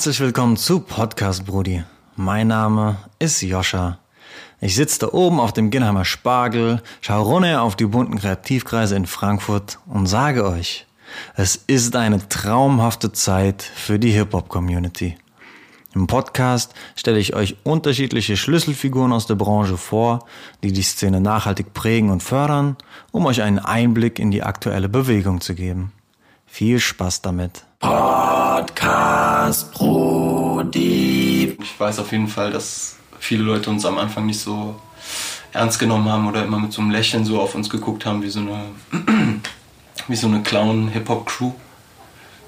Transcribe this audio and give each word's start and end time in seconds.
Herzlich 0.00 0.20
willkommen 0.20 0.56
zu 0.56 0.80
Podcast 0.80 1.44
Brudi. 1.44 1.84
Mein 2.16 2.48
Name 2.48 2.96
ist 3.18 3.42
Joscha. 3.42 3.98
Ich 4.58 4.74
sitze 4.74 5.00
da 5.00 5.08
oben 5.12 5.38
auf 5.38 5.52
dem 5.52 5.68
Ginnheimer 5.68 6.06
Spargel, 6.06 6.80
schaue 7.02 7.26
runter 7.26 7.60
auf 7.60 7.76
die 7.76 7.84
bunten 7.84 8.18
Kreativkreise 8.18 8.96
in 8.96 9.04
Frankfurt 9.04 9.78
und 9.84 10.06
sage 10.06 10.46
euch, 10.46 10.86
es 11.36 11.56
ist 11.66 11.96
eine 11.96 12.26
traumhafte 12.30 13.12
Zeit 13.12 13.62
für 13.62 13.98
die 13.98 14.12
Hip-Hop-Community. 14.12 15.18
Im 15.94 16.06
Podcast 16.06 16.72
stelle 16.96 17.18
ich 17.18 17.34
euch 17.34 17.58
unterschiedliche 17.64 18.38
Schlüsselfiguren 18.38 19.12
aus 19.12 19.26
der 19.26 19.34
Branche 19.34 19.76
vor, 19.76 20.24
die 20.62 20.72
die 20.72 20.80
Szene 20.80 21.20
nachhaltig 21.20 21.74
prägen 21.74 22.08
und 22.08 22.22
fördern, 22.22 22.78
um 23.12 23.26
euch 23.26 23.42
einen 23.42 23.58
Einblick 23.58 24.18
in 24.18 24.30
die 24.30 24.44
aktuelle 24.44 24.88
Bewegung 24.88 25.42
zu 25.42 25.54
geben. 25.54 25.92
Viel 26.52 26.78
Spaß 26.80 27.22
damit. 27.22 27.64
Podcast 27.78 29.72
Brudi. 29.72 31.56
Ich 31.62 31.80
weiß 31.80 32.00
auf 32.00 32.12
jeden 32.12 32.28
Fall, 32.28 32.50
dass 32.50 32.96
viele 33.18 33.44
Leute 33.44 33.70
uns 33.70 33.86
am 33.86 33.96
Anfang 33.96 34.26
nicht 34.26 34.40
so 34.40 34.74
ernst 35.52 35.78
genommen 35.78 36.10
haben 36.10 36.28
oder 36.28 36.44
immer 36.44 36.58
mit 36.58 36.72
so 36.72 36.82
einem 36.82 36.90
Lächeln 36.90 37.24
so 37.24 37.40
auf 37.40 37.54
uns 37.54 37.70
geguckt 37.70 38.04
haben, 38.04 38.22
wie 38.22 38.28
so 38.28 38.40
eine, 38.40 38.64
wie 40.08 40.16
so 40.16 40.26
eine 40.26 40.42
Clown-Hip-Hop-Crew. 40.42 41.52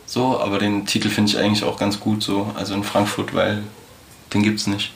So, 0.05 0.39
aber 0.39 0.59
den 0.59 0.85
Titel 0.85 1.09
finde 1.09 1.31
ich 1.31 1.39
eigentlich 1.39 1.65
auch 1.65 1.79
ganz 1.79 1.99
gut 1.99 2.23
so, 2.23 2.53
also 2.55 2.75
in 2.75 2.85
Frankfurt, 2.85 3.33
weil 3.33 3.63
den 4.35 4.43
gibt's 4.43 4.67
nicht. 4.67 4.93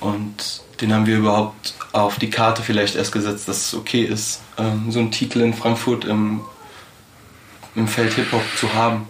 Und 0.00 0.62
den 0.80 0.92
haben 0.92 1.06
wir 1.06 1.18
überhaupt 1.18 1.74
auf 1.92 2.18
die 2.18 2.30
Karte 2.30 2.62
vielleicht 2.62 2.96
erst 2.96 3.12
gesetzt, 3.12 3.48
dass 3.48 3.68
es 3.68 3.74
okay 3.74 4.02
ist, 4.02 4.42
ähm, 4.58 4.90
so 4.90 4.98
einen 4.98 5.12
Titel 5.12 5.40
in 5.40 5.54
Frankfurt 5.54 6.04
im, 6.04 6.42
im 7.74 7.86
Feld 7.86 8.14
Hip-Hop 8.14 8.42
zu 8.56 8.72
haben. 8.74 9.06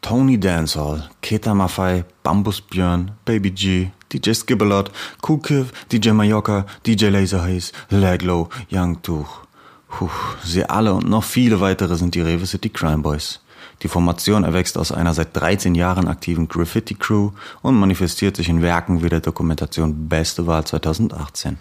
Tony 0.00 0.38
Dancehall, 0.38 1.10
Keta 1.20 1.54
Maffei, 1.54 2.04
Bambus 2.22 2.60
Björn, 2.60 3.12
Baby 3.24 3.50
G, 3.50 3.90
DJ 4.12 4.32
Skibbalot, 4.32 4.90
Cool 5.26 5.40
Kiv, 5.40 5.72
DJ 5.92 6.10
Mallorca, 6.10 6.66
DJ 6.86 7.06
Laserhaze, 7.06 7.72
Laglow, 7.90 8.48
Young 8.70 9.02
Tuch. 9.02 9.42
Puh, 9.88 10.10
sie 10.44 10.64
alle 10.64 10.94
und 10.94 11.08
noch 11.08 11.24
viele 11.24 11.60
weitere 11.60 11.96
sind 11.96 12.14
die 12.14 12.20
Rewe 12.20 12.46
City 12.46 12.68
Crime 12.68 12.98
Boys. 12.98 13.40
Die 13.82 13.88
Formation 13.88 14.42
erwächst 14.42 14.76
aus 14.76 14.90
einer 14.90 15.14
seit 15.14 15.36
13 15.36 15.76
Jahren 15.76 16.08
aktiven 16.08 16.48
Graffiti-Crew 16.48 17.30
und 17.62 17.78
manifestiert 17.78 18.36
sich 18.36 18.48
in 18.48 18.60
Werken 18.60 19.04
wie 19.04 19.08
der 19.08 19.20
Dokumentation 19.20 20.08
Beste 20.08 20.48
Wahl 20.48 20.64
2018. 20.64 21.58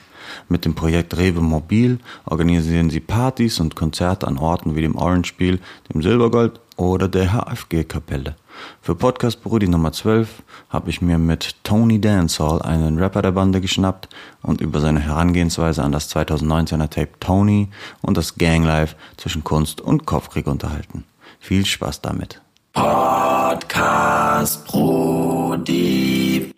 Mit 0.50 0.66
dem 0.66 0.74
Projekt 0.74 1.16
Rewe 1.16 1.42
Mobil 1.42 2.00
organisieren 2.26 2.90
sie 2.90 3.02
Partys 3.02 3.60
und 3.60 3.76
Konzerte 3.76 4.28
an 4.28 4.40
Orten 4.40 4.76
wie 4.76 4.82
dem 4.82 4.96
Orange 4.96 5.28
Spiel, 5.28 5.60
dem 5.94 6.02
Silbergold 6.02 6.60
oder 6.76 7.08
der 7.08 7.34
HFG-Kapelle. 7.34 8.36
Für 8.82 8.96
Podcast 8.96 9.44
Brudi 9.44 9.68
Nummer 9.68 9.92
12 9.92 10.42
habe 10.70 10.90
ich 10.90 11.04
mir 11.04 11.20
mit 11.20 11.64
Tony 11.64 12.02
Dancehall 12.02 12.64
einen 12.64 12.98
Rapper 12.98 13.22
der 13.22 13.32
Bande 13.32 13.62
geschnappt 13.62 14.10
und 14.42 14.60
über 14.60 14.80
seine 14.80 15.02
Herangehensweise 15.02 15.84
an 15.84 15.92
das 15.92 16.10
2019er 16.16 16.90
Tape 16.90 17.20
Tony 17.20 17.70
und 18.02 18.18
das 18.18 18.36
Ganglife 18.36 18.96
zwischen 19.18 19.44
Kunst 19.44 19.82
und 19.82 20.08
Kopfkrieg 20.08 20.48
unterhalten. 20.48 21.04
Viel 21.40 21.66
Spaß 21.66 22.02
damit. 22.02 22.42
Podcast 22.74 24.66
Brudi. 24.68 26.52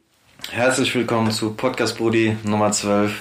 Herzlich 0.50 0.94
willkommen 0.96 1.32
zu 1.32 1.54
Podcast 1.54 1.98
Brudi 1.98 2.36
Nummer 2.44 2.72
12. 2.72 3.14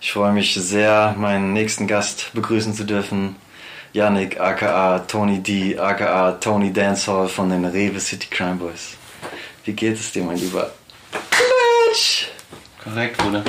Ich 0.00 0.12
freue 0.12 0.32
mich 0.32 0.54
sehr, 0.54 1.14
meinen 1.18 1.52
nächsten 1.52 1.86
Gast 1.86 2.32
begrüßen 2.34 2.74
zu 2.74 2.84
dürfen. 2.84 3.36
Yannick, 3.92 4.40
aka 4.40 5.00
Tony 5.00 5.40
D, 5.42 5.78
aka 5.78 6.32
Tony 6.32 6.72
Dancehall 6.72 7.28
von 7.28 7.50
den 7.50 7.64
Rewe 7.64 8.00
City 8.00 8.28
Crime 8.30 8.54
Boys. 8.56 8.96
Wie 9.64 9.72
geht 9.72 9.98
es 9.98 10.12
dir, 10.12 10.24
mein 10.24 10.38
Lieber? 10.38 10.70
Klatsch! 11.30 12.26
Korrekt, 12.82 13.18
Bruder. 13.18 13.44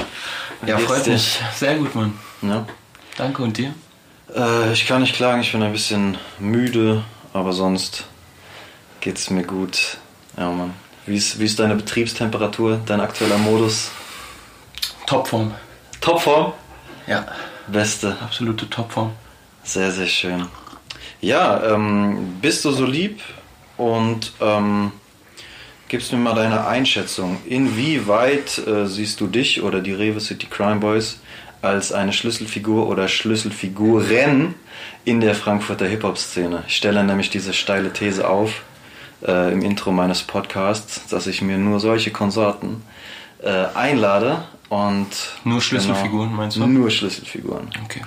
Ja, 0.66 0.78
freut 0.78 1.08
mich. 1.08 1.40
Sehr 1.56 1.76
gut, 1.76 1.96
Mann. 1.96 2.18
Ja. 2.42 2.66
Danke 3.18 3.42
und 3.44 3.58
dir? 3.58 3.74
Äh, 4.36 4.74
ich 4.74 4.86
kann 4.88 5.02
nicht 5.02 5.16
klagen, 5.16 5.42
ich 5.42 5.52
bin 5.52 5.64
ein 5.64 5.72
bisschen 5.72 6.18
müde, 6.40 7.04
aber 7.34 7.52
sonst 7.52 8.06
geht's 9.02 9.30
mir 9.30 9.44
gut. 9.44 9.98
Ja, 10.38 10.50
Mann. 10.50 10.74
Wie 11.06 11.18
ist, 11.18 11.40
wie 11.40 11.46
ist 11.46 11.60
deine 11.60 11.76
Betriebstemperatur, 11.76 12.80
dein 12.86 13.02
aktueller 13.02 13.38
Modus? 13.38 13.92
Topform. 15.06 15.54
Topform? 16.00 16.54
Ja, 17.08 17.26
Beste. 17.68 18.16
absolute 18.22 18.70
Topform. 18.70 19.12
Sehr, 19.64 19.92
sehr 19.92 20.08
schön. 20.08 20.46
Ja, 21.20 21.74
ähm, 21.74 22.38
bist 22.42 22.64
du 22.64 22.72
so 22.72 22.86
lieb 22.86 23.22
und 23.78 24.32
ähm, 24.42 24.92
gibst 25.90 26.12
mir 26.12 26.20
mal 26.20 26.36
deine 26.36 26.66
Einschätzung. 26.66 27.38
Inwieweit 27.46 28.66
äh, 28.66 28.86
siehst 28.88 29.20
du 29.22 29.28
dich 29.28 29.62
oder 29.62 29.82
die 29.82 29.94
Rewe 29.94 30.20
City 30.20 30.48
Crime 30.50 30.80
Boys 30.80 31.20
als 31.62 31.92
eine 31.92 32.14
Schlüsselfigur 32.14 32.88
oder 32.88 33.08
Schlüsselfiguren 33.08 34.56
in 35.06 35.20
der 35.22 35.36
Frankfurter 35.36 35.86
Hip-Hop-Szene? 35.86 36.64
Ich 36.68 36.76
stelle 36.76 37.04
nämlich 37.04 37.30
diese 37.30 37.54
steile 37.54 37.92
These 37.94 38.28
auf 38.28 38.62
äh, 39.26 39.52
im 39.52 39.62
Intro 39.62 39.92
meines 39.92 40.24
Podcasts, 40.24 41.08
dass 41.08 41.28
ich 41.28 41.42
mir 41.42 41.58
nur 41.58 41.80
solche 41.80 42.12
Konsorten 42.12 42.84
äh, 43.42 43.50
einlade 43.74 44.44
und 44.70 45.08
Nur 45.44 45.62
Schlüsselfiguren, 45.62 46.30
genau, 46.30 46.42
meinst 46.42 46.58
du? 46.58 46.66
Nur 46.66 46.90
Schlüsselfiguren. 46.90 47.70
Okay. 47.86 48.02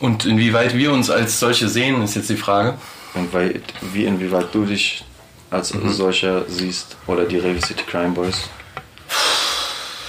Und 0.00 0.24
inwieweit 0.24 0.74
wir 0.76 0.92
uns 0.92 1.10
als 1.10 1.38
solche 1.38 1.68
sehen, 1.68 2.02
ist 2.02 2.16
jetzt 2.16 2.30
die 2.30 2.36
Frage. 2.36 2.74
Inwieweit, 3.14 3.62
wie 3.92 4.04
inwieweit 4.04 4.54
du 4.54 4.64
dich 4.64 5.04
als 5.50 5.74
Mhm. 5.74 5.92
solcher 5.92 6.44
siehst 6.48 6.96
oder 7.06 7.24
die 7.24 7.38
Rewe 7.38 7.60
City 7.60 7.82
Crime 7.84 8.10
Boys. 8.10 8.48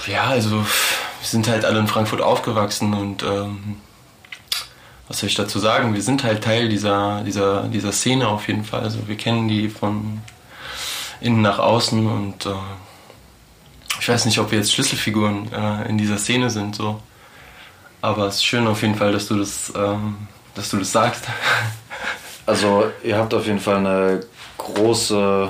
Ja, 0.06 0.24
also 0.24 0.50
wir 0.60 0.66
sind 1.22 1.48
halt 1.48 1.64
alle 1.64 1.78
in 1.80 1.86
Frankfurt 1.88 2.20
aufgewachsen 2.22 2.94
und 2.94 3.22
ähm, 3.22 3.76
was 5.12 5.20
soll 5.20 5.28
ich 5.28 5.34
dazu 5.34 5.58
sagen? 5.58 5.92
Wir 5.92 6.00
sind 6.00 6.24
halt 6.24 6.42
Teil 6.42 6.70
dieser, 6.70 7.22
dieser, 7.22 7.64
dieser 7.64 7.92
Szene 7.92 8.28
auf 8.28 8.48
jeden 8.48 8.64
Fall. 8.64 8.80
Also 8.80 9.06
wir 9.08 9.16
kennen 9.16 9.46
die 9.46 9.68
von 9.68 10.22
innen 11.20 11.42
nach 11.42 11.58
außen 11.58 12.06
und 12.06 12.46
äh, 12.46 12.50
ich 14.00 14.08
weiß 14.08 14.24
nicht, 14.24 14.38
ob 14.38 14.50
wir 14.50 14.58
jetzt 14.58 14.72
Schlüsselfiguren 14.72 15.52
äh, 15.52 15.88
in 15.90 15.98
dieser 15.98 16.16
Szene 16.16 16.48
sind, 16.48 16.74
so. 16.74 17.02
Aber 18.00 18.26
es 18.26 18.36
ist 18.36 18.46
schön 18.46 18.66
auf 18.66 18.80
jeden 18.80 18.94
Fall, 18.94 19.12
dass 19.12 19.28
du 19.28 19.36
das, 19.36 19.70
ähm, 19.76 20.28
dass 20.54 20.70
du 20.70 20.78
das 20.78 20.90
sagst. 20.92 21.24
Also 22.44 22.90
ihr 23.04 23.16
habt 23.18 23.32
auf 23.34 23.46
jeden 23.46 23.60
Fall 23.60 23.76
eine 23.76 24.20
große, 24.58 25.48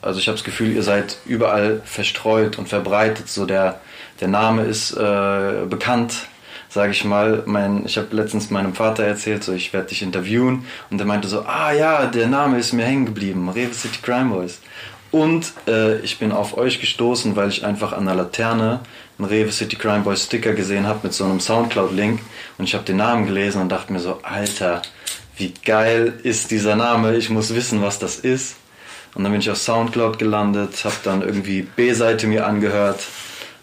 also 0.00 0.18
ich 0.18 0.26
habe 0.26 0.38
das 0.38 0.44
Gefühl, 0.44 0.72
ihr 0.72 0.82
seid 0.82 1.18
überall 1.26 1.82
verstreut 1.84 2.56
und 2.56 2.70
verbreitet. 2.70 3.28
So 3.28 3.44
der, 3.44 3.78
der 4.20 4.28
Name 4.28 4.62
ist 4.62 4.92
äh, 4.92 5.66
bekannt, 5.68 6.26
sage 6.72 6.92
ich 6.92 7.04
mal. 7.04 7.42
Mein, 7.46 7.84
ich 7.84 7.98
habe 7.98 8.14
letztens 8.16 8.50
meinem 8.50 8.74
Vater 8.74 9.04
erzählt, 9.04 9.44
so 9.44 9.52
ich 9.52 9.72
werde 9.72 9.88
dich 9.88 10.02
interviewen 10.02 10.64
und 10.90 10.98
der 10.98 11.06
meinte 11.06 11.28
so, 11.28 11.42
ah 11.42 11.72
ja, 11.72 12.06
der 12.06 12.26
Name 12.26 12.58
ist 12.58 12.72
mir 12.72 12.84
hängen 12.84 13.06
geblieben, 13.06 13.48
Rewe 13.48 13.74
City 13.74 13.98
Crime 14.02 14.30
Boys. 14.30 14.60
Und 15.10 15.52
äh, 15.68 15.98
ich 15.98 16.18
bin 16.18 16.32
auf 16.32 16.56
euch 16.56 16.80
gestoßen, 16.80 17.36
weil 17.36 17.50
ich 17.50 17.66
einfach 17.66 17.92
an 17.92 18.06
der 18.06 18.14
Laterne 18.14 18.80
einen 19.18 19.28
Rewe 19.28 19.52
City 19.52 19.76
Crime 19.76 20.00
Boys 20.00 20.24
Sticker 20.24 20.54
gesehen 20.54 20.86
habe 20.86 21.00
mit 21.02 21.12
so 21.12 21.24
einem 21.24 21.40
Soundcloud-Link 21.40 22.20
und 22.56 22.64
ich 22.64 22.74
habe 22.74 22.84
den 22.84 22.96
Namen 22.96 23.26
gelesen 23.26 23.60
und 23.60 23.68
dachte 23.68 23.92
mir 23.92 24.00
so, 24.00 24.20
Alter, 24.22 24.80
wie 25.36 25.52
geil 25.64 26.14
ist 26.22 26.50
dieser 26.50 26.76
Name, 26.76 27.16
ich 27.16 27.28
muss 27.28 27.54
wissen, 27.54 27.82
was 27.82 27.98
das 27.98 28.16
ist. 28.16 28.56
Und 29.14 29.24
dann 29.24 29.32
bin 29.32 29.42
ich 29.42 29.50
auf 29.50 29.58
Soundcloud 29.58 30.18
gelandet, 30.18 30.82
habe 30.84 30.94
dann 31.04 31.20
irgendwie 31.20 31.62
B-Seite 31.62 32.26
mir 32.26 32.46
angehört, 32.46 33.00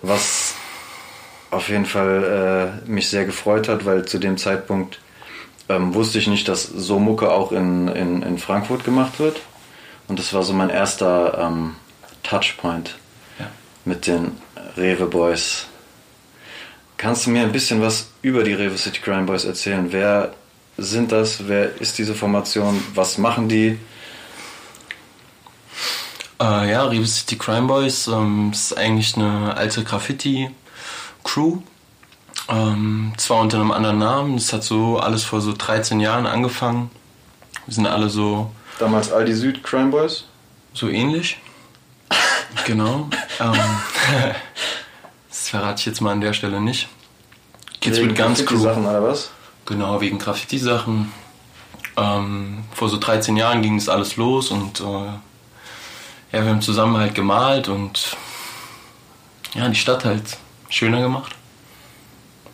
was 0.04 0.54
auf 1.52 1.70
jeden 1.70 1.86
Fall 1.86 2.82
äh, 2.86 2.90
mich 2.90 3.10
sehr 3.10 3.26
gefreut 3.26 3.68
hat, 3.68 3.86
weil 3.86 4.06
zu 4.06 4.20
dem 4.20 4.38
Zeitpunkt 4.38 5.00
ähm, 5.68 5.94
wusste 5.94 6.20
ich 6.20 6.28
nicht, 6.28 6.48
dass 6.48 6.64
so 6.64 7.00
Mucke 7.00 7.32
auch 7.32 7.52
in, 7.52 7.88
in, 7.88 8.22
in 8.22 8.38
Frankfurt 8.38 8.84
gemacht 8.84 9.20
wird. 9.20 9.40
Und 10.08 10.20
das 10.20 10.34
war 10.34 10.44
so 10.44 10.54
mein 10.54 10.70
erster 10.70 11.38
ähm, 11.40 11.76
Touchpoint 12.24 12.96
Ja. 13.40 13.48
mit 13.86 14.08
den 14.08 14.32
Rewe 14.78 15.06
Boys. 15.06 15.68
Kannst 16.98 17.26
du 17.26 17.30
mir 17.30 17.44
ein 17.44 17.52
bisschen 17.52 17.82
was 17.82 18.10
über 18.22 18.44
die 18.44 18.54
Rewe 18.54 18.78
City 18.78 19.00
Crime 19.00 19.24
Boys 19.24 19.46
erzählen? 19.46 19.88
Wer 19.92 20.34
sind 20.78 21.12
das? 21.12 21.48
Wer 21.48 21.80
ist 21.80 21.98
diese 21.98 22.14
Formation? 22.14 22.84
Was 22.94 23.18
machen 23.18 23.48
die? 23.48 23.80
Äh, 26.42 26.72
ja, 26.72 26.84
Rewe 26.86 27.06
City 27.06 27.38
Crime 27.38 27.68
Boys 27.68 28.08
ähm, 28.08 28.52
ist 28.54 28.78
eigentlich 28.78 29.16
eine 29.16 29.56
alte 29.56 29.84
Graffiti-Crew. 31.24 31.62
Ähm, 32.48 33.14
zwar 33.18 33.42
unter 33.42 33.58
einem 33.58 33.72
anderen 33.72 34.00
Namen, 34.00 34.36
das 34.36 34.52
hat 34.54 34.64
so 34.64 34.98
alles 34.98 35.24
vor 35.24 35.40
so 35.42 35.54
13 35.56 36.00
Jahren 36.00 36.26
angefangen. 36.26 36.90
Wir 37.66 37.74
sind 37.76 37.88
alle 37.88 38.10
so, 38.10 38.52
Damals 38.80 39.12
Aldi 39.12 39.34
Süd 39.34 39.64
Crime 39.64 39.90
Boys? 39.90 40.24
so 40.74 40.88
ähnlich. 40.88 41.38
genau. 42.66 43.10
Ähm, 43.40 43.54
das 45.30 45.50
verrate 45.50 45.80
ich 45.80 45.86
jetzt 45.86 46.02
mal 46.02 46.12
an 46.12 46.22
der 46.22 46.34
Stelle 46.34 46.60
nicht. 46.62 46.88
Kids 47.82 47.98
Wegen 47.98 48.12
with 48.12 48.18
Guns 48.18 48.46
Crew. 48.46 48.58
Sachen 48.58 48.86
oder 48.86 49.04
was? 49.04 49.30
Genau, 49.66 50.02
wegen 50.02 50.18
Graffiti-Sachen. 50.18 51.12
ähm, 51.98 52.64
vor 52.74 52.90
so 52.90 52.98
13 52.98 53.38
Jahren 53.38 53.62
ging 53.62 53.78
das 53.78 53.90
alles 53.90 54.16
los 54.16 54.50
und 54.50 54.80
äh, 54.80 54.84
ja, 54.84 55.20
wir 56.44 56.46
haben 56.46 56.62
zusammen 56.62 56.98
halt 56.98 57.14
gemalt 57.14 57.68
und 57.68 58.16
ja, 59.54 59.68
die 59.68 59.76
Stadt 59.76 60.06
halt 60.06 60.38
schöner 60.70 61.02
gemacht. 61.02 61.36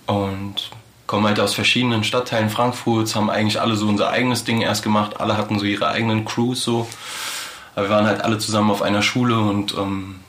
Und 0.08 0.72
kommen 1.08 1.28
halt 1.28 1.40
aus 1.40 1.54
verschiedenen 1.54 2.04
Stadtteilen 2.04 2.50
Frankfurts, 2.50 3.16
haben 3.16 3.30
eigentlich 3.30 3.62
alle 3.62 3.76
so 3.76 3.88
unser 3.88 4.10
eigenes 4.10 4.44
Ding 4.44 4.62
erst 4.62 4.84
gemacht. 4.84 5.20
Alle 5.20 5.38
hatten 5.38 5.60
so 5.60 5.66
ihre 5.66 5.88
eigenen 5.88 6.26
Crews 6.26 6.64
so. 6.64 6.88
Aber 7.76 7.88
wir 7.88 7.90
waren 7.90 8.08
halt 8.08 8.22
alle 8.22 8.38
zusammen 8.38 8.72
auf 8.72 8.82
einer 8.82 9.02
Schule 9.02 9.38
und 9.40 9.76
ähm, 9.78 10.22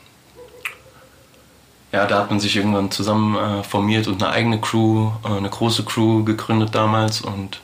ja, 1.93 2.07
da 2.07 2.19
hat 2.19 2.31
man 2.31 2.41
sich 2.41 2.57
irgendwann 2.57 2.91
zusammen 2.91 3.37
äh, 3.37 3.63
formiert 3.63 4.09
und 4.09 4.23
eine 4.23 4.33
eigene 4.33 4.61
Crew, 4.61 5.13
äh, 5.25 5.37
eine 5.37 5.49
große 5.49 5.85
Crew 5.85 6.25
gegründet 6.25 6.75
damals 6.75 7.21
und 7.21 7.61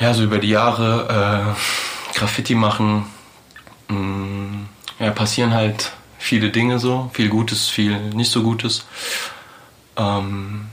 ja, 0.00 0.12
so 0.14 0.22
über 0.22 0.38
die 0.38 0.48
Jahre 0.48 1.54
äh, 1.54 2.18
Graffiti 2.18 2.54
machen, 2.54 3.06
mh, 3.88 3.98
mm, 3.98 4.68
ja, 4.98 5.10
passieren 5.10 5.52
halt 5.52 5.92
viele 6.26 6.50
Dinge 6.50 6.80
so, 6.80 7.08
viel 7.14 7.28
Gutes, 7.28 7.68
viel 7.68 8.00
nicht 8.10 8.32
so 8.32 8.42
Gutes. 8.42 8.84
Ähm, 9.96 10.66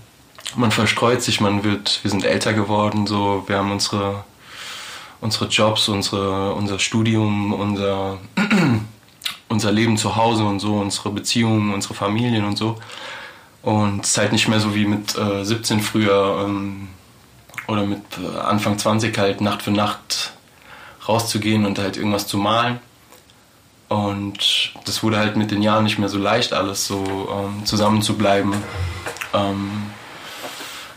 man 0.55 0.71
verstreut 0.71 1.21
sich, 1.21 1.41
man 1.41 1.63
wird, 1.63 1.99
wir 2.01 2.09
sind 2.09 2.25
älter 2.25 2.53
geworden, 2.53 3.05
so, 3.05 3.43
wir 3.45 3.57
haben 3.57 3.71
unsere, 3.71 4.23
unsere 5.21 5.45
Jobs, 5.45 5.89
unsere, 5.89 6.53
unser 6.53 6.79
Studium, 6.79 7.53
unser, 7.53 8.17
unser 9.47 9.71
Leben 9.71 9.95
zu 9.95 10.15
Hause 10.15 10.43
und 10.43 10.59
so, 10.59 10.73
unsere 10.73 11.11
Beziehungen, 11.11 11.71
unsere 11.71 11.93
Familien 11.93 12.45
und 12.45 12.57
so. 12.57 12.79
Und 13.61 14.03
es 14.03 14.09
ist 14.09 14.17
halt 14.17 14.31
nicht 14.31 14.47
mehr 14.47 14.59
so 14.59 14.73
wie 14.73 14.85
mit 14.85 15.15
äh, 15.15 15.45
17 15.45 15.81
früher 15.81 16.45
ähm, 16.45 16.89
oder 17.67 17.85
mit 17.85 18.01
äh, 18.17 18.39
Anfang 18.39 18.79
20 18.79 19.15
halt 19.19 19.39
Nacht 19.39 19.61
für 19.61 19.71
Nacht 19.71 20.33
rauszugehen 21.07 21.65
und 21.65 21.77
halt 21.77 21.95
irgendwas 21.95 22.25
zu 22.25 22.37
malen. 22.37 22.79
Und 23.93 24.73
das 24.85 25.03
wurde 25.03 25.19
halt 25.19 25.37
mit 25.37 25.51
den 25.51 25.61
Jahren 25.61 25.83
nicht 25.83 25.99
mehr 25.99 26.09
so 26.09 26.17
leicht, 26.17 26.51
alles 26.51 26.87
so 26.87 27.29
ähm, 27.31 27.63
zusammenzubleiben. 27.63 28.51
Ähm, 29.35 29.83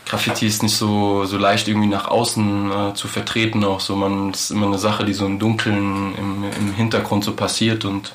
Graffiti 0.06 0.46
ist 0.46 0.62
nicht 0.62 0.76
so, 0.76 1.26
so 1.26 1.36
leicht 1.36 1.68
irgendwie 1.68 1.88
nach 1.88 2.08
außen 2.08 2.70
äh, 2.72 2.94
zu 2.94 3.06
vertreten 3.06 3.64
auch 3.64 3.80
so. 3.80 3.96
Man 3.96 4.30
ist 4.30 4.50
immer 4.50 4.66
eine 4.66 4.78
Sache, 4.78 5.04
die 5.04 5.12
so 5.12 5.26
im 5.26 5.38
Dunkeln, 5.38 6.14
im, 6.16 6.44
im 6.58 6.72
Hintergrund 6.72 7.22
so 7.24 7.34
passiert 7.34 7.84
und 7.84 8.14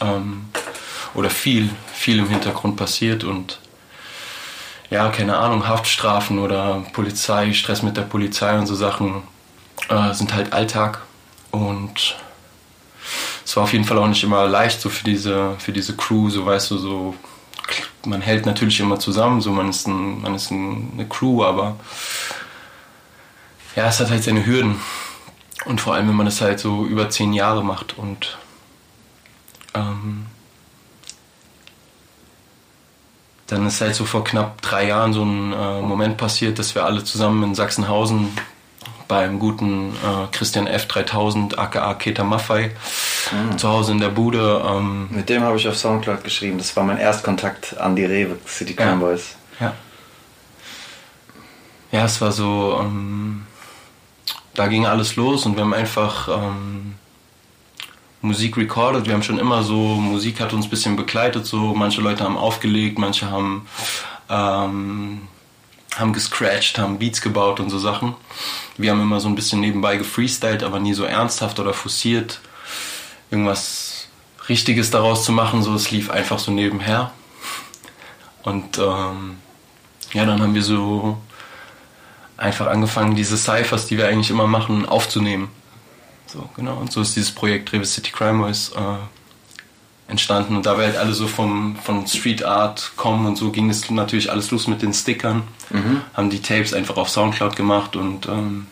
ähm, 0.00 0.46
oder 1.12 1.28
viel, 1.28 1.68
viel 1.92 2.18
im 2.18 2.30
Hintergrund 2.30 2.76
passiert 2.76 3.24
und 3.24 3.58
ja, 4.88 5.10
keine 5.10 5.36
Ahnung, 5.36 5.68
Haftstrafen 5.68 6.38
oder 6.38 6.82
Polizei, 6.94 7.52
Stress 7.52 7.82
mit 7.82 7.98
der 7.98 8.02
Polizei 8.02 8.56
und 8.56 8.66
so 8.66 8.74
Sachen 8.74 9.22
äh, 9.90 10.14
sind 10.14 10.32
halt 10.32 10.54
Alltag 10.54 11.02
und 11.50 12.16
es 13.48 13.56
war 13.56 13.62
auf 13.62 13.72
jeden 13.72 13.86
Fall 13.86 13.96
auch 13.96 14.06
nicht 14.06 14.22
immer 14.22 14.46
leicht 14.46 14.78
so 14.78 14.90
für 14.90 15.04
diese, 15.04 15.54
für 15.58 15.72
diese 15.72 15.96
Crew, 15.96 16.28
so 16.28 16.44
weißt 16.44 16.70
du, 16.70 16.76
so 16.76 17.14
man 18.04 18.20
hält 18.20 18.44
natürlich 18.44 18.78
immer 18.78 18.98
zusammen, 18.98 19.40
so 19.40 19.50
man 19.52 19.70
ist, 19.70 19.88
ein, 19.88 20.20
man 20.20 20.34
ist 20.34 20.50
ein, 20.50 20.90
eine 20.92 21.08
Crew, 21.08 21.42
aber 21.42 21.76
ja, 23.74 23.86
es 23.86 24.00
hat 24.00 24.10
halt 24.10 24.22
seine 24.22 24.44
Hürden. 24.44 24.78
Und 25.64 25.80
vor 25.80 25.94
allem, 25.94 26.08
wenn 26.08 26.14
man 26.14 26.26
das 26.26 26.42
halt 26.42 26.60
so 26.60 26.84
über 26.84 27.08
zehn 27.08 27.32
Jahre 27.32 27.64
macht 27.64 27.96
und 27.96 28.36
ähm, 29.72 30.26
dann 33.46 33.66
ist 33.66 33.80
halt 33.80 33.94
so 33.94 34.04
vor 34.04 34.24
knapp 34.24 34.60
drei 34.60 34.88
Jahren 34.88 35.14
so 35.14 35.24
ein 35.24 35.54
äh, 35.54 35.80
Moment 35.80 36.18
passiert, 36.18 36.58
dass 36.58 36.74
wir 36.74 36.84
alle 36.84 37.02
zusammen 37.02 37.42
in 37.42 37.54
Sachsenhausen 37.54 38.28
beim 39.08 39.38
guten 39.38 39.94
äh, 39.94 40.26
Christian 40.30 40.66
F. 40.66 40.86
3000 40.86 41.58
aka 41.58 41.94
Keta 41.94 42.22
Maffei 42.22 42.70
mhm. 43.32 43.58
zu 43.58 43.68
Hause 43.68 43.92
in 43.92 44.00
der 44.00 44.10
Bude. 44.10 44.62
Ähm, 44.64 45.08
Mit 45.10 45.28
dem 45.28 45.42
habe 45.42 45.56
ich 45.56 45.66
auf 45.66 45.76
Soundcloud 45.76 46.22
geschrieben. 46.22 46.58
Das 46.58 46.76
war 46.76 46.84
mein 46.84 46.98
Erstkontakt 46.98 47.76
an 47.78 47.96
die 47.96 48.04
Rewe 48.04 48.38
City 48.46 48.76
ja. 48.78 48.94
Boys. 48.94 49.36
Ja. 49.58 49.72
Ja, 51.90 52.04
es 52.04 52.20
war 52.20 52.32
so, 52.32 52.78
ähm, 52.80 53.46
da 54.54 54.66
ging 54.66 54.84
alles 54.84 55.16
los 55.16 55.46
und 55.46 55.56
wir 55.56 55.64
haben 55.64 55.72
einfach 55.72 56.28
ähm, 56.28 56.94
Musik 58.20 58.56
recorded. 58.58 59.06
Wir 59.06 59.14
haben 59.14 59.22
schon 59.22 59.38
immer 59.38 59.62
so, 59.62 59.74
Musik 59.74 60.40
hat 60.40 60.52
uns 60.52 60.66
ein 60.66 60.70
bisschen 60.70 60.96
begleitet. 60.96 61.46
So, 61.46 61.74
manche 61.74 62.02
Leute 62.02 62.24
haben 62.24 62.36
aufgelegt, 62.36 62.98
manche 62.98 63.30
haben 63.30 63.66
ähm, 64.28 65.22
haben 65.98 66.12
gescratcht, 66.12 66.78
haben 66.78 66.98
Beats 66.98 67.20
gebaut 67.20 67.60
und 67.60 67.70
so 67.70 67.78
Sachen. 67.78 68.14
Wir 68.76 68.90
haben 68.90 69.00
immer 69.00 69.20
so 69.20 69.28
ein 69.28 69.34
bisschen 69.34 69.60
nebenbei 69.60 69.96
gefreestylt, 69.96 70.62
aber 70.62 70.78
nie 70.78 70.94
so 70.94 71.04
ernsthaft 71.04 71.58
oder 71.60 71.74
forciert 71.74 72.40
irgendwas 73.30 74.08
Richtiges 74.48 74.90
daraus 74.90 75.24
zu 75.24 75.32
machen. 75.32 75.62
So, 75.62 75.74
es 75.74 75.90
lief 75.90 76.10
einfach 76.10 76.38
so 76.38 76.50
nebenher. 76.50 77.12
Und 78.42 78.78
ähm, 78.78 79.36
ja, 80.12 80.24
dann 80.24 80.40
haben 80.40 80.54
wir 80.54 80.62
so 80.62 81.18
einfach 82.36 82.68
angefangen, 82.68 83.14
diese 83.14 83.36
Cyphers, 83.36 83.86
die 83.86 83.98
wir 83.98 84.06
eigentlich 84.06 84.30
immer 84.30 84.46
machen, 84.46 84.86
aufzunehmen. 84.86 85.50
So, 86.26 86.48
genau. 86.56 86.76
Und 86.76 86.92
so 86.92 87.00
ist 87.00 87.16
dieses 87.16 87.32
Projekt 87.32 87.72
Revis 87.72 87.94
City 87.94 88.10
Crime 88.12 88.42
Boys 88.42 88.70
äh, 88.70 89.17
entstanden. 90.08 90.56
Und 90.56 90.66
da 90.66 90.76
wir 90.76 90.84
halt 90.84 90.96
alle 90.96 91.12
so 91.12 91.28
vom, 91.28 91.76
von 91.76 92.06
Street 92.06 92.44
Art 92.44 92.92
kommen 92.96 93.26
und 93.26 93.36
so 93.36 93.50
ging 93.50 93.70
es 93.70 93.88
natürlich 93.90 94.30
alles 94.30 94.50
los 94.50 94.66
mit 94.66 94.82
den 94.82 94.92
Stickern. 94.92 95.42
Mhm. 95.70 96.00
Haben 96.14 96.30
die 96.30 96.40
Tapes 96.40 96.72
einfach 96.72 96.96
auf 96.96 97.10
Soundcloud 97.10 97.54
gemacht 97.54 97.94
und 97.94 98.26
ähm, 98.26 98.66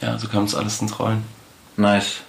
ja, 0.00 0.18
so 0.18 0.28
kam 0.28 0.44
es 0.44 0.54
alles 0.54 0.80
ins 0.80 0.98
Rollen. 0.98 1.24
Nice. 1.76 2.20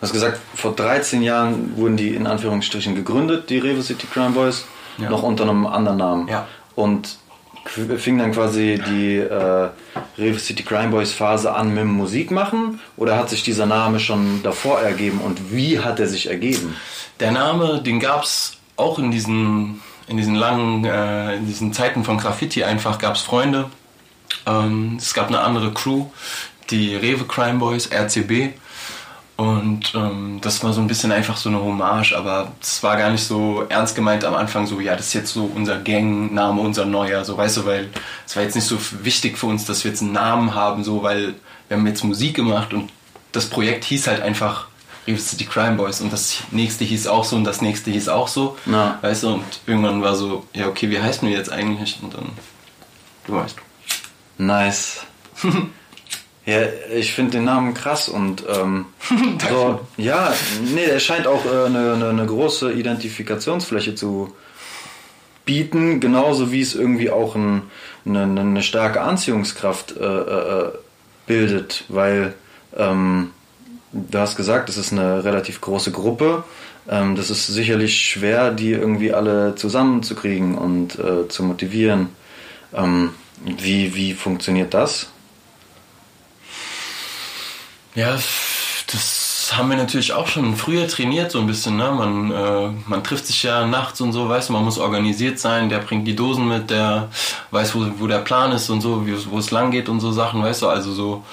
Du 0.00 0.02
hast 0.02 0.12
gesagt, 0.12 0.40
vor 0.54 0.74
13 0.74 1.22
Jahren 1.22 1.76
wurden 1.76 1.96
die 1.96 2.14
in 2.14 2.26
Anführungsstrichen 2.26 2.94
gegründet, 2.94 3.48
die 3.48 3.58
Revo 3.58 3.80
City 3.80 4.06
Crime 4.06 4.30
Boys, 4.30 4.64
ja. 4.98 5.08
noch 5.08 5.22
unter 5.22 5.44
einem 5.44 5.66
anderen 5.66 5.98
Namen. 5.98 6.28
Ja. 6.28 6.46
Und 6.74 7.18
fing 7.66 8.18
dann 8.18 8.32
quasi 8.32 8.80
die 8.86 9.16
äh, 9.16 9.68
Revo 10.18 10.38
City 10.38 10.62
Crime 10.62 10.88
Boys 10.88 11.12
Phase 11.12 11.52
an 11.52 11.74
mit 11.74 11.84
Musik 11.84 12.30
machen 12.30 12.80
oder 12.96 13.16
hat 13.16 13.30
sich 13.30 13.42
dieser 13.42 13.66
Name 13.66 14.00
schon 14.00 14.42
davor 14.42 14.80
ergeben 14.80 15.20
und 15.20 15.52
wie 15.52 15.80
hat 15.80 15.98
er 15.98 16.06
sich 16.06 16.28
ergeben? 16.28 16.76
Der 17.20 17.32
Name, 17.32 17.82
den 17.82 18.00
gab 18.00 18.24
es 18.24 18.58
auch 18.76 18.98
in 18.98 19.10
diesen, 19.10 19.80
in 20.08 20.16
diesen 20.16 20.34
langen, 20.34 20.84
äh, 20.84 21.36
in 21.36 21.46
diesen 21.46 21.72
Zeiten 21.72 22.04
von 22.04 22.18
Graffiti 22.18 22.64
einfach, 22.64 22.98
gab 22.98 23.14
es 23.14 23.22
Freunde. 23.22 23.70
Ähm, 24.46 24.96
es 24.98 25.14
gab 25.14 25.28
eine 25.28 25.40
andere 25.40 25.72
Crew, 25.72 26.06
die 26.70 26.96
Rewe 26.96 27.24
Crime 27.24 27.58
Boys, 27.58 27.88
RCB. 27.90 28.54
Und 29.36 29.94
ähm, 29.96 30.38
das 30.42 30.62
war 30.62 30.72
so 30.72 30.80
ein 30.80 30.86
bisschen 30.86 31.10
einfach 31.10 31.36
so 31.36 31.48
eine 31.48 31.60
Hommage, 31.60 32.12
aber 32.12 32.52
es 32.62 32.82
war 32.84 32.96
gar 32.96 33.10
nicht 33.10 33.24
so 33.24 33.64
ernst 33.68 33.96
gemeint 33.96 34.24
am 34.24 34.34
Anfang, 34.34 34.66
so, 34.66 34.78
ja, 34.78 34.94
das 34.94 35.08
ist 35.08 35.14
jetzt 35.14 35.32
so 35.32 35.50
unser 35.52 35.78
Gangname, 35.78 36.60
unser 36.60 36.84
neuer, 36.84 37.24
so, 37.24 37.36
weißt 37.36 37.56
du, 37.56 37.66
weil 37.66 37.90
es 38.24 38.36
war 38.36 38.44
jetzt 38.44 38.54
nicht 38.54 38.66
so 38.66 38.78
wichtig 39.02 39.36
für 39.36 39.46
uns, 39.46 39.64
dass 39.64 39.82
wir 39.82 39.90
jetzt 39.90 40.02
einen 40.02 40.12
Namen 40.12 40.54
haben, 40.54 40.84
so, 40.84 41.02
weil 41.02 41.34
wir 41.66 41.76
haben 41.76 41.86
jetzt 41.86 42.04
Musik 42.04 42.36
gemacht 42.36 42.72
und 42.72 42.90
das 43.32 43.46
Projekt 43.46 43.84
hieß 43.84 44.06
halt 44.06 44.22
einfach 44.22 44.68
River 45.08 45.18
City 45.18 45.46
Crime 45.46 45.76
Boys 45.76 46.00
und 46.00 46.12
das 46.12 46.44
nächste 46.52 46.84
hieß 46.84 47.08
auch 47.08 47.24
so 47.24 47.34
und 47.34 47.42
das 47.42 47.60
nächste 47.60 47.90
hieß 47.90 48.08
auch 48.08 48.28
so, 48.28 48.56
ja. 48.66 48.98
weißt 49.02 49.24
du, 49.24 49.34
und 49.34 49.44
irgendwann 49.66 50.00
war 50.00 50.14
so, 50.14 50.46
ja, 50.54 50.68
okay, 50.68 50.90
wie 50.90 51.00
heißen 51.00 51.28
wir 51.28 51.36
jetzt 51.36 51.50
eigentlich? 51.50 51.98
Und 52.00 52.14
dann, 52.14 52.30
du 53.26 53.34
weißt. 53.34 53.56
Nice. 54.38 55.00
ja, 56.46 56.58
ich 56.94 57.14
finde 57.14 57.32
den 57.32 57.44
Namen 57.44 57.72
krass 57.72 58.08
und 58.08 58.44
ähm, 58.48 58.86
so, 59.48 59.80
ja, 59.96 60.32
nee, 60.74 60.86
der 60.86 60.98
scheint 60.98 61.26
auch 61.26 61.44
äh, 61.46 61.66
eine, 61.66 61.94
eine, 61.94 62.08
eine 62.10 62.26
große 62.26 62.72
Identifikationsfläche 62.72 63.94
zu 63.94 64.34
bieten, 65.44 66.00
genauso 66.00 66.52
wie 66.52 66.60
es 66.60 66.74
irgendwie 66.74 67.10
auch 67.10 67.34
ein, 67.34 67.62
eine, 68.06 68.22
eine 68.22 68.62
starke 68.62 69.00
Anziehungskraft 69.00 69.96
äh, 69.96 70.04
äh, 70.04 70.72
bildet, 71.26 71.84
weil 71.88 72.34
ähm, 72.76 73.30
du 73.92 74.18
hast 74.18 74.36
gesagt, 74.36 74.68
es 74.68 74.76
ist 74.76 74.92
eine 74.92 75.24
relativ 75.24 75.60
große 75.60 75.92
Gruppe. 75.92 76.44
Ähm, 76.88 77.16
das 77.16 77.30
ist 77.30 77.46
sicherlich 77.46 77.96
schwer, 77.96 78.50
die 78.50 78.72
irgendwie 78.72 79.12
alle 79.12 79.54
zusammenzukriegen 79.54 80.56
und 80.56 80.98
äh, 80.98 81.28
zu 81.28 81.42
motivieren. 81.42 82.08
Ähm, 82.74 83.10
wie, 83.44 83.94
wie 83.94 84.12
funktioniert 84.12 84.74
das? 84.74 85.08
Ja, 87.94 88.18
das 88.92 89.52
haben 89.52 89.70
wir 89.70 89.76
natürlich 89.76 90.12
auch 90.12 90.26
schon 90.26 90.56
früher 90.56 90.88
trainiert, 90.88 91.30
so 91.30 91.38
ein 91.38 91.46
bisschen. 91.46 91.76
Ne? 91.76 91.90
Man, 91.92 92.30
äh, 92.32 92.70
man 92.86 93.04
trifft 93.04 93.26
sich 93.26 93.42
ja 93.44 93.64
nachts 93.66 94.00
und 94.00 94.12
so, 94.12 94.28
weißt 94.28 94.48
du, 94.48 94.52
man 94.52 94.64
muss 94.64 94.78
organisiert 94.78 95.38
sein, 95.38 95.68
der 95.68 95.78
bringt 95.78 96.06
die 96.08 96.16
Dosen 96.16 96.48
mit, 96.48 96.70
der 96.70 97.08
weiß, 97.52 97.74
wo, 97.74 97.86
wo 97.98 98.06
der 98.08 98.18
Plan 98.18 98.50
ist 98.52 98.68
und 98.70 98.80
so, 98.80 99.06
wo 99.30 99.38
es 99.38 99.50
lang 99.52 99.70
geht 99.70 99.88
und 99.88 100.00
so 100.00 100.10
Sachen, 100.10 100.42
weißt 100.42 100.62
du. 100.62 100.68
Also 100.68 100.92
so, 100.92 101.24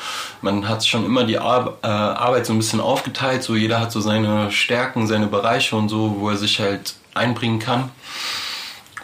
man 0.41 0.67
hat 0.69 0.85
schon 0.85 1.05
immer 1.05 1.23
die 1.23 1.39
Ar 1.39 1.77
äh, 1.81 1.87
Arbeit 1.87 2.45
so 2.45 2.53
ein 2.53 2.59
bisschen 2.59 2.79
aufgeteilt, 2.79 3.43
so 3.43 3.55
jeder 3.55 3.79
hat 3.79 3.91
so 3.91 4.01
seine 4.01 4.51
Stärken, 4.51 5.07
seine 5.07 5.27
Bereiche 5.27 5.75
und 5.75 5.89
so, 5.89 6.17
wo 6.19 6.29
er 6.29 6.37
sich 6.37 6.59
halt 6.59 6.93
einbringen 7.15 7.59
kann. 7.59 7.89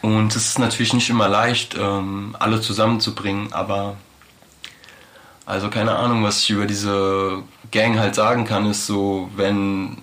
Und 0.02 0.36
es 0.36 0.50
ist 0.50 0.60
natürlich 0.60 0.94
nicht 0.94 1.10
immer 1.10 1.28
leicht, 1.28 1.76
ähm, 1.76 2.36
alle 2.40 2.62
zusammenzubringen, 2.62 3.52
aber 3.52 3.96
Also 5.48 5.70
keine 5.70 5.96
Ahnung, 5.96 6.26
was 6.26 6.42
ich 6.42 6.50
über 6.50 6.66
diese 6.66 7.42
Gang 7.72 7.98
halt 7.98 8.16
sagen 8.16 8.44
kann, 8.44 8.70
ist 8.70 8.86
so, 8.86 9.30
wenn, 9.38 9.98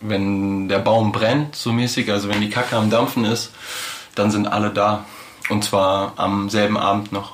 wenn 0.00 0.68
der 0.68 0.78
Baum 0.78 1.10
brennt, 1.10 1.56
so 1.56 1.72
mäßig, 1.72 2.08
also 2.12 2.28
wenn 2.28 2.40
die 2.40 2.50
Kacke 2.50 2.76
am 2.76 2.88
Dampfen 2.88 3.24
ist, 3.24 3.50
dann 4.14 4.30
sind 4.30 4.46
alle 4.46 4.70
da. 4.70 5.04
Und 5.48 5.64
zwar 5.64 6.12
am 6.18 6.48
selben 6.50 6.76
Abend 6.76 7.10
noch. 7.10 7.32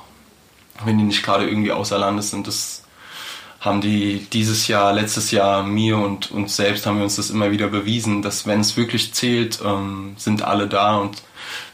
Wenn 0.83 0.97
die 0.97 1.03
nicht 1.03 1.21
gerade 1.21 1.47
irgendwie 1.47 1.71
außer 1.71 1.99
Landes 1.99 2.31
sind. 2.31 2.47
Das 2.47 2.83
haben 3.59 3.81
die 3.81 4.25
dieses 4.33 4.67
Jahr, 4.67 4.91
letztes 4.93 5.29
Jahr, 5.29 5.61
mir 5.61 5.99
und 5.99 6.31
uns 6.31 6.55
selbst 6.55 6.87
haben 6.87 6.97
wir 6.97 7.03
uns 7.03 7.17
das 7.17 7.29
immer 7.29 7.51
wieder 7.51 7.67
bewiesen, 7.67 8.23
dass 8.23 8.47
wenn 8.47 8.61
es 8.61 8.77
wirklich 8.77 9.13
zählt, 9.13 9.59
ähm, 9.63 10.15
sind 10.17 10.41
alle 10.41 10.67
da 10.67 10.97
und 10.97 11.21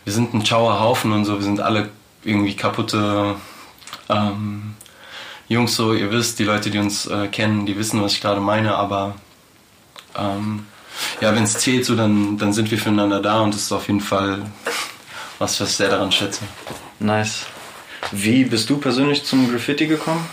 wir 0.04 0.12
sind 0.12 0.34
ein 0.34 0.46
Schauerhaufen 0.46 1.14
und 1.14 1.24
so, 1.24 1.36
wir 1.36 1.44
sind 1.44 1.62
alle 1.62 1.90
irgendwie 2.26 2.56
kaputte 2.56 3.36
ähm, 4.10 4.73
Jungs 5.48 5.76
so, 5.76 5.94
ihr 5.94 6.10
wisst, 6.12 6.40
die 6.40 6.46
Leute, 6.46 6.70
die 6.70 6.80
uns 6.80 7.06
äh, 7.06 7.28
kennen, 7.28 7.66
die 7.66 7.78
wissen, 7.78 8.02
was 8.02 8.14
ich 8.14 8.22
gerade 8.22 8.42
meine, 8.42 8.76
aber 8.76 9.16
ähm, 10.16 10.66
ja, 11.22 11.36
wenn 11.36 11.44
es 11.44 11.58
zählt, 11.58 11.86
so, 11.86 11.96
dann, 11.96 12.38
dann 12.38 12.54
sind 12.54 12.72
wir 12.72 12.78
füreinander 12.78 13.22
da 13.22 13.42
und 13.42 13.54
das 13.54 13.64
ist 13.64 13.72
auf 13.72 13.88
jeden 13.88 14.02
Fall 14.02 14.44
was, 15.40 15.60
was 15.60 15.70
ich 15.72 15.76
sehr 15.76 15.90
daran 15.90 16.12
schätze. 16.12 16.42
Nice. 17.00 17.46
Wie 18.12 18.46
bist 18.46 18.70
du 18.70 18.78
persönlich 18.78 19.26
zum 19.26 19.50
Graffiti 19.52 19.88
gekommen? 19.88 20.28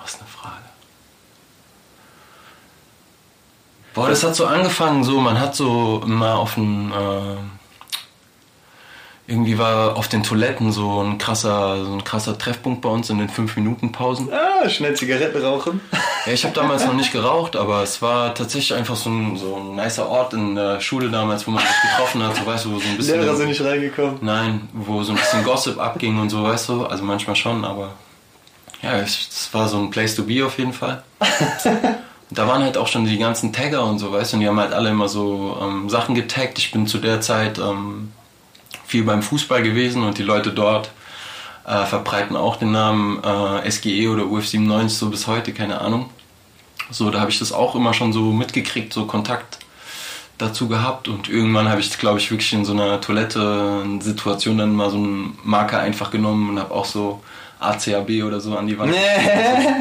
Was 0.00 0.14
eine 0.18 0.28
Frage. 0.28 0.64
Boah, 3.94 4.08
das 4.08 4.22
hat 4.22 4.36
so 4.36 4.46
angefangen, 4.46 5.04
so, 5.04 5.20
man 5.20 5.38
hat 5.38 5.54
so 5.54 6.02
mal 6.06 6.34
auf 6.34 6.54
dem, 6.54 6.92
äh, 6.92 7.36
irgendwie 9.32 9.56
war 9.56 9.96
auf 9.96 10.08
den 10.08 10.22
Toiletten 10.22 10.72
so 10.72 11.02
ein 11.02 11.16
krasser, 11.16 11.82
so 11.86 11.92
ein 11.94 12.04
krasser 12.04 12.36
Treffpunkt 12.36 12.82
bei 12.82 12.90
uns 12.90 13.08
in 13.08 13.16
den 13.16 13.30
5-Minuten-Pausen. 13.30 14.28
Ah, 14.30 14.68
schnell 14.68 14.94
Zigaretten 14.94 15.42
rauchen. 15.42 15.80
Ja, 16.26 16.32
ich 16.32 16.44
habe 16.44 16.54
damals 16.54 16.84
noch 16.84 16.92
nicht 16.92 17.12
geraucht, 17.12 17.56
aber 17.56 17.82
es 17.82 18.02
war 18.02 18.34
tatsächlich 18.34 18.74
einfach 18.78 18.94
so 18.94 19.08
ein, 19.08 19.38
so 19.38 19.56
ein 19.56 19.74
nicer 19.74 20.06
Ort 20.06 20.34
in 20.34 20.54
der 20.54 20.80
Schule 20.80 21.10
damals, 21.10 21.46
wo 21.46 21.50
man 21.50 21.64
sich 21.64 21.90
getroffen 21.90 22.22
hat, 22.22 22.36
so 22.36 22.44
weißt 22.44 22.66
du, 22.66 22.72
wo 22.72 22.78
so 22.78 22.86
ein 22.86 22.96
bisschen. 22.98 23.20
Lehrer 23.20 23.34
sind 23.34 23.48
nicht 23.48 23.64
reingekommen. 23.64 24.18
Nein, 24.20 24.68
wo 24.74 25.02
so 25.02 25.12
ein 25.12 25.18
bisschen 25.18 25.42
Gossip 25.44 25.78
abging 25.80 26.20
und 26.20 26.28
so, 26.28 26.42
weißt 26.42 26.68
du, 26.68 26.84
also 26.84 27.02
manchmal 27.02 27.34
schon, 27.34 27.64
aber 27.64 27.92
ja, 28.82 28.98
es 28.98 29.48
war 29.52 29.66
so 29.66 29.78
ein 29.78 29.90
Place 29.90 30.14
to 30.14 30.24
be 30.24 30.44
auf 30.44 30.58
jeden 30.58 30.74
Fall. 30.74 31.02
da 32.30 32.46
waren 32.46 32.62
halt 32.62 32.76
auch 32.76 32.88
schon 32.88 33.06
die 33.06 33.16
ganzen 33.16 33.52
Tagger 33.52 33.84
und 33.84 33.98
so, 33.98 34.12
weißt 34.12 34.32
du, 34.32 34.36
und 34.36 34.40
die 34.42 34.48
haben 34.48 34.60
halt 34.60 34.74
alle 34.74 34.90
immer 34.90 35.08
so 35.08 35.56
ähm, 35.62 35.88
Sachen 35.88 36.14
getaggt. 36.14 36.58
Ich 36.58 36.70
bin 36.70 36.86
zu 36.86 36.98
der 36.98 37.22
Zeit 37.22 37.58
ähm, 37.58 38.12
viel 38.92 39.04
beim 39.04 39.22
Fußball 39.22 39.62
gewesen 39.62 40.02
und 40.02 40.18
die 40.18 40.22
Leute 40.22 40.50
dort 40.50 40.90
äh, 41.66 41.86
verbreiten 41.86 42.36
auch 42.36 42.56
den 42.56 42.72
Namen 42.72 43.24
äh, 43.24 43.70
SGE 43.70 44.10
oder 44.10 44.24
UF97 44.24 44.88
so 44.90 45.08
bis 45.08 45.26
heute, 45.26 45.54
keine 45.54 45.80
Ahnung. 45.80 46.10
So, 46.90 47.10
da 47.10 47.20
habe 47.20 47.30
ich 47.30 47.38
das 47.38 47.52
auch 47.52 47.74
immer 47.74 47.94
schon 47.94 48.12
so 48.12 48.32
mitgekriegt, 48.32 48.92
so 48.92 49.06
Kontakt 49.06 49.60
dazu 50.36 50.68
gehabt 50.68 51.08
und 51.08 51.30
irgendwann 51.30 51.70
habe 51.70 51.80
ich, 51.80 51.98
glaube 51.98 52.18
ich, 52.18 52.30
wirklich 52.30 52.52
in 52.52 52.66
so 52.66 52.74
einer 52.74 53.00
Toilette-Situation 53.00 54.58
dann 54.58 54.76
mal 54.76 54.90
so 54.90 54.98
einen 54.98 55.38
Marker 55.42 55.78
einfach 55.78 56.10
genommen 56.10 56.50
und 56.50 56.58
habe 56.58 56.74
auch 56.74 56.84
so 56.84 57.22
ACAB 57.62 58.24
oder 58.24 58.40
so 58.40 58.56
an 58.56 58.66
die 58.66 58.78
Wand. 58.78 58.94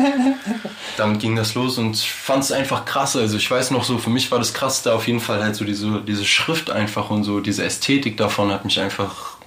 Damit 0.98 1.20
ging 1.20 1.36
das 1.36 1.56
los 1.56 1.78
und 1.78 1.96
ich 1.96 2.12
fand 2.12 2.44
es 2.44 2.52
einfach 2.52 2.86
krass. 2.86 3.16
Also 3.16 3.38
ich 3.38 3.50
weiß 3.50 3.72
noch 3.72 3.84
so, 3.84 3.98
für 3.98 4.10
mich 4.10 4.32
war 4.32 4.40
das 4.40 4.54
krasseste 4.54 4.94
auf 4.94 5.08
jeden 5.08 5.20
Fall 5.20 5.44
halt 5.44 5.56
so 5.56 5.66
diese, 5.66 6.02
diese 6.02 6.26
Schrift 6.26 6.70
einfach 6.70 7.10
und 7.10 7.24
so 7.24 7.40
diese 7.40 7.64
Ästhetik 7.64 8.18
davon 8.18 8.52
hat 8.52 8.66
mich 8.66 8.80
einfach 8.80 9.38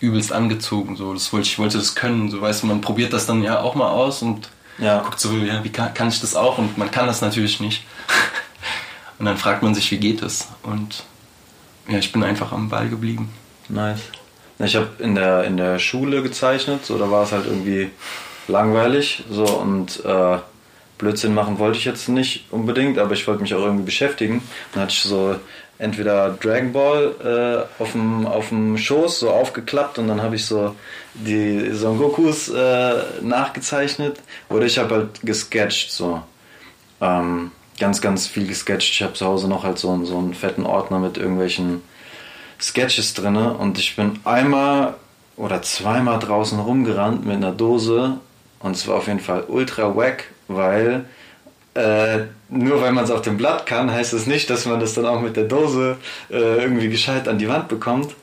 übelst 0.00 0.32
angezogen. 0.32 0.96
So, 0.96 1.12
das 1.12 1.32
wollte, 1.32 1.48
ich 1.48 1.58
wollte 1.58 1.78
das 1.78 1.94
können. 1.94 2.30
So 2.30 2.40
weißt 2.40 2.62
du, 2.62 2.66
man 2.66 2.80
probiert 2.80 3.12
das 3.12 3.26
dann 3.26 3.42
ja 3.42 3.60
auch 3.60 3.74
mal 3.74 3.90
aus 3.90 4.22
und 4.22 4.48
ja. 4.78 5.00
guckt 5.00 5.20
so, 5.20 5.36
ja, 5.36 5.62
wie 5.64 5.70
kann, 5.70 5.94
kann 5.94 6.08
ich 6.08 6.20
das 6.20 6.34
auch? 6.34 6.58
Und 6.58 6.76
man 6.78 6.90
kann 6.90 7.06
das 7.06 7.20
natürlich 7.20 7.60
nicht. 7.60 7.84
und 9.18 9.26
dann 9.26 9.36
fragt 9.36 9.62
man 9.62 9.74
sich, 9.74 9.90
wie 9.90 9.98
geht 9.98 10.22
es? 10.22 10.48
Und 10.62 11.04
ja, 11.88 11.98
ich 11.98 12.12
bin 12.12 12.22
einfach 12.22 12.52
am 12.52 12.68
Ball 12.68 12.88
geblieben. 12.88 13.32
Nice. 13.68 14.00
Ich 14.58 14.74
habe 14.76 14.88
in 14.98 15.14
der, 15.14 15.44
in 15.44 15.56
der 15.56 15.78
Schule 15.78 16.22
gezeichnet, 16.22 16.86
so 16.86 16.96
da 16.98 17.10
war 17.10 17.24
es 17.24 17.32
halt 17.32 17.46
irgendwie 17.46 17.90
langweilig 18.48 19.24
so 19.30 19.44
und 19.44 20.04
äh, 20.04 20.38
Blödsinn 20.98 21.34
machen 21.34 21.58
wollte 21.58 21.78
ich 21.78 21.84
jetzt 21.84 22.08
nicht 22.08 22.46
unbedingt, 22.50 22.98
aber 22.98 23.12
ich 23.12 23.26
wollte 23.26 23.42
mich 23.42 23.54
auch 23.54 23.62
irgendwie 23.62 23.84
beschäftigen. 23.84 24.42
Dann 24.72 24.84
hatte 24.84 24.92
ich 24.92 25.02
so 25.02 25.36
entweder 25.78 26.30
Dragon 26.30 26.72
Ball 26.72 27.66
äh, 27.78 27.82
auf 27.82 27.92
dem 27.92 28.26
auf 28.26 28.48
dem 28.48 28.78
Schoß 28.78 29.20
so 29.20 29.30
aufgeklappt 29.30 29.98
und 29.98 30.08
dann 30.08 30.22
habe 30.22 30.36
ich 30.36 30.46
so 30.46 30.74
die 31.12 31.70
Son 31.72 31.98
Gokus 31.98 32.48
äh, 32.48 32.94
nachgezeichnet 33.20 34.20
oder 34.48 34.64
ich 34.64 34.78
habe 34.78 34.94
halt 34.94 35.20
gesketcht 35.22 35.92
so 35.92 36.22
ähm, 37.02 37.50
ganz 37.78 38.00
ganz 38.00 38.26
viel 38.26 38.46
gesketcht. 38.46 38.90
Ich 38.90 39.02
habe 39.02 39.12
zu 39.12 39.26
Hause 39.26 39.48
noch 39.48 39.64
halt 39.64 39.78
so, 39.78 40.02
so 40.04 40.16
einen 40.16 40.32
fetten 40.32 40.64
Ordner 40.64 40.98
mit 40.98 41.18
irgendwelchen 41.18 41.82
Sketches 42.60 43.14
drin 43.14 43.36
und 43.36 43.78
ich 43.78 43.96
bin 43.96 44.18
einmal 44.24 44.94
oder 45.36 45.62
zweimal 45.62 46.18
draußen 46.18 46.58
rumgerannt 46.58 47.26
mit 47.26 47.36
einer 47.36 47.52
Dose 47.52 48.18
und 48.60 48.76
es 48.76 48.86
war 48.88 48.96
auf 48.96 49.06
jeden 49.06 49.20
Fall 49.20 49.44
ultra 49.48 49.94
wack, 49.94 50.24
weil 50.48 51.04
äh, 51.74 52.24
nur 52.48 52.80
weil 52.80 52.92
man 52.92 53.04
es 53.04 53.10
auf 53.10 53.22
dem 53.22 53.36
Blatt 53.36 53.66
kann, 53.66 53.90
heißt 53.90 54.14
es 54.14 54.20
das 54.20 54.26
nicht, 54.26 54.48
dass 54.48 54.64
man 54.64 54.80
das 54.80 54.94
dann 54.94 55.04
auch 55.04 55.20
mit 55.20 55.36
der 55.36 55.44
Dose 55.44 55.98
äh, 56.30 56.62
irgendwie 56.62 56.88
gescheit 56.88 57.28
an 57.28 57.38
die 57.38 57.48
Wand 57.48 57.68
bekommt. 57.68 58.14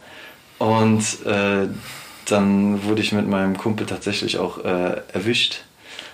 Und 0.57 1.03
äh, 1.25 1.67
dann 2.25 2.83
wurde 2.83 3.01
ich 3.01 3.11
mit 3.11 3.27
meinem 3.27 3.57
Kumpel 3.57 3.85
tatsächlich 3.85 4.39
auch 4.39 4.63
äh, 4.63 5.01
erwischt. 5.13 5.61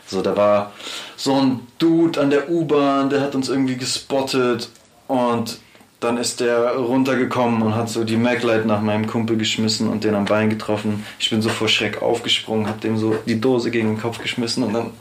So, 0.06 0.22
da 0.22 0.36
war 0.36 0.74
so 1.16 1.36
ein 1.36 1.60
Dude 1.78 2.20
an 2.20 2.30
der 2.30 2.50
U-Bahn, 2.50 3.10
der 3.10 3.22
hat 3.22 3.36
uns 3.36 3.48
irgendwie 3.48 3.78
gespottet 3.78 4.70
und 5.08 5.60
dann 6.00 6.18
ist 6.18 6.40
der 6.40 6.76
runtergekommen 6.76 7.62
und 7.62 7.76
hat 7.76 7.90
so 7.90 8.04
die 8.04 8.16
Maglite 8.16 8.66
nach 8.66 8.82
meinem 8.82 9.08
Kumpel 9.08 9.38
geschmissen 9.38 9.90
und 9.90 10.04
den 10.04 10.16
am 10.16 10.26
Bein 10.26 10.50
getroffen. 10.50 11.06
Ich 11.20 11.30
bin 11.30 11.42
so 11.42 11.50
vor 11.50 11.68
Schreck 11.68 12.02
aufgesprungen, 12.02 12.68
hab 12.68 12.80
dem 12.82 12.98
so 12.98 13.16
die 13.26 13.42
Dose 13.42 13.70
gegen 13.70 13.90
den 13.90 14.02
Kopf 14.02 14.22
geschmissen 14.22 14.64
und 14.64 14.74
dann 14.74 14.92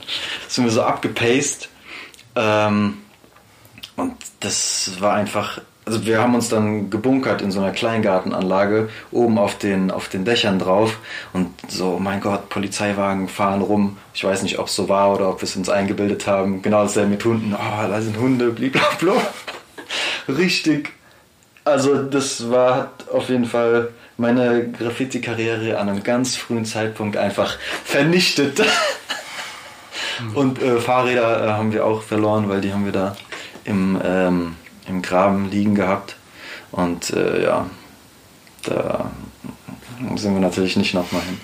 sind 0.48 0.64
wir 0.64 0.72
so 0.72 0.82
abgepaced. 0.82 1.68
Ähm, 2.34 2.98
und 3.94 4.14
das 4.40 4.92
war 4.98 5.14
einfach, 5.14 5.60
also 5.84 6.04
wir 6.04 6.20
haben 6.20 6.34
uns 6.34 6.48
dann 6.48 6.90
gebunkert 6.90 7.42
in 7.42 7.52
so 7.52 7.60
einer 7.60 7.70
Kleingartenanlage, 7.70 8.88
oben 9.12 9.38
auf 9.38 9.56
den, 9.56 9.92
auf 9.92 10.08
den 10.08 10.24
Dächern 10.24 10.58
drauf 10.58 10.98
und 11.32 11.48
so, 11.68 11.94
oh 11.96 11.98
mein 12.00 12.20
Gott, 12.20 12.48
Polizeiwagen 12.48 13.28
fahren 13.28 13.62
rum. 13.62 13.98
Ich 14.14 14.24
weiß 14.24 14.42
nicht, 14.42 14.58
ob 14.58 14.66
es 14.66 14.74
so 14.74 14.88
war 14.88 15.14
oder 15.14 15.28
ob 15.28 15.42
wir 15.42 15.44
es 15.44 15.54
uns 15.54 15.68
eingebildet 15.68 16.26
haben. 16.26 16.60
Genau 16.60 16.82
dasselbe 16.82 17.10
mit 17.10 17.24
Hunden. 17.24 17.54
Oh, 17.54 17.88
da 17.88 18.00
sind 18.00 18.18
Hunde, 18.18 18.50
blablabla 18.50 19.14
richtig. 20.28 20.92
Also, 21.64 22.02
das 22.02 22.50
war 22.50 22.76
hat 22.76 23.08
auf 23.12 23.28
jeden 23.28 23.44
Fall 23.44 23.90
meine 24.16 24.70
Graffiti-Karriere 24.70 25.78
an 25.78 25.88
einem 25.88 26.02
ganz 26.02 26.36
frühen 26.36 26.64
Zeitpunkt 26.64 27.16
einfach 27.16 27.56
vernichtet. 27.84 28.62
Und 30.34 30.60
äh, 30.60 30.80
Fahrräder 30.80 31.46
äh, 31.46 31.50
haben 31.52 31.72
wir 31.72 31.86
auch 31.86 32.02
verloren, 32.02 32.48
weil 32.48 32.60
die 32.60 32.72
haben 32.72 32.84
wir 32.84 32.92
da 32.92 33.16
im, 33.64 34.00
ähm, 34.02 34.56
im 34.88 35.02
Graben 35.02 35.50
liegen 35.50 35.74
gehabt. 35.74 36.16
Und 36.72 37.10
äh, 37.10 37.44
ja, 37.44 37.66
da 38.64 39.10
sind 40.16 40.34
wir 40.34 40.40
natürlich 40.40 40.76
nicht 40.76 40.94
nochmal 40.94 41.22
hin. 41.22 41.40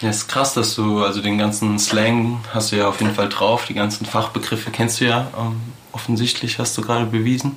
Ja, 0.00 0.10
ist 0.10 0.28
krass, 0.28 0.54
dass 0.54 0.74
du, 0.74 1.02
also 1.02 1.20
den 1.20 1.38
ganzen 1.38 1.78
Slang 1.78 2.40
hast 2.54 2.70
du 2.70 2.76
ja 2.76 2.88
auf 2.88 3.00
jeden 3.00 3.14
Fall 3.14 3.28
drauf, 3.28 3.66
die 3.66 3.74
ganzen 3.74 4.06
Fachbegriffe 4.06 4.70
kennst 4.70 5.00
du 5.00 5.06
ja 5.06 5.30
ähm, 5.36 5.60
offensichtlich, 5.92 6.58
hast 6.58 6.76
du 6.78 6.82
gerade 6.82 7.06
bewiesen. 7.06 7.56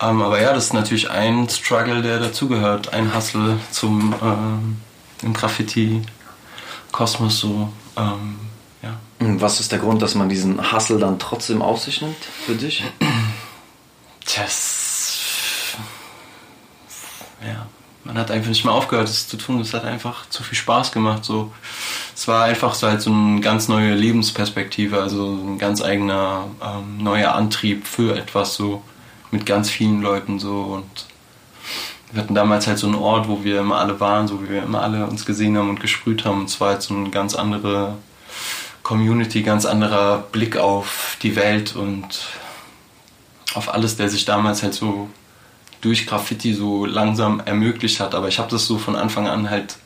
Ähm, 0.00 0.22
aber 0.22 0.40
ja, 0.40 0.52
das 0.52 0.66
ist 0.66 0.74
natürlich 0.74 1.10
ein 1.10 1.48
Struggle, 1.48 2.02
der 2.02 2.18
dazugehört, 2.18 2.92
ein 2.92 3.14
Hustle 3.14 3.58
zum 3.70 4.14
ähm, 4.22 4.76
im 5.22 5.32
Graffiti-Kosmos 5.32 7.40
so. 7.40 7.72
Ähm, 7.96 8.36
ja. 8.82 8.98
Was 9.18 9.60
ist 9.60 9.72
der 9.72 9.78
Grund, 9.78 10.02
dass 10.02 10.14
man 10.14 10.28
diesen 10.28 10.72
Hustle 10.72 10.98
dann 10.98 11.18
trotzdem 11.18 11.62
auf 11.62 11.80
sich 11.80 12.02
nimmt 12.02 12.22
für 12.44 12.54
dich? 12.54 12.84
Das, 14.34 15.76
ja, 17.40 17.68
man 18.02 18.18
hat 18.18 18.32
einfach 18.32 18.48
nicht 18.48 18.64
mehr 18.64 18.74
aufgehört, 18.74 19.08
es 19.08 19.28
zu 19.28 19.36
tun. 19.36 19.60
Es 19.60 19.72
hat 19.72 19.84
einfach 19.84 20.28
zu 20.30 20.42
viel 20.42 20.58
Spaß 20.58 20.90
gemacht. 20.90 21.24
So, 21.24 21.52
es 22.14 22.26
war 22.26 22.44
einfach 22.44 22.74
so 22.74 22.88
halt 22.88 23.00
so 23.00 23.12
eine 23.12 23.40
ganz 23.40 23.68
neue 23.68 23.94
Lebensperspektive, 23.94 25.00
also 25.00 25.32
ein 25.32 25.58
ganz 25.58 25.80
eigener 25.80 26.48
ähm, 26.60 26.98
neuer 26.98 27.36
Antrieb 27.36 27.86
für 27.86 28.16
etwas 28.16 28.56
so 28.56 28.82
mit 29.30 29.46
ganz 29.46 29.70
vielen 29.70 30.02
Leuten 30.02 30.38
so 30.38 30.62
und 30.62 31.06
wir 32.12 32.22
hatten 32.22 32.34
damals 32.34 32.66
halt 32.66 32.78
so 32.78 32.86
einen 32.86 32.96
Ort, 32.96 33.28
wo 33.28 33.42
wir 33.44 33.60
immer 33.60 33.78
alle 33.78 33.98
waren, 34.00 34.28
so 34.28 34.42
wie 34.42 34.48
wir 34.48 34.62
immer 34.62 34.82
alle 34.82 35.06
uns 35.06 35.26
gesehen 35.26 35.56
haben 35.56 35.70
und 35.70 35.80
gesprüht 35.80 36.24
haben. 36.24 36.40
Und 36.40 36.48
zwar 36.48 36.70
halt 36.70 36.82
so 36.82 36.94
eine 36.94 37.10
ganz 37.10 37.34
andere 37.34 37.96
Community, 38.82 39.42
ganz 39.42 39.66
anderer 39.66 40.18
Blick 40.30 40.56
auf 40.56 41.16
die 41.22 41.34
Welt 41.34 41.74
und 41.74 42.28
auf 43.54 43.72
alles, 43.72 43.96
der 43.96 44.08
sich 44.08 44.24
damals 44.24 44.62
halt 44.62 44.74
so 44.74 45.08
durch 45.80 46.06
Graffiti 46.06 46.54
so 46.54 46.86
langsam 46.86 47.40
ermöglicht 47.40 48.00
hat. 48.00 48.14
Aber 48.14 48.28
ich 48.28 48.38
habe 48.38 48.50
das 48.50 48.66
so 48.66 48.78
von 48.78 48.96
Anfang 48.96 49.26
an 49.26 49.50
halt 49.50 49.76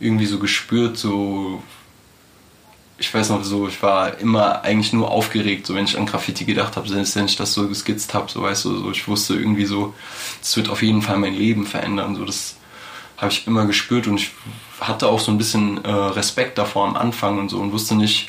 irgendwie 0.00 0.26
so 0.26 0.38
gespürt, 0.38 0.96
so 0.96 1.62
ich 2.96 3.12
weiß 3.12 3.30
noch 3.30 3.42
so, 3.42 3.66
ich 3.66 3.82
war 3.82 4.18
immer 4.18 4.62
eigentlich 4.62 4.92
nur 4.92 5.10
aufgeregt, 5.10 5.66
so 5.66 5.74
wenn 5.74 5.84
ich 5.84 5.98
an 5.98 6.06
Graffiti 6.06 6.44
gedacht 6.44 6.76
habe, 6.76 6.88
selbst 6.88 7.16
wenn 7.16 7.24
ich 7.26 7.36
das 7.36 7.52
so 7.52 7.68
geskizzt 7.68 8.14
habe, 8.14 8.30
so 8.30 8.42
weißt 8.42 8.64
du, 8.66 8.78
so 8.78 8.90
ich 8.90 9.08
wusste 9.08 9.34
irgendwie 9.34 9.66
so, 9.66 9.94
es 10.40 10.56
wird 10.56 10.68
auf 10.68 10.82
jeden 10.82 11.02
Fall 11.02 11.16
mein 11.18 11.34
Leben 11.34 11.66
verändern, 11.66 12.14
so 12.14 12.24
das 12.24 12.56
habe 13.16 13.32
ich 13.32 13.46
immer 13.46 13.66
gespürt 13.66 14.06
und 14.06 14.20
ich 14.20 14.30
hatte 14.80 15.08
auch 15.08 15.20
so 15.20 15.32
ein 15.32 15.38
bisschen 15.38 15.84
äh, 15.84 15.90
Respekt 15.90 16.58
davor 16.58 16.86
am 16.86 16.96
Anfang 16.96 17.38
und 17.38 17.48
so 17.48 17.58
und 17.58 17.72
wusste 17.72 17.94
nicht 17.96 18.28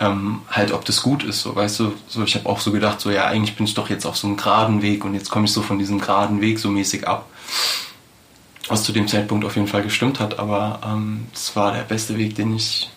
ähm, 0.00 0.40
halt, 0.50 0.72
ob 0.72 0.84
das 0.84 1.02
gut 1.02 1.22
ist, 1.22 1.42
so 1.42 1.54
weißt 1.54 1.80
du, 1.80 1.92
so 2.08 2.24
ich 2.24 2.34
habe 2.34 2.48
auch 2.48 2.60
so 2.60 2.72
gedacht, 2.72 3.00
so 3.00 3.10
ja 3.10 3.26
eigentlich 3.26 3.56
bin 3.56 3.66
ich 3.66 3.74
doch 3.74 3.90
jetzt 3.90 4.06
auf 4.06 4.16
so 4.16 4.26
einem 4.26 4.36
geraden 4.36 4.82
Weg 4.82 5.04
und 5.04 5.14
jetzt 5.14 5.30
komme 5.30 5.44
ich 5.44 5.52
so 5.52 5.62
von 5.62 5.78
diesem 5.78 6.00
geraden 6.00 6.40
Weg 6.40 6.58
so 6.58 6.70
mäßig 6.70 7.06
ab 7.06 7.26
was 8.68 8.82
zu 8.82 8.92
dem 8.92 9.08
Zeitpunkt 9.08 9.44
auf 9.44 9.56
jeden 9.56 9.68
Fall 9.68 9.82
gestimmt 9.82 10.20
hat, 10.20 10.38
aber 10.38 10.80
es 11.32 11.50
ähm, 11.50 11.54
war 11.54 11.72
der 11.72 11.82
beste 11.82 12.16
Weg, 12.16 12.34
den 12.34 12.56
ich 12.56 12.90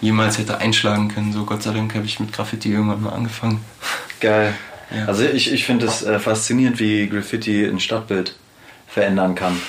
jemals 0.00 0.38
hätte 0.38 0.58
einschlagen 0.58 1.08
können. 1.08 1.32
So 1.32 1.44
Gott 1.44 1.62
sei 1.62 1.72
Dank 1.72 1.94
habe 1.94 2.06
ich 2.06 2.20
mit 2.20 2.32
Graffiti 2.32 2.72
irgendwann 2.72 3.02
mal 3.02 3.12
angefangen. 3.12 3.64
Geil. 4.20 4.54
Ja. 4.94 5.06
Also 5.06 5.24
ich, 5.24 5.52
ich 5.52 5.64
finde 5.64 5.86
es 5.86 6.02
äh, 6.02 6.18
faszinierend, 6.18 6.78
wie 6.78 7.08
Graffiti 7.08 7.64
ein 7.64 7.80
Stadtbild 7.80 8.36
verändern 8.86 9.34
kann. 9.34 9.60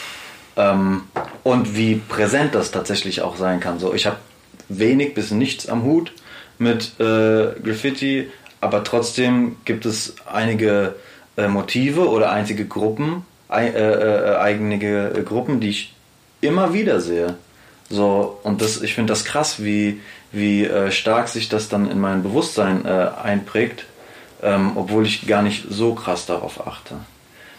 Ähm, 0.56 1.04
und 1.44 1.76
wie 1.76 1.96
präsent 1.96 2.56
das 2.56 2.72
tatsächlich 2.72 3.22
auch 3.22 3.38
sein 3.38 3.60
kann. 3.60 3.80
So, 3.80 3.94
ich 3.94 4.06
habe 4.06 4.18
wenig 4.70 5.14
bis 5.14 5.32
nichts 5.32 5.68
am 5.68 5.84
Hut 5.84 6.14
mit 6.58 7.00
äh, 7.00 7.54
Graffiti, 7.64 8.30
aber 8.62 8.84
trotzdem 8.84 9.58
gibt 9.66 9.86
es 9.86 10.16
einige 10.32 10.96
äh, 11.38 11.48
Motive 11.48 12.10
oder 12.10 12.32
einzige 12.32 12.66
Gruppen, 12.66 13.24
äh, 13.50 13.68
äh, 13.70 14.38
eigene 14.38 15.24
Gruppen, 15.24 15.60
die 15.60 15.70
ich 15.70 15.94
immer 16.42 16.74
wieder 16.74 17.00
sehe. 17.00 17.38
So, 17.90 18.40
und 18.44 18.62
das, 18.62 18.82
ich 18.82 18.94
finde 18.94 19.12
das 19.14 19.26
krass, 19.26 19.64
wie, 19.64 20.02
wie 20.32 20.66
äh, 20.66 20.92
stark 20.92 21.28
sich 21.28 21.50
das 21.50 21.70
dann 21.70 21.90
in 21.90 22.00
mein 22.00 22.24
Bewusstsein 22.24 22.86
äh, 22.86 23.10
einprägt, 23.22 23.86
ähm, 24.42 24.72
obwohl 24.76 25.06
ich 25.06 25.28
gar 25.28 25.42
nicht 25.42 25.66
so 25.70 25.96
krass 25.96 26.26
darauf 26.26 26.66
achte. 26.66 26.96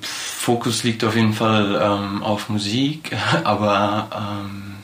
Fokus 0.03 0.83
liegt 0.83 1.03
auf 1.03 1.17
jeden 1.17 1.33
Fall 1.33 1.81
ähm, 1.83 2.23
auf 2.23 2.51
Musik, 2.51 3.17
aber 3.45 4.09
ähm, 4.15 4.76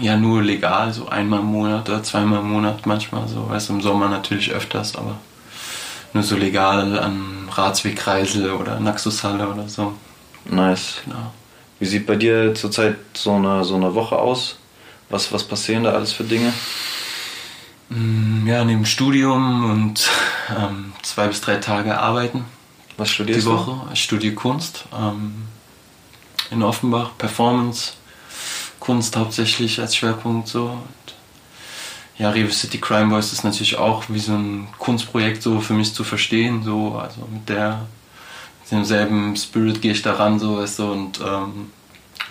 ja, 0.00 0.16
nur 0.16 0.42
legal, 0.42 0.92
so 0.92 1.08
einmal 1.08 1.40
im 1.40 1.46
Monat 1.46 1.88
oder 1.88 2.02
zweimal 2.02 2.40
im 2.40 2.50
Monat 2.50 2.86
manchmal, 2.86 3.26
so, 3.28 3.48
weißt 3.48 3.68
du, 3.68 3.74
im 3.74 3.80
Sommer 3.80 4.08
natürlich 4.08 4.50
öfters, 4.50 4.96
aber 4.96 5.16
nur 6.12 6.22
so 6.22 6.36
legal 6.36 6.98
an 6.98 7.48
Ratswegkreisel 7.50 8.52
oder 8.52 8.80
Naxushalle 8.80 9.48
oder 9.48 9.68
so. 9.68 9.94
Nice. 10.44 11.02
Genau. 11.04 11.32
Wie 11.78 11.86
sieht 11.86 12.06
bei 12.06 12.16
dir 12.16 12.54
zurzeit 12.54 12.96
so 13.14 13.34
eine, 13.34 13.64
so 13.64 13.76
eine 13.76 13.94
Woche 13.94 14.16
aus? 14.16 14.56
Was, 15.10 15.32
was 15.32 15.44
passieren 15.44 15.84
da 15.84 15.92
alles 15.92 16.12
für 16.12 16.24
Dinge? 16.24 16.52
Mm, 17.88 18.46
ja, 18.46 18.64
neben 18.64 18.84
Studium 18.84 19.70
und 19.70 20.08
ähm, 20.50 20.92
zwei 21.02 21.28
bis 21.28 21.40
drei 21.40 21.56
Tage 21.56 21.98
arbeiten. 21.98 22.44
Was 22.96 23.10
studierst 23.10 23.46
du? 23.46 23.50
Die 23.50 23.56
Woche. 23.56 23.80
Ich 23.92 24.02
studiere 24.02 24.34
Kunst 24.34 24.84
ähm, 24.92 25.46
in 26.50 26.62
Offenbach, 26.62 27.12
Performance 27.16 27.92
Kunst 28.80 29.16
hauptsächlich 29.16 29.80
als 29.80 29.96
Schwerpunkt 29.96 30.48
so. 30.48 30.66
Und 30.66 31.14
ja, 32.18 32.30
Rewe 32.30 32.50
City 32.50 32.78
Crime 32.78 33.08
Boys 33.08 33.32
ist 33.32 33.44
natürlich 33.44 33.76
auch 33.76 34.04
wie 34.08 34.18
so 34.18 34.32
ein 34.32 34.68
Kunstprojekt 34.78 35.42
so 35.42 35.60
für 35.60 35.74
mich 35.74 35.94
zu 35.94 36.04
verstehen, 36.04 36.62
so 36.62 36.96
also 36.96 37.20
mit 37.30 37.48
der 37.48 37.86
mit 38.62 38.72
demselben 38.72 39.36
Spirit 39.36 39.80
gehe 39.80 39.92
ich 39.92 40.02
daran 40.02 40.38
so, 40.38 40.58
weißt 40.58 40.80
du, 40.80 40.92
und 40.92 41.20
ähm, 41.20 41.70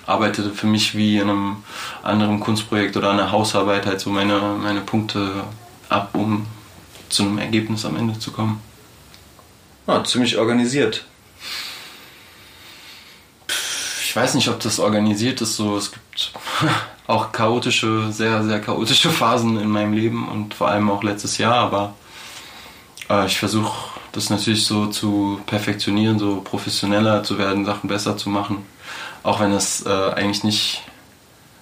arbeite 0.06 0.52
für 0.52 0.68
mich 0.68 0.96
wie 0.96 1.18
in 1.18 1.30
einem 1.30 1.58
anderen 2.04 2.40
Kunstprojekt 2.40 2.96
oder 2.98 3.12
einer 3.12 3.32
Hausarbeit 3.32 3.86
halt 3.86 4.00
so 4.00 4.10
meine, 4.10 4.40
meine 4.62 4.82
Punkte 4.82 5.44
ab, 5.90 6.12
um 6.14 6.46
zu 7.10 7.24
einem 7.24 7.38
Ergebnis 7.40 7.86
am 7.86 7.96
Ende 7.96 8.20
zu 8.20 8.32
kommen. 8.32 8.62
Ja, 9.88 10.04
ziemlich 10.04 10.38
organisiert 10.38 11.06
weiß 14.18 14.34
nicht, 14.34 14.48
ob 14.50 14.60
das 14.60 14.80
organisiert 14.80 15.42
ist. 15.42 15.56
So, 15.56 15.78
es 15.78 15.92
gibt 15.92 16.07
auch 17.08 17.32
chaotische, 17.32 18.12
sehr, 18.12 18.44
sehr 18.44 18.60
chaotische 18.60 19.10
Phasen 19.10 19.60
in 19.60 19.70
meinem 19.70 19.94
Leben 19.94 20.28
und 20.28 20.54
vor 20.54 20.68
allem 20.68 20.90
auch 20.90 21.04
letztes 21.04 21.38
Jahr. 21.38 21.56
Aber 21.56 21.94
äh, 23.10 23.26
ich 23.26 23.38
versuche 23.38 23.90
das 24.12 24.30
natürlich 24.30 24.66
so 24.66 24.88
zu 24.88 25.40
perfektionieren, 25.46 26.20
so 26.20 26.42
professioneller 26.42 27.24
zu 27.24 27.38
werden, 27.38 27.66
Sachen 27.66 27.88
besser 27.88 28.18
zu 28.18 28.30
machen. 28.30 28.66
Auch 29.24 29.40
wenn 29.40 29.52
es 29.52 29.86
äh, 29.86 30.12
eigentlich 30.16 30.44
nicht 30.44 30.84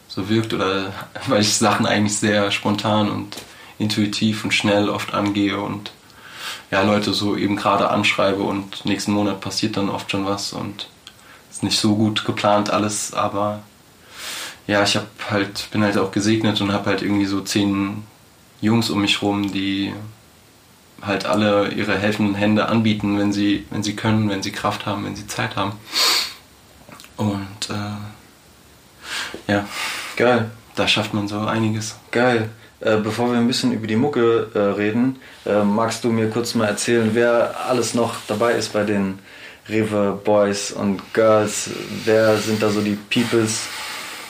so 0.07 0.29
wirkt 0.29 0.53
oder 0.53 0.93
weil 1.27 1.41
ich 1.41 1.53
Sachen 1.53 1.85
eigentlich 1.85 2.17
sehr 2.17 2.51
spontan 2.51 3.09
und 3.09 3.35
intuitiv 3.77 4.43
und 4.45 4.53
schnell 4.53 4.89
oft 4.89 5.13
angehe 5.13 5.59
und 5.59 5.91
ja, 6.71 6.81
Leute 6.81 7.13
so 7.13 7.35
eben 7.35 7.55
gerade 7.55 7.89
anschreibe 7.89 8.41
und 8.41 8.85
nächsten 8.85 9.11
Monat 9.11 9.41
passiert 9.41 9.77
dann 9.77 9.89
oft 9.89 10.09
schon 10.09 10.25
was 10.25 10.53
und 10.53 10.87
ist 11.51 11.63
nicht 11.63 11.79
so 11.79 11.95
gut 11.95 12.25
geplant 12.25 12.69
alles, 12.69 13.13
aber 13.13 13.61
ja, 14.67 14.83
ich 14.83 14.95
habe 14.95 15.07
halt, 15.29 15.69
bin 15.71 15.83
halt 15.83 15.97
auch 15.97 16.11
gesegnet 16.11 16.61
und 16.61 16.71
habe 16.71 16.89
halt 16.89 17.01
irgendwie 17.01 17.25
so 17.25 17.41
zehn 17.41 18.03
Jungs 18.61 18.89
um 18.89 19.01
mich 19.01 19.21
rum, 19.21 19.51
die 19.51 19.93
halt 21.01 21.25
alle 21.25 21.69
ihre 21.69 21.97
helfenden 21.97 22.35
Hände 22.35 22.67
anbieten, 22.67 23.19
wenn 23.19 23.31
sie, 23.31 23.65
wenn 23.69 23.83
sie 23.83 23.95
können, 23.95 24.29
wenn 24.29 24.41
sie 24.41 24.51
Kraft 24.51 24.85
haben, 24.85 25.05
wenn 25.05 25.15
sie 25.15 25.27
Zeit 25.27 25.55
haben. 25.55 25.73
Und 27.17 27.69
äh, 27.69 29.51
ja, 29.51 29.65
geil. 30.15 30.49
Da 30.75 30.87
schafft 30.87 31.13
man 31.13 31.27
so 31.27 31.39
einiges. 31.39 31.95
Geil. 32.11 32.49
Äh, 32.81 32.97
bevor 32.97 33.31
wir 33.31 33.37
ein 33.37 33.47
bisschen 33.47 33.71
über 33.71 33.87
die 33.87 33.95
Mucke 33.95 34.49
äh, 34.53 34.59
reden, 34.59 35.19
äh, 35.45 35.63
magst 35.63 36.03
du 36.03 36.09
mir 36.09 36.29
kurz 36.29 36.55
mal 36.55 36.65
erzählen, 36.65 37.11
wer 37.13 37.55
alles 37.67 37.93
noch 37.93 38.15
dabei 38.27 38.53
ist 38.53 38.73
bei 38.73 38.83
den 38.83 39.19
Rewe 39.69 40.19
Boys 40.23 40.71
und 40.71 41.01
Girls, 41.13 41.69
wer 42.03 42.37
sind 42.37 42.61
da 42.61 42.69
so 42.69 42.81
die 42.81 42.97
Peoples? 43.09 43.61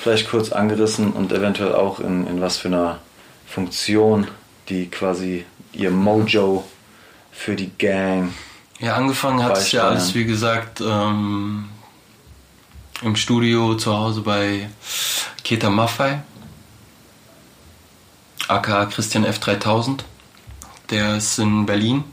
Vielleicht 0.06 0.30
kurz 0.30 0.52
angerissen 0.52 1.14
und 1.14 1.32
eventuell 1.32 1.74
auch 1.74 2.00
in, 2.00 2.28
in 2.28 2.40
was 2.40 2.58
für 2.58 2.68
einer 2.68 3.00
Funktion, 3.48 4.28
die 4.70 4.86
quasi 4.88 5.48
ihr 5.74 5.90
Mojo 5.90 6.64
für 7.32 7.56
die 7.56 7.72
Gang. 7.76 8.32
Ja, 8.78 8.98
angefangen 8.98 9.42
hat 9.42 9.58
es 9.58 9.72
ja 9.72 9.88
alles, 9.88 10.14
wie 10.14 10.26
gesagt, 10.26 10.80
ähm, 10.80 11.70
im 13.02 13.16
Studio 13.16 13.74
zu 13.74 13.98
Hause 13.98 14.22
bei 14.22 14.70
Keta 15.44 15.72
Maffei, 15.72 16.22
aka 18.48 18.86
Christian 18.86 19.26
F3000. 19.26 20.02
Der 20.92 21.18
ist 21.18 21.40
in 21.40 21.66
Berlin 21.66 22.04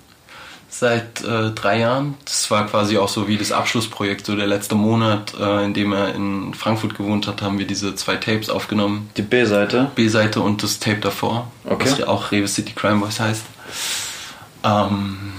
seit 0.72 1.22
äh, 1.22 1.50
drei 1.50 1.80
Jahren. 1.80 2.14
Das 2.24 2.50
war 2.50 2.66
quasi 2.66 2.96
auch 2.96 3.08
so 3.08 3.28
wie 3.28 3.36
das 3.36 3.52
Abschlussprojekt. 3.52 4.24
So 4.24 4.34
der 4.34 4.46
letzte 4.46 4.74
Monat, 4.74 5.34
äh, 5.38 5.64
in 5.64 5.74
dem 5.74 5.92
er 5.92 6.14
in 6.14 6.54
Frankfurt 6.54 6.96
gewohnt 6.96 7.26
hat, 7.26 7.42
haben 7.42 7.58
wir 7.58 7.66
diese 7.66 7.94
zwei 7.94 8.16
Tapes 8.16 8.48
aufgenommen. 8.48 9.10
Die 9.18 9.22
B-Seite? 9.22 9.90
B-Seite 9.94 10.40
und 10.40 10.62
das 10.62 10.78
Tape 10.78 11.00
davor, 11.00 11.50
okay. 11.66 11.84
was 11.84 11.98
ja 11.98 12.08
auch 12.08 12.32
Rewe 12.32 12.48
City 12.48 12.72
Crime 12.72 13.00
Boys 13.00 13.20
heißt. 13.20 13.44
Ähm, 14.64 15.34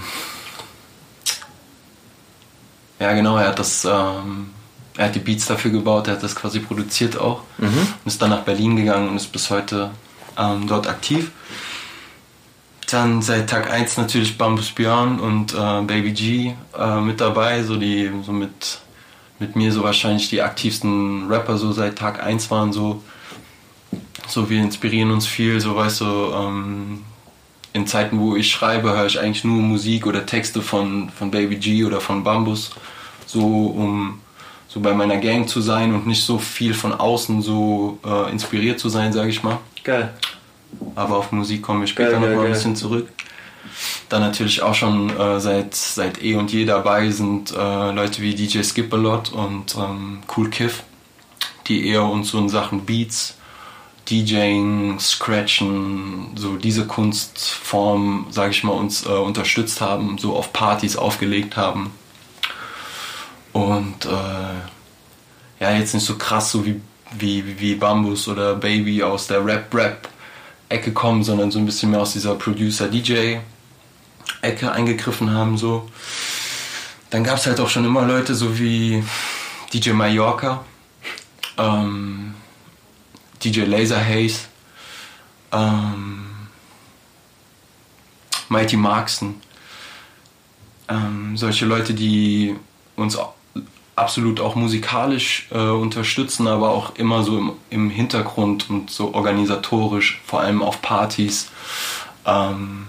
ja, 3.00 3.12
genau, 3.12 3.36
er 3.36 3.48
hat 3.48 3.58
das, 3.58 3.84
ähm, 3.84 4.50
er 4.96 5.06
hat 5.06 5.14
die 5.16 5.20
Beats 5.20 5.46
dafür 5.46 5.72
gebaut, 5.72 6.06
er 6.06 6.14
hat 6.14 6.22
das 6.22 6.36
quasi 6.36 6.60
produziert 6.60 7.18
auch 7.18 7.42
mhm. 7.58 7.66
und 7.66 8.06
ist 8.06 8.22
dann 8.22 8.30
nach 8.30 8.42
Berlin 8.42 8.76
gegangen 8.76 9.08
und 9.08 9.16
ist 9.16 9.32
bis 9.32 9.50
heute 9.50 9.90
ähm, 10.38 10.68
dort 10.68 10.86
aktiv. 10.86 11.32
Dann 12.94 13.22
seit 13.22 13.50
Tag 13.50 13.72
1 13.72 13.96
natürlich 13.96 14.38
Bambus 14.38 14.70
Björn 14.70 15.18
und 15.18 15.52
äh, 15.52 15.82
Baby 15.82 16.12
G 16.12 16.54
äh, 16.78 17.00
mit 17.00 17.20
dabei, 17.20 17.64
so 17.64 17.74
die 17.74 18.08
so 18.24 18.30
mit, 18.30 18.78
mit 19.40 19.56
mir 19.56 19.72
so 19.72 19.82
wahrscheinlich 19.82 20.30
die 20.30 20.40
aktivsten 20.40 21.26
Rapper 21.26 21.58
so 21.58 21.72
seit 21.72 21.98
Tag 21.98 22.22
1 22.22 22.52
waren 22.52 22.72
so. 22.72 23.02
So 24.28 24.48
wir 24.48 24.62
inspirieren 24.62 25.10
uns 25.10 25.26
viel, 25.26 25.60
so 25.60 25.74
weißt 25.74 26.02
du, 26.02 26.04
ähm, 26.04 27.04
in 27.72 27.88
Zeiten, 27.88 28.20
wo 28.20 28.36
ich 28.36 28.52
schreibe, 28.52 28.96
höre 28.96 29.06
ich 29.06 29.18
eigentlich 29.18 29.42
nur 29.42 29.60
Musik 29.60 30.06
oder 30.06 30.24
Texte 30.24 30.62
von, 30.62 31.10
von 31.10 31.32
Baby 31.32 31.56
G 31.56 31.84
oder 31.84 32.00
von 32.00 32.22
Bambus, 32.22 32.70
so 33.26 33.40
um 33.40 34.20
so 34.68 34.78
bei 34.78 34.94
meiner 34.94 35.16
Gang 35.16 35.48
zu 35.48 35.60
sein 35.60 35.92
und 35.96 36.06
nicht 36.06 36.24
so 36.24 36.38
viel 36.38 36.74
von 36.74 36.92
außen 36.92 37.42
so 37.42 37.98
äh, 38.06 38.30
inspiriert 38.30 38.78
zu 38.78 38.88
sein, 38.88 39.12
sage 39.12 39.30
ich 39.30 39.42
mal. 39.42 39.58
Geil. 39.82 40.14
Aber 40.94 41.16
auf 41.16 41.32
Musik 41.32 41.62
kommen 41.62 41.80
wir 41.80 41.86
später 41.86 42.20
nochmal 42.20 42.46
ein 42.46 42.52
bisschen 42.52 42.76
zurück. 42.76 43.08
Dann 44.08 44.20
natürlich 44.20 44.62
auch 44.62 44.74
schon 44.74 45.10
äh, 45.18 45.40
seit, 45.40 45.74
seit 45.74 46.22
eh 46.22 46.36
und 46.36 46.52
je 46.52 46.64
dabei 46.64 47.10
sind 47.10 47.52
äh, 47.52 47.90
Leute 47.90 48.22
wie 48.22 48.34
DJ 48.34 48.62
Skip-A-Lot 48.62 49.32
und 49.32 49.74
ähm, 49.76 50.22
Cool 50.34 50.50
Kiff, 50.50 50.84
die 51.66 51.88
eher 51.88 52.04
uns 52.04 52.30
so 52.30 52.38
in 52.38 52.48
Sachen 52.48 52.84
Beats 52.84 53.36
DJing, 54.10 54.98
Scratchen, 55.00 56.32
so 56.36 56.56
diese 56.56 56.86
Kunstform, 56.86 58.26
sage 58.30 58.50
ich 58.50 58.62
mal, 58.62 58.72
uns 58.72 59.06
äh, 59.06 59.08
unterstützt 59.08 59.80
haben, 59.80 60.18
so 60.18 60.36
auf 60.36 60.52
Partys 60.52 60.96
aufgelegt 60.96 61.56
haben. 61.56 61.90
Und 63.52 64.04
äh, 64.04 65.60
ja, 65.60 65.72
jetzt 65.72 65.94
nicht 65.94 66.04
so 66.04 66.16
krass, 66.18 66.50
so 66.50 66.66
wie, 66.66 66.80
wie, 67.16 67.58
wie 67.60 67.74
Bambus 67.76 68.28
oder 68.28 68.54
Baby 68.56 69.02
aus 69.02 69.26
der 69.26 69.46
Rap-Rap-Ecke 70.74 70.92
kommen, 70.92 71.24
sondern 71.24 71.50
so 71.50 71.58
ein 71.58 71.66
bisschen 71.66 71.90
mehr 71.90 72.00
aus 72.00 72.12
dieser 72.12 72.34
Producer-DJ-Ecke 72.34 73.42
eingegriffen 74.72 75.30
haben. 75.30 75.56
So. 75.56 75.88
Dann 77.10 77.24
gab 77.24 77.38
es 77.38 77.46
halt 77.46 77.60
auch 77.60 77.68
schon 77.68 77.84
immer 77.84 78.04
Leute, 78.04 78.34
so 78.34 78.58
wie 78.58 79.04
DJ 79.72 79.90
Mallorca. 79.90 80.64
Ähm, 81.56 82.34
DJ 83.42 83.60
Laser 83.60 84.04
Haze, 84.04 84.40
ähm, 85.52 86.26
Mighty 88.48 88.76
Markson. 88.76 89.40
Ähm, 90.88 91.36
solche 91.36 91.66
Leute, 91.66 91.94
die 91.94 92.56
uns 92.96 93.16
absolut 93.96 94.40
auch 94.40 94.54
musikalisch 94.54 95.46
äh, 95.50 95.58
unterstützen, 95.58 96.48
aber 96.48 96.70
auch 96.70 96.96
immer 96.96 97.22
so 97.22 97.38
im, 97.38 97.52
im, 97.70 97.90
Hintergrund 97.90 98.68
und 98.68 98.90
so 98.90 99.14
organisatorisch, 99.14 100.20
vor 100.26 100.40
allem 100.40 100.62
auf 100.62 100.82
Partys. 100.82 101.50
Ähm, 102.26 102.86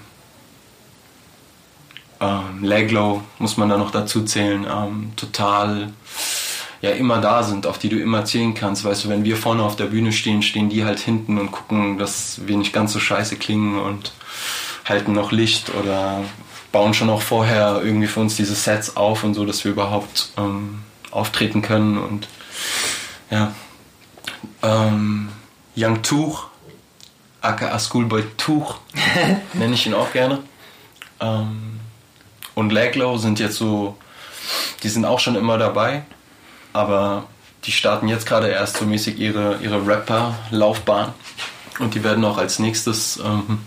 ähm, 2.20 2.63
Leglow 2.63 3.22
muss 3.39 3.58
man 3.58 3.70
da 3.70 3.78
noch 3.78 3.91
dazu 3.91 4.24
zählen, 4.24 4.65
ähm, 4.70 5.12
total 5.15 5.94
ja 6.82 6.91
immer 6.91 7.20
da 7.20 7.44
sind, 7.44 7.68
auf 7.68 7.78
die 7.78 7.89
du 7.89 8.00
immer 8.00 8.26
zählen 8.26 8.54
kannst. 8.54 8.84
Weißt 8.84 9.06
du, 9.06 9.10
wenn 9.10 9.24
wir 9.24 9.38
vorne 9.38 9.63
auf 9.63 9.76
der 9.76 9.86
Bühne 9.86 10.12
stehen, 10.12 10.41
stehen 10.41 10.70
die 10.70 10.86
halt 10.86 11.00
hinten 11.00 11.38
und 11.38 11.52
gucken, 11.52 11.98
dass 11.98 12.41
wir 12.46 12.58
nicht 12.58 12.74
ganz 12.74 12.94
so 12.94 13.00
scheiße 13.00 13.38
klingen 13.38 13.80
und 13.80 14.13
halten 14.86 15.13
noch 15.13 15.32
Licht 15.32 15.72
oder 15.76 16.24
bauen 16.72 16.94
schon 16.94 17.10
auch 17.10 17.22
vorher 17.22 17.82
irgendwie 17.84 18.08
für 18.08 18.20
uns 18.20 18.36
diese 18.36 18.54
Sets 18.54 18.98
auf 18.98 19.24
und 19.24 19.34
so, 19.34 19.46
dass 19.46 19.63
wir 19.63 19.72
überhaupt 19.72 20.30
ähm, 20.38 20.80
auftreten 21.15 21.62
können 21.62 21.97
und 21.97 22.28
ja. 23.30 23.54
Ähm, 24.62 25.30
Young 25.75 26.01
Tuch, 26.01 26.47
aka 27.41 27.78
Schoolboy 27.80 28.23
Tuch, 28.38 28.78
nenne 29.54 29.73
ich 29.73 29.86
ihn 29.86 29.93
auch 29.93 30.12
gerne. 30.12 30.39
Ähm, 31.19 31.80
und 32.54 32.71
Laglow 32.71 33.17
sind 33.17 33.39
jetzt 33.39 33.58
so, 33.58 33.97
die 34.84 34.89
sind 34.89 35.06
auch 35.06 35.19
schon 35.19 35.36
immer 35.36 35.58
dabei 35.58 36.04
aber 36.75 37.23
die 37.63 37.71
starten 37.71 38.10
jetzt 38.10 38.25
gerade 38.25 38.49
erst 38.49 38.78
so 38.78 38.86
mäßig 38.86 39.17
ihre, 39.17 39.60
ihre 39.62 39.88
Rapper-Laufbahn 39.88 41.13
und 41.80 41.95
die 41.95 42.04
werden 42.04 42.23
auch 42.25 42.38
als 42.38 42.60
nächstes 42.60 43.17
ähm, 43.17 43.60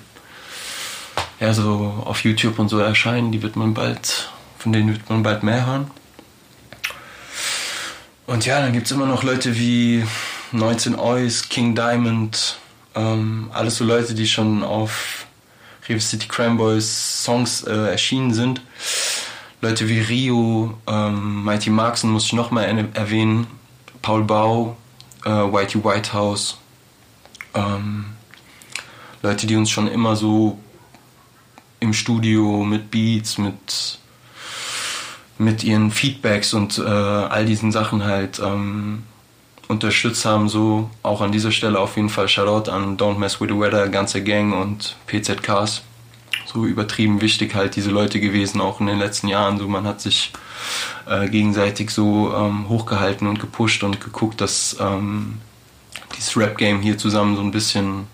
ja, 1.41 1.55
so 1.55 2.03
auf 2.05 2.23
YouTube 2.23 2.59
und 2.59 2.69
so 2.69 2.79
erscheinen. 2.79 3.33
Die 3.33 3.43
wird 3.43 3.57
man 3.57 3.73
bald, 3.73 4.31
von 4.59 4.73
denen 4.73 4.93
wird 4.93 5.09
man 5.09 5.23
bald 5.23 5.43
mehr 5.43 5.67
hören. 5.67 5.91
Und 8.29 8.45
ja, 8.45 8.61
dann 8.61 8.75
gibt 8.75 8.85
es 8.85 8.93
immer 8.93 9.07
noch 9.07 9.23
Leute 9.23 9.59
wie 9.59 10.05
19 10.53 10.99
Ois, 10.99 11.49
King 11.49 11.75
Diamond, 11.75 12.59
ähm, 12.95 13.51
alles 13.55 13.77
so 13.77 13.87
Leute, 13.87 14.13
die 14.13 14.27
schon 14.27 14.63
auf 14.63 15.25
River 15.89 15.99
City 15.99 16.29
Crime 16.29 16.57
Boys 16.57 17.25
Songs 17.25 17.63
äh, 17.63 17.73
erschienen 17.73 18.35
sind. 18.35 18.61
Leute 19.63 19.89
wie 19.89 20.01
Rio, 20.01 20.77
ähm, 20.87 21.43
Mighty 21.43 21.71
Markson 21.71 22.11
muss 22.11 22.27
ich 22.27 22.35
nochmal 22.35 22.67
erwähnen, 22.93 23.47
Paul 24.03 24.25
Bau, 24.25 24.77
äh, 25.25 25.31
Whitey 25.31 25.83
Whitehouse, 25.83 26.59
ähm, 27.55 28.05
Leute, 29.23 29.47
die 29.47 29.57
uns 29.57 29.71
schon 29.71 29.89
immer 29.89 30.17
so 30.17 30.59
im 31.81 31.95
Studio 31.95 32.63
mit 32.63 32.91
Beats, 32.91 33.39
mit, 33.39 33.99
mit 35.39 35.65
ihren 35.65 35.91
Feedbacks 35.91 36.53
und 36.53 36.79
äh, 36.79 36.83
all 36.83 37.47
diesen 37.47 37.73
Sachen 37.73 38.05
halt 38.05 38.41
ähm, 38.41 39.05
unterstützt 39.69 40.25
haben. 40.25 40.49
So 40.49 40.91
auch 41.03 41.21
an 41.21 41.33
dieser 41.33 41.53
Stelle 41.53 41.79
auf 41.79 41.97
jeden 41.97 42.09
Fall 42.09 42.29
Shoutout 42.29 42.71
an 42.71 42.97
Don't 42.97 43.19
Mess 43.19 43.41
With 43.41 43.49
The 43.51 43.59
Weather, 43.59 43.89
ganze 43.89 44.23
Gang 44.23 44.53
und 44.53 44.97
PZKs 45.07 45.83
so 46.53 46.65
übertrieben 46.65 47.21
wichtig 47.21 47.55
halt 47.55 47.77
diese 47.77 47.91
Leute 47.91 48.21
gewesen, 48.21 48.61
auch 48.61 48.81
in 48.81 48.87
den 48.87 48.99
letzten 48.99 49.29
Jahren. 49.29 49.59
So 49.59 49.69
man 49.69 49.87
hat 49.87 50.01
sich 50.01 50.33
äh, 51.07 51.29
gegenseitig 51.29 51.91
so 51.91 52.33
ähm, 52.35 52.69
hochgehalten 52.69 53.27
und 53.27 53.39
gepusht 53.39 53.83
und 53.83 54.01
geguckt, 54.01 54.41
dass 54.41 54.77
ähm, 54.81 55.39
dieses 56.17 56.37
Rap-Game 56.37 56.81
hier 56.81 56.97
zusammen 56.97 57.37
so 57.37 57.43
ein 57.43 57.51
bisschen 57.51 58.07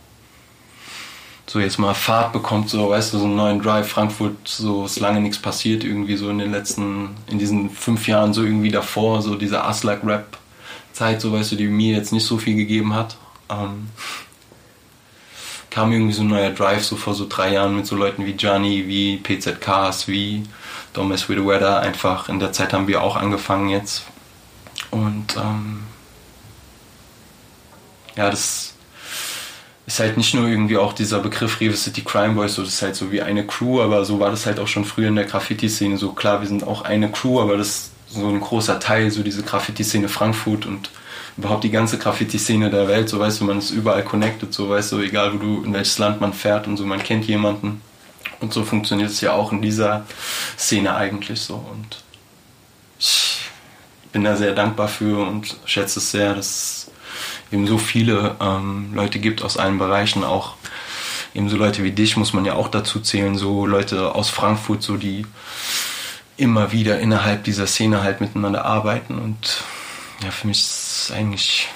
so 1.47 1.61
jetzt 1.61 1.79
mal 1.79 1.95
Fahrt 1.95 2.33
bekommt, 2.33 2.71
so 2.71 2.91
weißt 2.91 3.13
du, 3.13 3.19
so 3.19 3.25
einen 3.25 3.37
neuen 3.37 3.61
Drive. 3.61 3.89
Frankfurt, 3.89 4.37
so 4.45 4.87
ist 4.87 4.99
lange 4.99 5.21
nichts 5.21 5.39
passiert, 5.39 5.85
irgendwie 5.85 6.17
so 6.17 6.31
in 6.31 6.39
den 6.39 6.51
letzten, 6.51 7.11
in 7.27 7.39
diesen 7.39 7.71
fünf 7.71 8.09
Jahren 8.09 8.33
so 8.33 8.43
irgendwie 8.43 8.71
davor, 8.71 9.23
so 9.23 9.35
diese 9.35 9.63
Aslak-Rap-Zeit, 9.63 11.21
so 11.21 11.33
weißt 11.33 11.53
du, 11.53 11.57
die 11.57 11.67
mir 11.67 11.97
jetzt 11.97 12.13
nicht 12.13 12.25
so 12.25 12.39
viel 12.39 12.57
gegeben 12.57 12.95
hat. 12.95 13.17
Ähm, 13.51 13.91
kam 15.71 15.93
irgendwie 15.93 16.13
so 16.13 16.23
ein 16.23 16.29
neuer 16.29 16.51
Drive, 16.51 16.85
so 16.85 16.97
vor 16.97 17.15
so 17.15 17.27
drei 17.29 17.53
Jahren 17.53 17.77
mit 17.77 17.85
so 17.85 17.97
Leuten 17.97 18.25
wie 18.25 18.35
Gianni, 18.35 18.87
wie 18.87 19.17
PZKs, 19.17 20.07
wie 20.07 20.45
Don't 20.95 21.09
Mess 21.09 21.29
With 21.29 21.39
The 21.39 21.45
Weather. 21.45 21.81
Einfach 21.81 22.29
in 22.29 22.39
der 22.39 22.53
Zeit 22.53 22.73
haben 22.73 22.87
wir 22.87 23.03
auch 23.03 23.17
angefangen 23.17 23.69
jetzt. 23.69 24.05
Und 24.93 25.37
ähm, 25.37 25.83
ja, 28.17 28.31
das 28.31 28.74
ist 29.87 30.01
halt 30.01 30.17
nicht 30.17 30.35
nur 30.35 30.49
irgendwie 30.49 30.79
auch 30.79 30.93
dieser 30.93 31.21
Begriff 31.21 31.61
River 31.61 31.77
City 31.77 32.03
Crime 32.03 32.35
Boys, 32.35 32.55
so 32.55 32.63
das 32.63 32.75
ist 32.75 32.83
halt 32.83 32.97
so 32.97 33.13
wie 33.13 33.21
eine 33.21 33.47
Crew, 33.47 33.83
aber 33.83 34.05
so 34.05 34.19
war 34.19 34.31
das 34.31 34.47
halt 34.47 34.59
auch 34.59 34.69
schon 34.69 34.85
früher 34.85 35.09
in 35.09 35.17
der 35.17 35.27
Graffiti-Szene. 35.27 35.99
So 35.99 36.13
klar, 36.13 36.41
wir 36.41 36.49
sind 36.49 36.67
auch 36.67 36.83
eine 36.83 37.11
Crew, 37.11 37.41
aber 37.41 37.57
das 37.59 37.69
ist 37.69 37.91
so 38.09 38.29
ein 38.29 38.41
großer 38.41 38.81
Teil, 38.81 39.11
so 39.11 39.23
diese 39.23 39.43
Graffiti-Szene 39.43 40.09
Frankfurt 40.09 40.65
und 40.67 40.91
überhaupt 41.37 41.65
die 41.65 41.71
ganze 41.71 41.99
Graffiti-Szene 41.99 42.71
der 42.71 42.89
Welt, 42.89 43.09
so 43.09 43.19
weißt 43.19 43.41
du, 43.41 43.45
man 43.45 43.59
ist 43.59 43.71
überall 43.71 44.05
connected, 44.05 44.55
so 44.55 44.71
weißt 44.71 44.93
du, 44.93 45.01
egal 45.01 45.35
wo 45.35 45.39
du, 45.39 45.65
in 45.65 45.73
welches 45.75 45.99
Land 45.99 46.21
man 46.21 46.33
fährt 46.33 46.67
und 46.67 46.77
so, 46.77 46.87
man 46.87 47.03
kennt 47.03 47.27
jemanden. 47.27 47.83
Und 48.41 48.53
so 48.53 48.65
funktioniert 48.65 49.11
es 49.11 49.21
ja 49.21 49.33
auch 49.33 49.53
in 49.53 49.63
dieser 49.63 50.07
Szene 50.59 50.95
eigentlich 50.95 51.41
so. 51.41 51.55
Und 51.55 52.03
ich 52.99 53.51
bin 54.13 54.25
da 54.25 54.37
sehr 54.37 54.55
dankbar 54.55 54.89
für 54.89 55.27
und 55.27 55.57
schätze 55.65 55.99
es 55.99 56.11
sehr, 56.11 56.35
dass 56.35 56.84
eben 57.51 57.67
so 57.67 57.79
viele 57.79 58.37
ähm, 58.41 58.93
Leute 58.95 59.19
gibt 59.19 59.43
aus 59.43 59.57
allen 59.57 59.79
Bereichen, 59.79 60.25
auch 60.25 60.55
eben 61.35 61.49
so 61.49 61.57
Leute 61.57 61.83
wie 61.85 61.93
dich 61.93 62.17
muss 62.17 62.33
man 62.33 62.45
ja 62.45 62.55
auch 62.55 62.69
dazu 62.69 63.01
zählen, 63.01 63.37
so 63.37 63.67
Leute 63.67 64.15
aus 64.15 64.31
Frankfurt, 64.31 64.83
so 64.83 64.97
die 64.97 65.27
immer 66.37 66.73
wieder 66.73 66.99
innerhalb 66.99 67.45
dieser 67.45 67.67
Szene 67.67 68.03
halt 68.03 68.21
miteinander 68.21 68.65
arbeiten 68.65 69.19
und 69.19 69.65
ja, 70.23 70.31
für 70.31 70.47
mich 70.47 70.61
ist 70.61 71.13
eigentlich 71.15 71.69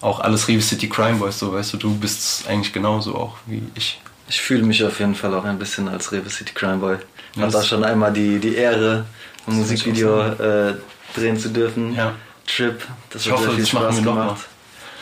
auch 0.00 0.20
alles 0.20 0.48
Rewe 0.48 0.62
City 0.62 0.88
Crime 0.88 1.18
Boys, 1.18 1.38
so 1.38 1.52
weißt 1.52 1.74
du, 1.74 1.76
du 1.76 1.94
bist 1.96 2.48
eigentlich 2.48 2.72
genauso 2.72 3.14
auch 3.14 3.36
wie 3.46 3.62
ich. 3.74 4.00
Ich 4.28 4.40
fühle 4.40 4.62
mich 4.62 4.84
auf 4.84 5.00
jeden 5.00 5.14
Fall 5.14 5.34
auch 5.34 5.44
ein 5.44 5.58
bisschen 5.58 5.88
als 5.88 6.12
Rewe 6.12 6.28
City 6.28 6.52
Crime 6.54 6.78
Boy. 6.78 6.96
Ich 7.34 7.42
hatte 7.42 7.58
auch 7.58 7.64
schon 7.64 7.84
einmal 7.84 8.12
die, 8.12 8.38
die 8.38 8.54
Ehre, 8.54 9.06
ein 9.46 9.56
Musikvideo 9.56 10.20
äh, 10.20 10.74
drehen 11.14 11.38
zu 11.38 11.48
dürfen. 11.48 11.94
Ja. 11.94 12.14
Trip, 12.46 12.82
das 13.10 13.26
ich 13.26 13.32
hat 13.32 13.38
hoffe, 13.38 13.48
sehr 13.48 13.56
viel 13.56 13.66
Spaß 13.66 14.02
gemacht. 14.02 14.47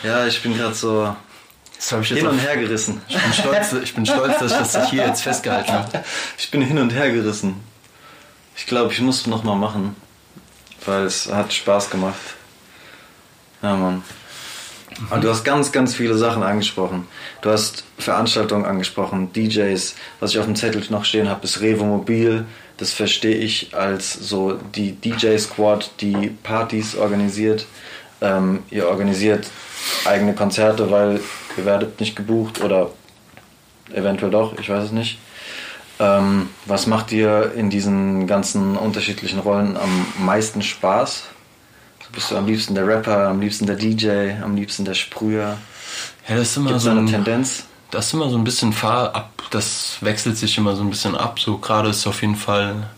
Ja, 0.02 0.26
ich 0.26 0.42
bin 0.42 0.56
gerade 0.56 0.74
so 0.74 1.16
Das 1.78 1.92
ich 1.92 2.08
hin 2.08 2.26
und 2.26 2.38
her 2.38 2.56
gerissen. 2.56 3.00
Ich 3.08 3.16
bin 3.16 3.32
stolz, 3.32 3.72
ich 3.72 3.94
bin 3.94 4.06
stolz, 4.06 4.38
dass 4.38 4.52
ich 4.52 4.72
das 4.72 4.90
hier 4.90 5.06
jetzt 5.06 5.22
festgehalten 5.22 5.72
habe. 5.72 6.04
Ich 6.38 6.50
bin 6.50 6.62
hin 6.62 6.78
und 6.78 6.90
her 6.90 7.10
gerissen. 7.10 7.60
Ich 8.56 8.66
glaube, 8.66 8.92
ich 8.92 9.00
muss 9.00 9.20
es 9.20 9.26
nochmal 9.26 9.56
machen, 9.56 9.94
weil 10.84 11.04
es 11.04 11.30
hat 11.30 11.52
Spaß 11.52 11.90
gemacht. 11.90 12.16
Ja, 13.62 13.76
Mann. 13.76 14.02
Und 15.10 15.24
du 15.24 15.28
hast 15.28 15.44
ganz, 15.44 15.72
ganz 15.72 15.94
viele 15.94 16.16
Sachen 16.16 16.42
angesprochen. 16.42 17.06
Du 17.42 17.50
hast 17.50 17.84
Veranstaltungen 17.98 18.64
angesprochen, 18.64 19.32
DJs. 19.32 19.94
Was 20.20 20.30
ich 20.30 20.38
auf 20.38 20.46
dem 20.46 20.56
Zettel 20.56 20.82
noch 20.88 21.04
stehen 21.04 21.28
habe, 21.28 21.44
ist 21.44 21.60
Revo 21.60 21.84
Mobil. 21.84 22.46
Das 22.78 22.92
verstehe 22.92 23.36
ich 23.36 23.74
als 23.74 24.12
so 24.14 24.58
die 24.74 24.92
DJ-Squad, 24.92 25.90
die 26.00 26.28
Partys 26.42 26.94
organisiert. 26.94 27.66
Ähm, 28.26 28.62
ihr 28.70 28.88
organisiert 28.88 29.48
eigene 30.04 30.34
Konzerte, 30.34 30.90
weil 30.90 31.20
ihr 31.56 31.64
werdet 31.64 32.00
nicht 32.00 32.16
gebucht 32.16 32.60
oder 32.62 32.90
eventuell 33.92 34.30
doch, 34.30 34.58
ich 34.58 34.68
weiß 34.68 34.84
es 34.84 34.92
nicht. 34.92 35.18
Ähm, 35.98 36.50
was 36.66 36.86
macht 36.86 37.10
dir 37.10 37.52
in 37.56 37.70
diesen 37.70 38.26
ganzen 38.26 38.76
unterschiedlichen 38.76 39.38
Rollen 39.38 39.76
am 39.76 40.06
meisten 40.18 40.62
Spaß? 40.62 41.24
Bist 42.12 42.30
du 42.30 42.36
am 42.36 42.46
liebsten 42.46 42.74
der 42.74 42.86
Rapper, 42.86 43.28
am 43.28 43.40
liebsten 43.40 43.66
der 43.66 43.76
DJ, 43.76 44.30
am 44.42 44.56
liebsten 44.56 44.84
der 44.84 44.94
Sprüher? 44.94 45.58
Ja, 46.28 46.36
das 46.36 46.50
ist 46.50 46.56
immer 46.56 46.70
Gibt's 46.70 46.84
so 46.84 46.90
eine 46.90 47.04
Tendenz. 47.04 47.64
Das 47.90 48.06
ist 48.06 48.14
immer 48.14 48.30
so 48.30 48.36
ein 48.36 48.44
bisschen 48.44 48.72
fahr 48.72 49.14
ab, 49.14 49.42
das 49.50 49.98
wechselt 50.00 50.36
sich 50.36 50.58
immer 50.58 50.74
so 50.74 50.82
ein 50.82 50.90
bisschen 50.90 51.14
ab. 51.14 51.38
So 51.38 51.58
gerade 51.58 51.90
ist 51.90 52.06
auf 52.06 52.20
jeden 52.22 52.36
Fall 52.36 52.88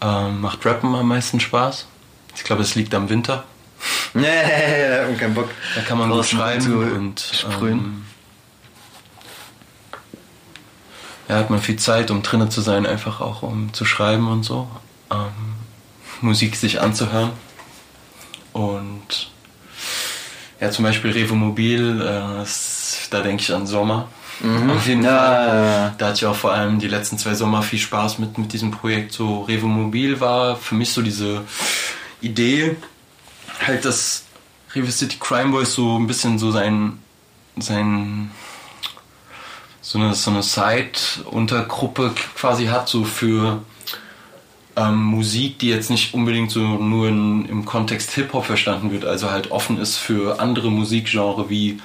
ähm, 0.00 0.40
macht 0.40 0.64
Rappen 0.66 0.94
am 0.94 1.08
meisten 1.08 1.40
Spaß. 1.40 1.86
Ich 2.36 2.44
glaube, 2.44 2.62
es 2.62 2.74
liegt 2.74 2.94
am 2.94 3.08
Winter. 3.08 3.44
Nee, 4.14 5.16
kein 5.18 5.34
Bock. 5.34 5.50
Da 5.74 5.82
kann 5.82 5.98
man 5.98 6.10
gut 6.10 6.26
schreiben 6.26 6.96
und 6.96 7.20
sprühen. 7.20 7.78
Ähm, 7.78 8.04
ja, 11.28 11.36
hat 11.36 11.50
man 11.50 11.60
viel 11.60 11.76
Zeit, 11.76 12.10
um 12.10 12.22
drinnen 12.22 12.50
zu 12.50 12.60
sein, 12.60 12.86
einfach 12.86 13.20
auch 13.20 13.42
um 13.42 13.72
zu 13.72 13.84
schreiben 13.84 14.28
und 14.28 14.44
so. 14.44 14.68
Ähm, 15.10 15.54
Musik 16.20 16.56
sich 16.56 16.80
anzuhören. 16.80 17.30
Und 18.52 19.30
ja, 20.60 20.70
zum 20.70 20.84
Beispiel 20.84 21.12
Revo 21.12 21.34
Mobil, 21.34 22.00
äh, 22.00 22.44
da 23.10 23.20
denke 23.20 23.42
ich 23.42 23.54
an 23.54 23.66
Sommer. 23.66 24.08
Mhm. 24.40 24.70
Auf 24.70 24.86
jeden 24.86 25.04
ja, 25.04 25.16
Fall. 25.16 25.94
Da 25.98 26.06
hatte 26.06 26.16
ich 26.16 26.26
auch 26.26 26.34
vor 26.34 26.52
allem 26.52 26.78
die 26.78 26.88
letzten 26.88 27.18
zwei 27.18 27.34
Sommer 27.34 27.62
viel 27.62 27.78
Spaß 27.78 28.18
mit, 28.18 28.38
mit 28.38 28.52
diesem 28.52 28.70
Projekt. 28.70 29.12
So 29.12 29.42
Revo 29.42 29.66
Mobil 29.66 30.20
war 30.20 30.56
für 30.56 30.74
mich 30.74 30.92
so 30.92 31.02
diese 31.02 31.42
Idee, 32.20 32.76
halt, 33.66 33.84
dass 33.84 34.24
Revo 34.74 34.90
City 34.90 35.16
Crime 35.18 35.50
Boys 35.50 35.74
so 35.74 35.98
ein 35.98 36.06
bisschen 36.06 36.38
so 36.38 36.50
sein, 36.50 36.98
sein 37.58 38.30
so 39.80 39.98
eine, 39.98 40.14
so 40.14 40.30
eine 40.30 40.42
Side-Untergruppe 40.42 42.12
quasi 42.36 42.66
hat, 42.66 42.88
so 42.88 43.04
für 43.04 43.62
ähm, 44.76 45.02
Musik, 45.02 45.58
die 45.58 45.70
jetzt 45.70 45.90
nicht 45.90 46.14
unbedingt 46.14 46.50
so 46.50 46.60
nur 46.60 47.08
in, 47.08 47.46
im 47.46 47.64
Kontext 47.64 48.12
Hip-Hop 48.12 48.44
verstanden 48.44 48.92
wird, 48.92 49.04
also 49.04 49.30
halt 49.30 49.50
offen 49.50 49.78
ist 49.78 49.96
für 49.96 50.40
andere 50.40 50.70
Musikgenre 50.70 51.48
wie 51.48 51.80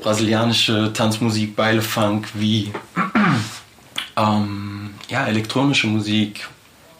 brasilianische 0.00 0.92
Tanzmusik, 0.92 1.54
Beilefunk, 1.54 2.28
wie 2.34 2.72
ähm, 4.16 4.94
ja, 5.08 5.26
elektronische 5.26 5.86
Musik 5.86 6.48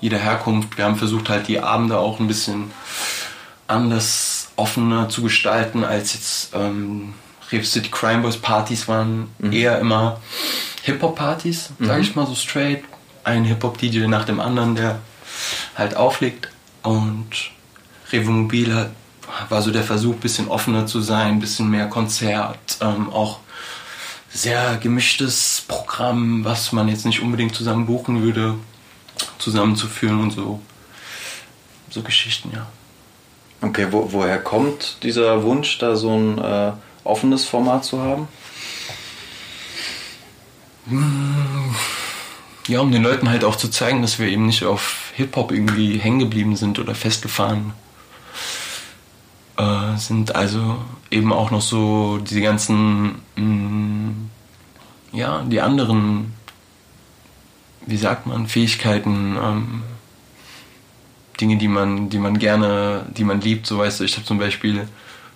jeder 0.01 0.19
Herkunft. 0.19 0.77
Wir 0.77 0.85
haben 0.85 0.97
versucht 0.97 1.31
halt 1.31 1.49
die 1.49 1.61
Abende 1.61 1.99
auch 1.99 2.21
ein 2.21 2.29
bisschen 2.29 2.71
anders, 3.66 4.48
offener 4.57 5.09
zu 5.09 5.22
gestalten, 5.22 5.85
als 5.85 6.14
jetzt 6.14 6.55
ähm, 6.55 7.14
Reef 7.50 7.66
City 7.66 7.90
Crime 7.90 8.22
Boys 8.22 8.37
Partys 8.37 8.88
waren 8.88 9.29
mhm. 9.38 9.53
eher 9.53 9.79
immer 9.79 10.20
Hip-Hop-Partys, 10.83 11.70
sag 11.81 11.96
mhm. 11.96 12.03
ich 12.03 12.14
mal 12.14 12.27
so 12.27 12.35
straight. 12.35 12.85
Ein 13.22 13.44
Hip-Hop-DJ 13.44 14.07
nach 14.07 14.24
dem 14.24 14.38
anderen, 14.38 14.74
der 14.74 14.98
halt 15.77 15.96
auflegt. 15.96 16.48
Und 16.83 17.50
Revo 18.12 18.31
Mobil 18.31 18.90
war 19.48 19.62
so 19.62 19.70
der 19.70 19.83
Versuch, 19.83 20.14
ein 20.14 20.20
bisschen 20.20 20.48
offener 20.48 20.87
zu 20.87 21.00
sein, 21.00 21.29
ein 21.29 21.40
bisschen 21.40 21.70
mehr 21.70 21.87
Konzert, 21.87 22.77
ähm, 22.83 23.11
auch 23.11 23.40
sehr 24.29 24.77
gemischtes 24.77 25.64
Programm, 25.66 26.44
was 26.44 26.72
man 26.72 26.88
jetzt 26.88 27.07
nicht 27.07 27.22
unbedingt 27.22 27.55
zusammen 27.55 27.87
buchen 27.87 28.22
würde, 28.22 28.57
zusammenzuführen 29.38 30.20
und 30.20 30.33
so. 30.33 30.61
So 31.88 32.03
Geschichten, 32.03 32.50
ja. 32.53 32.66
Okay, 33.64 33.87
wo, 33.90 34.12
woher 34.12 34.38
kommt 34.38 34.98
dieser 35.03 35.42
Wunsch, 35.42 35.79
da 35.79 35.96
so 35.96 36.14
ein 36.14 36.38
äh, 36.38 36.72
offenes 37.03 37.46
Format 37.46 37.85
zu 37.85 37.98
haben? 38.03 38.29
Ja, 42.68 42.81
um 42.81 42.92
den 42.92 43.03
Leuten 43.03 43.31
halt 43.31 43.42
auch 43.42 43.57
zu 43.57 43.70
zeigen, 43.70 44.03
dass 44.03 44.18
wir 44.18 44.29
eben 44.29 44.44
nicht 44.44 44.64
auf 44.64 45.12
Hip-Hop 45.14 45.50
irgendwie 45.50 45.96
hängen 45.96 46.18
geblieben 46.18 46.57
sind 46.57 46.79
oder 46.79 46.94
festgefahren 46.94 47.72
äh, 49.57 49.96
sind. 49.96 50.37
Also 50.37 50.77
eben 51.11 51.33
auch 51.33 51.50
noch 51.50 51.62
so 51.62 52.18
diese 52.18 52.42
ganzen, 52.42 53.22
mh, 53.37 53.44
mm, 53.44 54.31
ja, 55.12 55.42
die 55.42 55.62
anderen, 55.62 56.35
wie 57.87 57.96
sagt 57.96 58.27
man, 58.27 58.46
Fähigkeiten, 58.46 59.38
ähm, 59.42 59.83
Dinge, 61.40 61.57
die 61.57 61.68
man, 61.68 62.09
die 62.09 62.18
man 62.18 62.38
gerne, 62.38 63.07
die 63.16 63.25
man 63.25 63.40
liebt. 63.40 63.66
So 63.66 63.79
weißt 63.79 64.01
du, 64.01 64.05
ich 64.05 64.16
habe 64.16 64.27
zum 64.27 64.38
Beispiel 64.38 64.87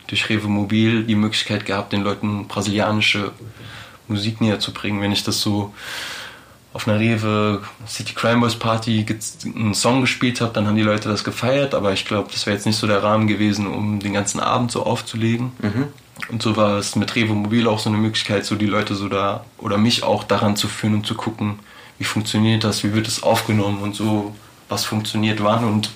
durch 0.07 0.29
Rewe 0.29 0.49
Mobil 0.49 1.05
die 1.05 1.15
Möglichkeit 1.15 1.67
gehabt, 1.67 1.93
den 1.93 2.03
Leuten 2.03 2.47
brasilianische 2.49 3.33
Musik 4.09 4.41
näher 4.41 4.59
zu 4.59 4.73
bringen. 4.73 5.01
Wenn 5.01 5.13
ich 5.13 5.23
das 5.23 5.41
so 5.41 5.75
auf 6.73 6.87
einer 6.87 6.99
Rewe 6.99 7.63
City 7.87 8.15
Crime 8.15 8.41
Boys 8.41 8.57
Party 8.57 9.05
einen 9.45 9.75
Song 9.75 10.01
gespielt 10.01 10.41
habe, 10.41 10.53
dann 10.53 10.67
haben 10.67 10.77
die 10.77 10.83
Leute 10.83 11.09
das 11.09 11.25
gefeiert, 11.25 11.75
aber 11.75 11.93
ich 11.93 12.05
glaube, 12.05 12.29
das 12.33 12.47
wäre 12.47 12.57
jetzt 12.57 12.67
nicht 12.67 12.77
so 12.77 12.87
der 12.87 13.03
Rahmen 13.03 13.27
gewesen, 13.27 13.67
um 13.67 14.01
den 14.01 14.13
ganzen 14.13 14.41
Abend 14.41 14.71
so 14.71 14.85
aufzulegen. 14.85 15.53
Mhm. 15.61 15.89
Und 16.31 16.43
so 16.43 16.57
war 16.57 16.79
es 16.79 16.97
mit 16.97 17.15
Rewe 17.15 17.35
Mobil 17.35 17.67
auch 17.67 17.79
so 17.79 17.89
eine 17.89 17.99
Möglichkeit, 17.99 18.45
so 18.45 18.57
die 18.57 18.67
Leute 18.67 18.95
so 18.95 19.09
da 19.09 19.45
oder 19.57 19.79
mich 19.79 20.03
auch 20.03 20.25
daran 20.25 20.57
zu 20.57 20.69
führen 20.69 20.95
und 20.95 21.07
zu 21.07 21.15
gucken, 21.15 21.59
wie 21.99 22.05
funktioniert 22.05 22.65
das, 22.65 22.85
wie 22.85 22.93
wird 22.93 23.09
es 23.09 23.23
aufgenommen 23.23 23.81
und 23.81 23.95
so, 23.95 24.35
was 24.69 24.85
funktioniert 24.85 25.43
wann 25.43 25.65
und 25.65 25.91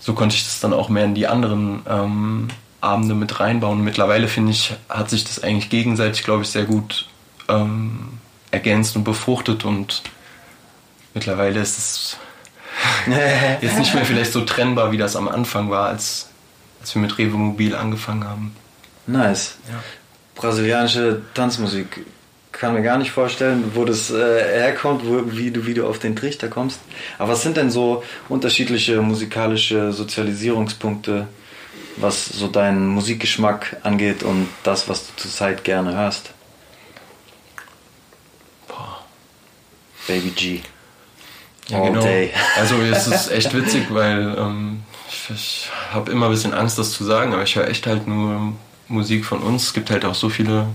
so 0.00 0.12
konnte 0.12 0.36
ich 0.36 0.44
das 0.44 0.60
dann 0.60 0.72
auch 0.72 0.88
mehr 0.88 1.04
in 1.04 1.14
die 1.14 1.26
anderen 1.26 1.82
ähm, 1.88 2.48
Abende 2.80 3.14
mit 3.14 3.40
reinbauen. 3.40 3.82
mittlerweile 3.82 4.28
finde 4.28 4.52
ich, 4.52 4.74
hat 4.88 5.08
sich 5.08 5.24
das 5.24 5.42
eigentlich 5.42 5.70
gegenseitig, 5.70 6.22
glaube 6.24 6.42
ich, 6.42 6.50
sehr 6.50 6.64
gut 6.64 7.08
ähm, 7.48 8.18
ergänzt 8.50 8.96
und 8.96 9.04
befruchtet 9.04 9.64
und 9.64 10.02
mittlerweile 11.14 11.60
ist 11.60 11.78
es 11.78 12.16
jetzt 13.62 13.78
nicht 13.78 13.94
mehr 13.94 14.04
vielleicht 14.04 14.32
so 14.32 14.42
trennbar, 14.42 14.92
wie 14.92 14.98
das 14.98 15.16
am 15.16 15.28
Anfang 15.28 15.70
war, 15.70 15.88
als, 15.88 16.28
als 16.80 16.94
wir 16.94 17.02
mit 17.02 17.16
Revo 17.16 17.38
Mobil 17.38 17.74
angefangen 17.74 18.24
haben. 18.24 18.56
Nice. 19.06 19.56
Ja. 19.70 19.82
Brasilianische 20.34 21.22
Tanzmusik. 21.34 22.04
Kann 22.58 22.72
mir 22.72 22.82
gar 22.82 22.98
nicht 22.98 23.10
vorstellen, 23.10 23.72
wo 23.74 23.84
das 23.84 24.10
äh, 24.10 24.14
herkommt, 24.14 25.04
wo, 25.04 25.22
wie, 25.36 25.50
du, 25.50 25.66
wie 25.66 25.74
du 25.74 25.88
auf 25.88 25.98
den 25.98 26.14
Trichter 26.14 26.46
kommst. 26.46 26.78
Aber 27.18 27.32
was 27.32 27.42
sind 27.42 27.56
denn 27.56 27.70
so 27.70 28.04
unterschiedliche 28.28 29.02
musikalische 29.02 29.92
Sozialisierungspunkte, 29.92 31.26
was 31.96 32.26
so 32.26 32.46
deinen 32.46 32.86
Musikgeschmack 32.86 33.78
angeht 33.82 34.22
und 34.22 34.48
das, 34.62 34.88
was 34.88 35.08
du 35.08 35.12
zurzeit 35.16 35.64
gerne 35.64 35.96
hörst? 35.96 36.30
Baby 40.06 40.30
G. 40.30 40.60
Ja, 41.68 41.80
All 41.80 41.88
genau. 41.88 42.02
Day. 42.02 42.32
Also 42.56 42.76
es 42.76 43.08
ist 43.08 43.30
echt 43.32 43.52
witzig, 43.52 43.86
weil 43.90 44.36
ähm, 44.38 44.82
ich, 45.08 45.30
ich 45.34 45.70
habe 45.92 46.12
immer 46.12 46.26
ein 46.26 46.32
bisschen 46.32 46.54
Angst, 46.54 46.78
das 46.78 46.92
zu 46.92 47.04
sagen, 47.04 47.32
aber 47.32 47.42
ich 47.42 47.56
höre 47.56 47.68
echt 47.68 47.86
halt 47.86 48.06
nur 48.06 48.52
Musik 48.86 49.24
von 49.24 49.40
uns. 49.40 49.64
Es 49.64 49.72
gibt 49.72 49.90
halt 49.90 50.04
auch 50.04 50.14
so 50.14 50.28
viele 50.28 50.68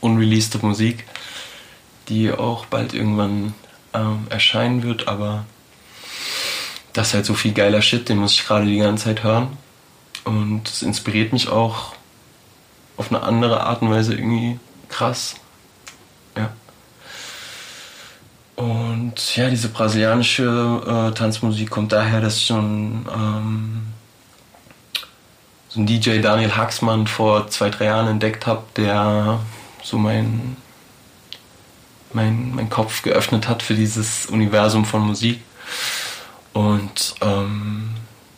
unreleased 0.00 0.62
Musik, 0.62 1.04
die 2.08 2.32
auch 2.32 2.66
bald 2.66 2.94
irgendwann 2.94 3.54
ähm, 3.94 4.26
erscheinen 4.30 4.82
wird, 4.82 5.08
aber 5.08 5.44
das 6.92 7.08
ist 7.08 7.14
halt 7.14 7.26
so 7.26 7.34
viel 7.34 7.52
geiler 7.52 7.82
Shit, 7.82 8.08
den 8.08 8.18
muss 8.18 8.34
ich 8.34 8.46
gerade 8.46 8.66
die 8.66 8.78
ganze 8.78 9.04
Zeit 9.04 9.22
hören. 9.22 9.56
Und 10.24 10.68
es 10.68 10.82
inspiriert 10.82 11.32
mich 11.32 11.48
auch 11.48 11.94
auf 12.96 13.10
eine 13.10 13.22
andere 13.22 13.62
Art 13.62 13.82
und 13.82 13.90
Weise 13.90 14.14
irgendwie 14.14 14.58
krass. 14.88 15.36
Ja. 16.36 16.50
Und 18.56 19.36
ja, 19.36 19.48
diese 19.48 19.68
brasilianische 19.68 21.10
äh, 21.10 21.14
Tanzmusik 21.14 21.70
kommt 21.70 21.92
daher, 21.92 22.20
dass 22.20 22.36
ich 22.36 22.46
schon 22.46 23.06
ähm, 23.12 23.86
so 25.68 25.80
ein 25.80 25.86
DJ 25.86 26.20
Daniel 26.20 26.56
Haxmann 26.56 27.06
vor 27.06 27.48
zwei, 27.48 27.70
drei 27.70 27.86
Jahren 27.86 28.08
entdeckt 28.08 28.46
habe, 28.46 28.64
der 28.76 29.40
so 29.82 29.98
mein, 29.98 30.56
mein, 32.12 32.54
mein 32.54 32.70
Kopf 32.70 33.02
geöffnet 33.02 33.48
hat 33.48 33.62
für 33.62 33.74
dieses 33.74 34.26
Universum 34.26 34.84
von 34.84 35.02
Musik. 35.02 35.40
Und 36.52 37.14
ähm, 37.20 37.90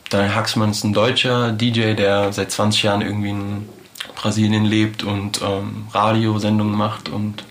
Daniel 0.09 0.35
Haxmann 0.35 0.71
ist 0.71 0.83
ein 0.83 0.93
deutscher 0.93 1.51
DJ, 1.51 1.93
der 1.93 2.31
seit 2.33 2.51
20 2.51 2.83
Jahren 2.83 3.01
irgendwie 3.01 3.31
ein 3.31 3.69
Brasilien 4.15 4.65
lebt 4.65 5.03
und 5.03 5.41
ähm, 5.41 5.87
Radiosendungen 5.91 6.75
macht 6.75 7.09
und 7.09 7.43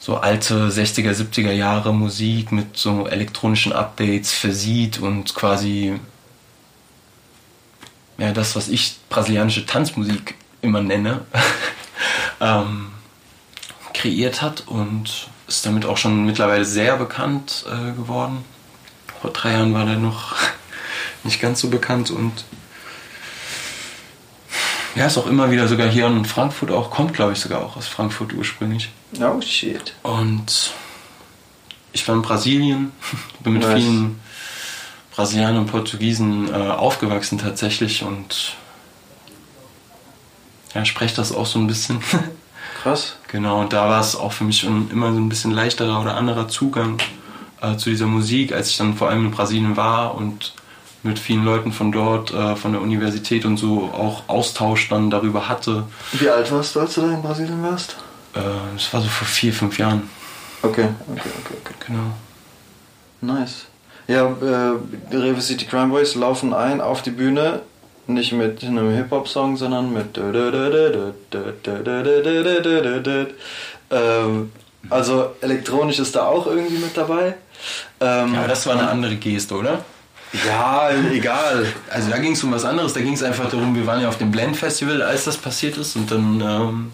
so 0.00 0.16
alte 0.16 0.68
60er, 0.68 1.12
70er 1.12 1.52
Jahre 1.52 1.94
Musik 1.94 2.50
mit 2.50 2.76
so 2.76 3.06
elektronischen 3.06 3.72
Updates 3.72 4.32
versieht 4.32 4.98
und 4.98 5.34
quasi 5.34 6.00
ja, 8.18 8.32
das, 8.32 8.56
was 8.56 8.68
ich 8.68 8.96
brasilianische 9.08 9.64
Tanzmusik 9.64 10.34
immer 10.60 10.80
nenne, 10.80 11.20
ähm, 12.42 12.90
kreiert 13.94 14.42
hat 14.42 14.64
und 14.66 15.28
ist 15.46 15.64
damit 15.64 15.86
auch 15.86 15.96
schon 15.96 16.26
mittlerweile 16.26 16.64
sehr 16.64 16.96
bekannt 16.96 17.64
äh, 17.68 17.92
geworden. 17.92 18.44
Vor 19.20 19.30
drei 19.30 19.52
Jahren 19.52 19.72
war 19.72 19.86
der 19.86 19.96
noch 19.96 20.34
nicht 21.24 21.40
ganz 21.40 21.60
so 21.60 21.68
bekannt 21.68 22.10
und 22.10 22.44
ja, 24.94 25.06
ist 25.06 25.16
auch 25.16 25.26
immer 25.26 25.50
wieder 25.50 25.68
sogar 25.68 25.88
hier 25.88 26.06
in 26.06 26.26
Frankfurt 26.26 26.70
auch, 26.70 26.90
kommt 26.90 27.14
glaube 27.14 27.32
ich 27.32 27.40
sogar 27.40 27.62
auch 27.62 27.76
aus 27.76 27.86
Frankfurt 27.86 28.34
ursprünglich. 28.34 28.90
Oh 29.20 29.40
shit. 29.40 29.94
Und 30.02 30.72
ich 31.92 32.06
war 32.06 32.14
in 32.14 32.22
Brasilien, 32.22 32.92
bin 33.40 33.54
mit 33.54 33.62
nice. 33.62 33.80
vielen 33.80 34.20
Brasilianern 35.14 35.58
und 35.58 35.66
Portugiesen 35.66 36.52
äh, 36.52 36.56
aufgewachsen 36.56 37.38
tatsächlich 37.38 38.02
und 38.02 38.56
ja, 40.74 40.84
spreche 40.84 41.16
das 41.16 41.34
auch 41.34 41.46
so 41.46 41.58
ein 41.58 41.66
bisschen. 41.66 42.00
Krass. 42.82 43.16
Genau, 43.28 43.60
und 43.60 43.72
da 43.72 43.88
war 43.88 44.00
es 44.00 44.16
auch 44.16 44.32
für 44.32 44.44
mich 44.44 44.60
schon 44.60 44.90
immer 44.90 45.12
so 45.12 45.18
ein 45.18 45.28
bisschen 45.28 45.52
leichterer 45.52 46.00
oder 46.00 46.16
anderer 46.16 46.48
Zugang 46.48 46.98
äh, 47.60 47.76
zu 47.76 47.90
dieser 47.90 48.06
Musik, 48.06 48.52
als 48.52 48.70
ich 48.70 48.76
dann 48.76 48.94
vor 48.94 49.08
allem 49.08 49.26
in 49.26 49.30
Brasilien 49.30 49.76
war 49.76 50.14
und 50.14 50.52
mit 51.04 51.18
vielen 51.18 51.44
Leuten 51.44 51.72
von 51.72 51.92
dort, 51.92 52.32
äh, 52.32 52.56
von 52.56 52.72
der 52.72 52.80
Universität 52.80 53.44
und 53.44 53.56
so 53.56 53.90
auch 53.92 54.28
Austausch 54.28 54.88
dann 54.88 55.10
darüber 55.10 55.48
hatte. 55.48 55.84
Wie 56.12 56.28
alt 56.28 56.50
warst 56.52 56.76
du, 56.76 56.80
als 56.80 56.94
du 56.94 57.02
da 57.02 57.12
in 57.12 57.22
Brasilien 57.22 57.62
warst? 57.62 57.96
Äh, 58.34 58.40
das 58.74 58.92
war 58.92 59.00
so 59.00 59.08
vor 59.08 59.26
vier, 59.26 59.52
fünf 59.52 59.78
Jahren. 59.78 60.08
Okay, 60.62 60.88
okay, 61.08 61.30
okay, 61.44 61.54
okay. 61.64 61.74
Genau. 61.86 62.12
Nice. 63.20 63.66
Ja, 64.06 64.26
äh, 64.26 65.16
Rewe 65.16 65.40
City 65.40 65.64
Crime 65.64 65.88
Boys 65.88 66.14
laufen 66.14 66.52
ein 66.52 66.80
auf 66.80 67.02
die 67.02 67.10
Bühne, 67.10 67.62
nicht 68.14 68.32
mit 68.32 68.62
einem 68.62 68.90
Hip-Hop-Song, 68.90 69.56
sondern 69.56 69.92
mit. 69.92 70.18
Ähm, 73.90 74.52
also 74.90 75.36
elektronisch 75.40 75.98
ist 75.98 76.16
da 76.16 76.26
auch 76.26 76.46
irgendwie 76.46 76.78
mit 76.78 76.96
dabei. 76.96 77.34
Ähm, 78.00 78.34
ja, 78.34 78.46
das 78.48 78.66
war 78.66 78.74
eine 78.74 78.88
andere 78.88 79.16
Geste, 79.16 79.54
oder? 79.54 79.84
Ja, 80.46 80.90
egal. 81.12 81.66
Also 81.90 82.10
da 82.10 82.18
ging 82.18 82.32
es 82.32 82.42
um 82.42 82.52
was 82.52 82.64
anderes. 82.64 82.92
Da 82.94 83.00
ging 83.00 83.12
es 83.12 83.22
einfach 83.22 83.50
darum, 83.50 83.74
wir 83.74 83.86
waren 83.86 84.00
ja 84.00 84.08
auf 84.08 84.18
dem 84.18 84.30
Blend 84.30 84.56
Festival, 84.56 85.02
als 85.02 85.24
das 85.24 85.36
passiert 85.36 85.76
ist. 85.76 85.94
Und 85.94 86.10
dann 86.10 86.40
ähm, 86.40 86.92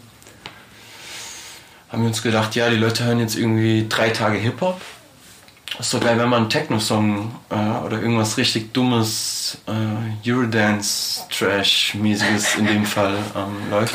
haben 1.89 2.03
wir 2.03 2.09
uns 2.09 2.23
gedacht, 2.23 2.55
ja, 2.57 2.69
die 2.69 2.77
Leute 2.77 3.05
hören 3.05 3.21
jetzt 3.21 3.37
irgendwie 3.37 3.87
drei 3.89 4.11
Tage 4.11 4.39
Hip-Hop. 4.39 4.81
Ist 5.79 5.95
doch 5.95 6.01
geil, 6.01 6.19
wenn 6.19 6.29
man 6.29 6.43
einen 6.43 6.51
Techno-Song 6.51 7.33
äh, 7.51 7.55
oder 7.85 8.01
irgendwas 8.01 8.37
richtig 8.37 8.73
dummes, 8.73 9.59
äh, 9.67 10.29
Eurodance-Trash-mäßiges 10.29 12.57
in 12.57 12.67
dem 12.67 12.85
Fall 12.85 13.15
ähm, 13.37 13.71
läuft. 13.71 13.95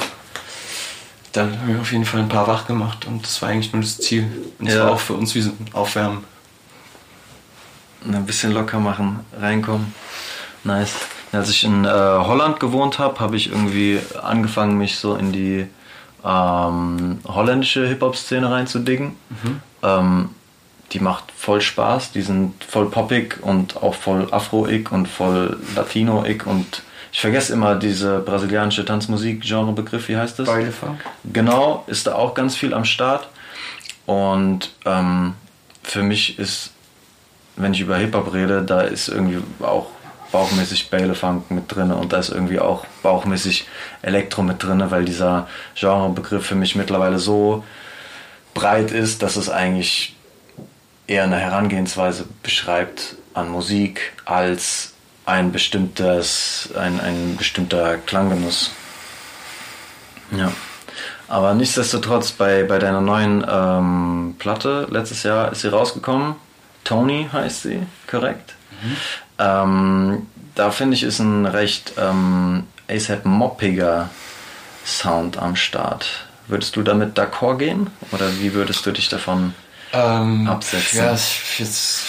Dann 1.33 1.59
haben 1.59 1.73
wir 1.73 1.81
auf 1.81 1.91
jeden 1.91 2.05
Fall 2.05 2.21
ein 2.21 2.29
paar 2.29 2.47
wach 2.47 2.65
gemacht 2.67 3.05
und 3.05 3.23
das 3.23 3.41
war 3.41 3.49
eigentlich 3.49 3.73
nur 3.73 3.81
das 3.81 3.97
Ziel. 3.97 4.23
Und 4.59 4.67
das 4.67 4.75
ja. 4.75 4.85
war 4.85 4.93
auch 4.93 4.99
für 4.99 5.13
uns 5.13 5.35
wie 5.35 5.41
so 5.41 5.49
ein 5.49 5.65
Aufwärmen 5.73 6.23
ein 8.05 8.25
bisschen 8.25 8.53
locker 8.53 8.79
machen, 8.79 9.19
reinkommen. 9.37 9.93
Nice. 10.63 10.93
Als 11.31 11.49
ich 11.49 11.63
in 11.63 11.85
äh, 11.85 11.89
Holland 11.89 12.59
gewohnt 12.59 12.99
habe, 12.99 13.19
habe 13.19 13.35
ich 13.35 13.49
irgendwie 13.49 13.99
angefangen, 14.21 14.77
mich 14.77 14.97
so 14.97 15.15
in 15.15 15.31
die 15.31 15.65
ähm, 16.23 17.17
holländische 17.27 17.87
Hip-Hop-Szene 17.87 18.51
reinzudicken. 18.51 19.15
Mhm. 19.29 19.61
Ähm, 19.81 20.29
die 20.93 20.99
macht 20.99 21.25
voll 21.35 21.61
Spaß, 21.61 22.11
die 22.11 22.21
sind 22.21 22.63
voll 22.63 22.89
poppig 22.89 23.39
und 23.41 23.77
auch 23.77 23.95
voll 23.95 24.27
Afro-ig 24.31 24.91
und 24.91 25.07
voll 25.07 25.57
Latino-ig 25.75 26.45
und 26.45 26.83
ich 27.11 27.21
vergesse 27.21 27.53
immer 27.53 27.75
diese 27.75 28.19
brasilianische 28.19 28.85
Tanzmusik-Genre-Begriff, 28.85 30.07
wie 30.09 30.17
heißt 30.17 30.39
das? 30.39 30.47
Baile 30.47 30.71
Funk. 30.71 30.99
Genau, 31.31 31.83
ist 31.85 32.07
da 32.07 32.15
auch 32.15 32.33
ganz 32.33 32.55
viel 32.55 32.73
am 32.73 32.85
Start. 32.85 33.27
Und 34.07 34.71
ähm, 34.85 35.35
für 35.83 36.01
mich 36.01 36.39
ist 36.39 36.73
wenn 37.55 37.73
ich 37.73 37.81
über 37.81 37.97
Hip-Hop 37.97 38.33
rede, 38.33 38.63
da 38.63 38.81
ist 38.81 39.07
irgendwie 39.07 39.39
auch 39.61 39.87
bauchmäßig 40.31 40.89
Bälle 40.89 41.13
Funk 41.13 41.51
mit 41.51 41.73
drin 41.73 41.91
und 41.91 42.11
da 42.11 42.17
ist 42.17 42.29
irgendwie 42.29 42.59
auch 42.59 42.85
bauchmäßig 43.03 43.67
Elektro 44.01 44.41
mit 44.41 44.63
drin, 44.63 44.83
weil 44.89 45.05
dieser 45.05 45.47
Genrebegriff 45.79 46.45
für 46.45 46.55
mich 46.55 46.75
mittlerweile 46.75 47.19
so 47.19 47.63
breit 48.55 48.91
ist, 48.91 49.21
dass 49.21 49.35
es 49.35 49.49
eigentlich 49.49 50.15
eher 51.07 51.23
eine 51.23 51.37
Herangehensweise 51.37 52.25
beschreibt 52.41 53.15
an 53.33 53.49
Musik 53.49 54.13
als 54.25 54.93
ein 55.25 55.51
bestimmtes, 55.51 56.69
ein, 56.77 56.99
ein 56.99 57.35
bestimmter 57.37 57.97
Klanggenuss. 57.97 58.71
Ja. 60.31 60.51
Aber 61.27 61.53
nichtsdestotrotz, 61.53 62.31
bei, 62.31 62.63
bei 62.63 62.79
deiner 62.79 63.01
neuen 63.01 63.45
ähm, 63.49 64.35
Platte, 64.37 64.87
letztes 64.89 65.23
Jahr 65.23 65.51
ist 65.51 65.61
sie 65.61 65.69
rausgekommen, 65.69 66.35
Tony 66.83 67.29
heißt 67.31 67.63
sie, 67.63 67.79
korrekt. 68.07 68.55
Mhm. 68.83 68.97
Ähm, 69.39 70.27
da 70.55 70.71
finde 70.71 70.95
ich, 70.95 71.03
ist 71.03 71.19
ein 71.19 71.45
recht 71.45 71.93
ähm, 71.97 72.67
ASAP 72.89 73.25
moppiger 73.25 74.09
Sound 74.85 75.37
am 75.37 75.55
Start. 75.55 76.27
Würdest 76.47 76.75
du 76.75 76.83
damit 76.83 77.17
d'accord 77.17 77.57
gehen? 77.57 77.89
Oder 78.11 78.37
wie 78.39 78.53
würdest 78.53 78.85
du 78.85 78.91
dich 78.91 79.07
davon 79.07 79.55
ähm, 79.93 80.47
absetzen? 80.47 80.97
Ja, 80.97 81.11
jetzt, 81.11 82.01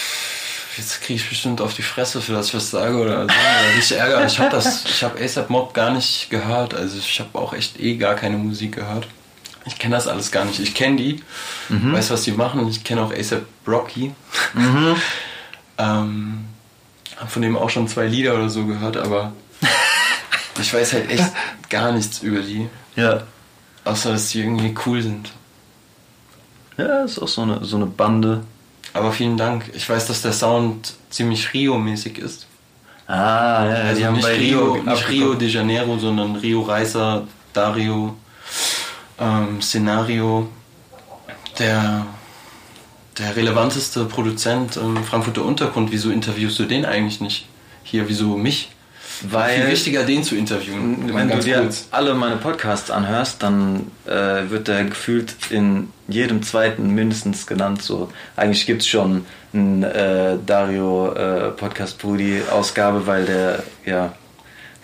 jetzt 0.77 1.01
kriege 1.03 1.21
ich 1.21 1.29
bestimmt 1.29 1.61
auf 1.61 1.75
die 1.75 1.83
Fresse 1.83 2.21
für 2.21 2.33
das, 2.33 2.53
was 2.55 2.65
ich 2.65 2.71
sage 2.71 2.97
oder, 2.97 3.27
so, 3.27 3.35
ich 3.79 3.93
ärgere. 3.93 4.27
Ich 4.27 4.39
habe 4.39 4.51
das, 4.51 4.85
ich 4.85 5.05
habe 5.05 5.23
ASAP 5.23 5.51
Mob 5.51 5.75
gar 5.75 5.93
nicht 5.93 6.31
gehört. 6.31 6.75
Also 6.75 6.99
ich 6.99 7.21
habe 7.21 7.39
auch 7.39 7.53
echt 7.53 7.79
eh 7.79 7.97
gar 7.97 8.15
keine 8.15 8.39
Musik 8.39 8.77
gehört. 8.77 9.07
Ich 9.67 9.79
kenne 9.79 9.95
das 9.95 10.09
alles 10.09 10.31
gar 10.31 10.45
nicht. 10.45 10.61
Ich 10.61 10.75
kenne 10.75 10.97
die, 10.97 11.23
mhm. 11.69 11.93
weiß, 11.93 12.11
was 12.11 12.23
die 12.23 12.33
machen. 12.33 12.67
Ich 12.69 12.85
kenne 12.85 13.03
auch 13.03 13.13
ASAP 13.13 13.45
Rocky. 13.67 14.15
Mhm. 14.55 14.97
ähm, 15.79 16.45
habe 17.17 17.31
von 17.31 17.43
dem 17.43 17.57
auch 17.57 17.71
schon 17.71 17.89
zwei 17.89 18.07
Lieder 18.07 18.35
oder 18.35 18.51
so 18.51 18.65
gehört, 18.65 18.97
aber 18.97 19.33
ich 20.61 20.73
weiß 20.73 20.93
halt 20.95 21.11
echt 21.11 21.33
gar 21.71 21.93
nichts 21.93 22.21
über 22.21 22.41
die. 22.41 22.69
Ja. 22.97 23.23
Außer, 23.85 24.13
dass 24.13 24.29
die 24.29 24.41
irgendwie 24.41 24.75
cool 24.87 25.03
sind. 25.03 25.31
Ja, 26.77 27.05
ist 27.05 27.19
auch 27.21 27.29
so 27.29 27.43
eine, 27.43 27.65
so 27.65 27.77
eine 27.77 27.87
Bande. 27.87 28.43
Aber 28.93 29.13
vielen 29.13 29.37
Dank. 29.37 29.71
Ich 29.75 29.89
weiß, 29.89 30.07
dass 30.07 30.23
der 30.23 30.33
Sound 30.33 30.95
ziemlich 31.11 31.53
Rio-mäßig 31.53 32.19
ist. 32.19 32.47
Ah, 33.07 33.67
ja, 33.67 33.71
also 33.71 34.01
die 34.01 34.07
haben 34.07 34.15
nicht 34.15 34.25
bei 34.25 34.37
Rio, 34.37 34.77
nicht 34.77 35.09
Rio 35.09 35.35
de 35.35 35.49
Janeiro, 35.49 35.99
sondern 35.99 36.37
Rio 36.37 36.63
Reiser, 36.63 37.27
Dario 37.53 38.17
ähm, 39.19 39.61
Szenario 39.61 40.49
der, 41.59 42.07
der 43.19 43.37
relevanteste 43.37 44.05
Produzent 44.07 44.77
im 44.77 45.05
Frankfurter 45.05 45.45
Untergrund. 45.45 45.93
Wieso 45.93 46.11
interviewst 46.11 46.59
du 46.59 46.65
den 46.65 46.85
eigentlich 46.85 47.21
nicht 47.21 47.47
hier? 47.83 48.09
Wieso 48.09 48.37
mich? 48.37 48.71
Weil 49.23 49.61
Viel 49.61 49.71
wichtiger, 49.73 50.05
den 50.05 50.23
zu 50.23 50.37
interviewen. 50.37 51.15
Wenn 51.15 51.29
du 51.29 51.39
dir 51.39 51.61
kurz. 51.61 51.89
alle 51.91 52.15
meine 52.15 52.37
Podcasts 52.37 52.91
anhörst, 52.91 53.43
dann 53.43 53.91
äh, 54.07 54.51
wird 54.51 54.69
der 54.69 54.85
gefühlt 54.85 55.35
in 55.51 55.89
jedem 56.09 56.43
zweiten 56.43 56.91
mindestens 56.91 57.47
genannt. 57.47 57.83
So 57.83 58.11
eigentlich 58.37 58.67
gibt 58.67 58.83
es 58.83 58.89
schon 58.89 59.25
ein 59.53 59.83
äh, 59.83 60.37
Dario 60.45 61.13
äh, 61.13 61.51
Podcast 61.51 61.99
Brudi 61.99 62.43
Ausgabe, 62.51 63.07
weil 63.07 63.25
der 63.25 63.63
ja 63.85 64.13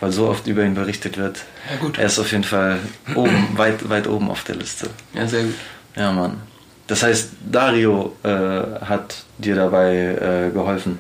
weil 0.01 0.13
so 0.13 0.29
oft 0.29 0.47
über 0.47 0.65
ihn 0.65 0.75
berichtet 0.75 1.19
wird. 1.19 1.45
Ja, 1.71 1.77
gut. 1.77 1.99
Er 1.99 2.07
ist 2.07 2.19
auf 2.19 2.33
jeden 2.33 2.45
Fall 2.45 2.79
oben, 3.15 3.49
weit, 3.57 3.89
weit 3.89 4.07
oben 4.07 4.31
auf 4.31 4.45
der 4.45 4.57
Liste. 4.57 4.89
Ja, 5.13 5.27
sehr 5.27 5.43
gut. 5.43 5.55
Ja, 5.95 6.11
Mann. 6.13 6.41
Das 6.87 7.03
heißt, 7.03 7.31
Dario 7.49 8.17
äh, 8.25 8.29
hat 8.29 9.23
dir 9.39 9.55
dabei 9.55 9.95
äh, 9.95 10.51
geholfen, 10.51 10.99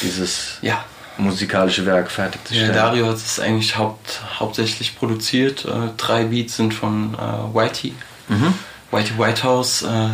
dieses 0.00 0.58
ja. 0.62 0.84
Musikalische 1.18 1.84
Werk 1.84 2.10
fertigzustellen. 2.10 2.74
Ja, 2.74 2.82
Dario 2.82 3.06
hat 3.06 3.16
es 3.16 3.38
eigentlich 3.40 3.76
haupt, 3.76 4.20
hauptsächlich 4.38 4.96
produziert. 4.96 5.64
Äh, 5.64 5.90
drei 5.96 6.24
Beats 6.24 6.56
sind 6.56 6.72
von 6.72 7.14
äh, 7.14 7.54
Whitey. 7.54 7.94
Mhm. 8.28 8.54
Whitey 8.90 9.18
Whitehouse, 9.18 9.82
äh, 9.82 10.08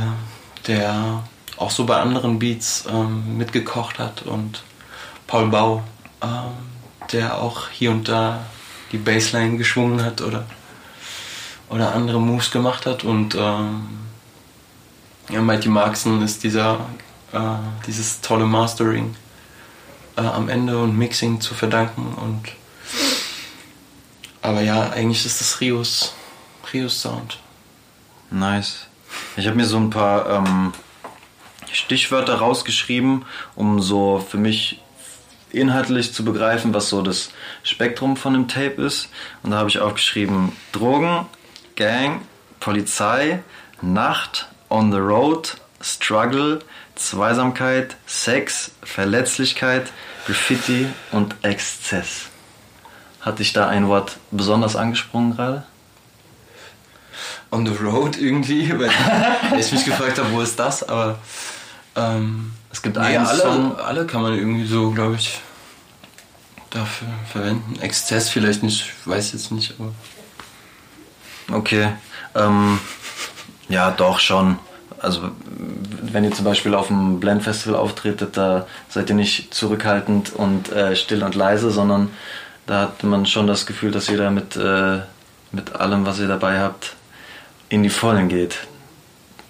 der 0.66 1.22
auch 1.56 1.70
so 1.70 1.84
bei 1.84 1.96
anderen 1.96 2.38
Beats 2.38 2.84
ähm, 2.90 3.36
mitgekocht 3.36 3.98
hat 3.98 4.22
und 4.22 4.62
Paul 5.26 5.48
Bau. 5.48 5.84
Ähm, 6.22 6.74
der 7.12 7.38
auch 7.38 7.68
hier 7.68 7.90
und 7.90 8.08
da 8.08 8.40
die 8.92 8.98
Bassline 8.98 9.56
geschwungen 9.56 10.02
hat 10.02 10.20
oder, 10.20 10.44
oder 11.68 11.94
andere 11.94 12.20
Moves 12.20 12.50
gemacht 12.50 12.86
hat. 12.86 13.04
Und 13.04 13.34
ähm, 13.34 13.88
ja, 15.30 15.40
Mighty 15.40 15.68
Markson 15.68 16.22
ist 16.22 16.42
dieser, 16.42 16.80
äh, 17.32 17.38
dieses 17.86 18.20
tolle 18.20 18.46
Mastering 18.46 19.14
äh, 20.16 20.20
am 20.20 20.48
Ende 20.48 20.78
und 20.78 20.96
Mixing 20.96 21.40
zu 21.40 21.54
verdanken. 21.54 22.14
Und 22.14 22.44
Aber 24.42 24.60
ja, 24.60 24.90
eigentlich 24.90 25.24
ist 25.24 25.40
das 25.40 25.60
Rios, 25.60 26.14
Rios 26.72 27.00
Sound. 27.00 27.38
Nice. 28.30 28.86
Ich 29.36 29.46
habe 29.46 29.56
mir 29.56 29.66
so 29.66 29.76
ein 29.76 29.90
paar 29.90 30.28
ähm, 30.28 30.72
Stichwörter 31.72 32.36
rausgeschrieben, 32.36 33.24
um 33.54 33.80
so 33.80 34.24
für 34.28 34.38
mich 34.38 34.80
inhaltlich 35.50 36.12
zu 36.12 36.24
begreifen, 36.24 36.74
was 36.74 36.88
so 36.88 37.02
das 37.02 37.30
Spektrum 37.62 38.16
von 38.16 38.32
dem 38.32 38.48
Tape 38.48 38.82
ist. 38.82 39.08
Und 39.42 39.52
da 39.52 39.58
habe 39.58 39.68
ich 39.68 39.78
aufgeschrieben 39.78 40.52
Drogen, 40.72 41.26
Gang, 41.76 42.22
Polizei, 42.60 43.42
Nacht, 43.80 44.48
On 44.68 44.90
the 44.90 44.98
Road, 44.98 45.56
Struggle, 45.80 46.60
Zweisamkeit, 46.94 47.96
Sex, 48.06 48.70
Verletzlichkeit, 48.82 49.90
Graffiti 50.26 50.86
und 51.12 51.36
Exzess. 51.42 52.26
Hat 53.20 53.38
dich 53.38 53.52
da 53.52 53.68
ein 53.68 53.88
Wort 53.88 54.18
besonders 54.30 54.76
angesprungen 54.76 55.36
gerade? 55.36 55.64
On 57.50 57.66
the 57.66 57.72
Road 57.72 58.16
irgendwie, 58.16 58.70
weil 58.78 58.90
ich 59.58 59.72
mich 59.72 59.84
gefragt 59.84 60.18
habe, 60.18 60.32
wo 60.32 60.40
ist 60.40 60.58
das, 60.58 60.86
aber 60.88 61.18
ähm, 61.96 62.52
es 62.70 62.82
gibt 62.82 62.96
nee, 62.96 63.16
alle, 63.16 63.40
Song. 63.40 63.76
alle 63.78 64.06
kann 64.06 64.22
man 64.22 64.34
irgendwie 64.34 64.66
so, 64.66 64.90
glaube 64.90 65.14
ich, 65.14 65.40
dafür 66.70 67.08
verwenden. 67.30 67.80
Exzess 67.80 68.28
vielleicht 68.28 68.62
nicht, 68.62 68.92
weiß 69.04 69.32
jetzt 69.32 69.52
nicht, 69.52 69.74
aber. 69.78 69.92
Okay. 71.56 71.90
Ähm, 72.34 72.80
ja, 73.68 73.90
doch 73.90 74.18
schon. 74.18 74.58
Also 74.98 75.30
wenn 76.14 76.24
ihr 76.24 76.30
zum 76.30 76.44
Beispiel 76.44 76.74
auf 76.74 76.86
dem 76.86 77.18
Blend 77.18 77.42
Festival 77.42 77.76
auftretet, 77.76 78.36
da 78.36 78.66
seid 78.88 79.10
ihr 79.10 79.16
nicht 79.16 79.52
zurückhaltend 79.52 80.32
und 80.32 80.70
äh, 80.70 80.94
still 80.94 81.24
und 81.24 81.34
leise, 81.34 81.70
sondern 81.70 82.10
da 82.66 82.82
hat 82.82 83.02
man 83.02 83.26
schon 83.26 83.48
das 83.48 83.66
Gefühl, 83.66 83.90
dass 83.90 84.08
ihr 84.08 84.16
da 84.16 84.30
mit, 84.30 84.56
äh, 84.56 85.00
mit 85.50 85.74
allem, 85.74 86.06
was 86.06 86.20
ihr 86.20 86.28
dabei 86.28 86.60
habt, 86.60 86.94
in 87.68 87.82
die 87.82 87.90
Vollen 87.90 88.28
geht. 88.28 88.58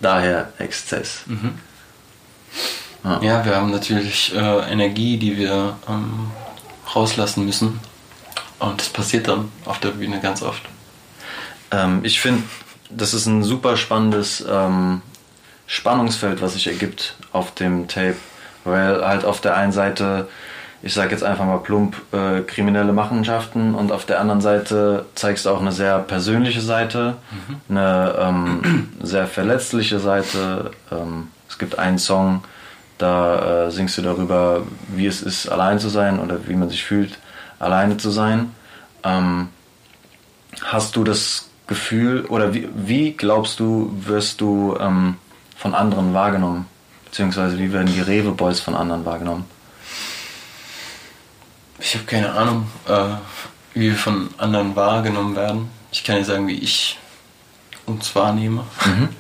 Daher 0.01 0.53
Exzess. 0.59 1.25
Mhm. 1.27 1.55
Ja. 3.05 3.23
ja. 3.23 3.45
wir 3.45 3.57
haben 3.57 3.71
natürlich 3.71 4.35
äh, 4.35 4.73
Energie, 4.73 5.19
die 5.19 5.37
wir 5.37 5.77
ähm, 5.87 6.31
rauslassen 6.95 7.45
müssen. 7.45 7.79
Und 8.59 8.81
das 8.81 8.89
passiert 8.89 9.29
dann 9.29 9.51
auf 9.67 9.81
der 9.81 9.91
Bühne 9.91 10.19
ganz 10.21 10.43
oft. 10.43 10.63
Ähm, 11.71 12.01
ich 12.05 12.21
finde, 12.21 12.43
das 12.89 13.13
ist 13.13 13.27
ein 13.27 13.43
super 13.43 13.77
spannendes 13.77 14.43
ähm, 14.49 15.03
Spannungsfeld, 15.67 16.43
was 16.43 16.55
sich 16.55 16.67
ergibt 16.67 17.17
auf 17.33 17.55
dem 17.55 17.89
Tape. 17.89 18.17
Weil 18.65 19.07
halt 19.07 19.25
auf 19.25 19.41
der 19.41 19.57
einen 19.57 19.73
Seite, 19.73 20.29
ich 20.83 20.95
sag 20.95 21.11
jetzt 21.11 21.23
einfach 21.23 21.45
mal 21.45 21.59
plump, 21.59 21.97
äh, 22.13 22.41
kriminelle 22.41 22.93
Machenschaften 22.93 23.75
und 23.75 23.93
auf 23.93 24.07
der 24.07 24.21
anderen 24.21 24.41
Seite 24.41 25.05
zeigst 25.15 25.45
du 25.45 25.51
auch 25.51 25.61
eine 25.61 25.73
sehr 25.73 25.99
persönliche 25.99 26.63
Seite, 26.63 27.17
mhm. 27.31 27.77
eine 27.77 28.15
ähm, 28.19 28.89
sehr 29.03 29.27
verletzliche 29.27 29.99
Seite. 29.99 30.71
Ähm, 30.91 31.29
es 31.49 31.59
gibt 31.59 31.79
einen 31.79 31.99
Song, 31.99 32.43
da 32.99 33.67
äh, 33.67 33.71
singst 33.71 33.99
du 33.99 34.03
darüber, 34.03 34.63
wie 34.89 35.07
es 35.07 35.21
ist, 35.21 35.49
allein 35.49 35.79
zu 35.79 35.89
sein 35.89 36.19
oder 36.19 36.49
wie 36.49 36.55
man 36.55 36.71
sich 36.71 36.85
fühlt, 36.85 37.19
alleine 37.59 37.97
zu 37.97 38.11
sein. 38.11 38.53
Ähm, 39.03 39.49
hast 40.63 40.97
du 40.97 41.05
das 41.05 41.49
Gefühl 41.67 42.25
oder 42.27 42.55
wie, 42.55 42.69
wie 42.75 43.13
glaubst 43.13 43.59
du, 43.61 43.93
wirst 44.07 44.41
du 44.41 44.77
ähm, 44.81 45.17
von 45.65 45.75
anderen 45.75 46.13
wahrgenommen? 46.13 46.67
Beziehungsweise 47.07 47.59
wie 47.59 47.73
werden 47.73 47.91
die 47.91 48.03
Rewe 48.03 48.33
Boys 48.33 48.61
von 48.61 48.75
anderen 48.75 49.07
wahrgenommen? 49.07 49.47
Ich 51.79 51.95
habe 51.95 52.05
keine 52.05 52.33
Ahnung, 52.33 52.71
äh, 52.87 53.15
wie 53.73 53.89
wir 53.89 53.97
von 53.97 54.29
anderen 54.37 54.77
wahrgenommen 54.77 55.35
werden. 55.35 55.71
Ich 55.91 56.05
kann 56.05 56.17
nicht 56.19 56.27
sagen, 56.27 56.47
wie 56.49 56.59
ich 56.59 56.99
uns 57.87 58.15
wahrnehme. 58.15 58.67
Mhm. 58.85 59.09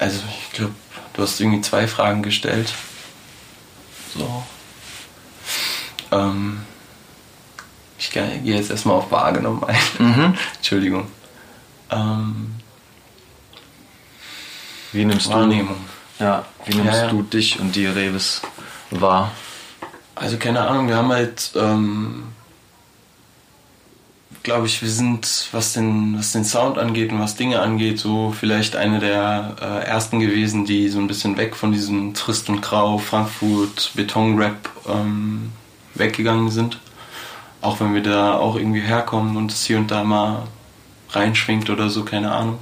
Also 0.00 0.20
ich 0.28 0.52
glaube, 0.52 0.74
du 1.14 1.22
hast 1.22 1.40
irgendwie 1.40 1.60
zwei 1.60 1.88
Fragen 1.88 2.22
gestellt. 2.22 2.72
So. 4.16 4.44
Ähm, 6.12 6.60
ich 7.98 8.12
gehe 8.12 8.40
jetzt 8.44 8.70
erstmal 8.70 8.94
auf 8.94 9.10
wahrgenommen 9.10 9.64
ein. 9.64 9.76
Mhm. 9.98 10.38
Entschuldigung. 10.56 11.08
Ähm, 11.90 12.57
wie 14.92 15.04
nimmst 15.04 15.28
Wahrnehmung. 15.30 15.76
du 16.18 16.24
ja, 16.24 16.44
wie 16.64 16.74
nimmst 16.74 16.92
ja, 16.92 17.04
ja. 17.04 17.08
du 17.08 17.22
dich 17.22 17.60
und 17.60 17.74
die 17.76 17.86
Reves 17.86 18.42
wahr? 18.90 19.32
Also 20.14 20.36
keine 20.36 20.66
Ahnung, 20.66 20.88
wir 20.88 20.96
haben 20.96 21.12
halt, 21.12 21.52
ähm, 21.54 22.24
glaube 24.42 24.66
ich, 24.66 24.82
wir 24.82 24.88
sind, 24.88 25.48
was 25.52 25.74
den, 25.74 26.18
was 26.18 26.32
den 26.32 26.44
Sound 26.44 26.78
angeht 26.78 27.12
und 27.12 27.20
was 27.20 27.36
Dinge 27.36 27.60
angeht, 27.60 28.00
so 28.00 28.32
vielleicht 28.36 28.74
eine 28.74 28.98
der 28.98 29.56
äh, 29.60 29.86
ersten 29.86 30.18
gewesen, 30.18 30.64
die 30.64 30.88
so 30.88 30.98
ein 30.98 31.06
bisschen 31.06 31.36
weg 31.36 31.54
von 31.54 31.70
diesem 31.70 32.14
Trist 32.14 32.48
und 32.48 32.62
Grau, 32.62 32.98
Frankfurt, 32.98 33.92
Betonrap 33.94 34.68
ähm, 34.88 35.52
weggegangen 35.94 36.50
sind. 36.50 36.78
Auch 37.60 37.80
wenn 37.80 37.94
wir 37.94 38.02
da 38.02 38.34
auch 38.34 38.56
irgendwie 38.56 38.80
herkommen 38.80 39.36
und 39.36 39.52
es 39.52 39.64
hier 39.64 39.78
und 39.78 39.90
da 39.90 40.02
mal 40.02 40.44
reinschwingt 41.10 41.70
oder 41.70 41.90
so, 41.90 42.04
keine 42.04 42.32
Ahnung. 42.32 42.58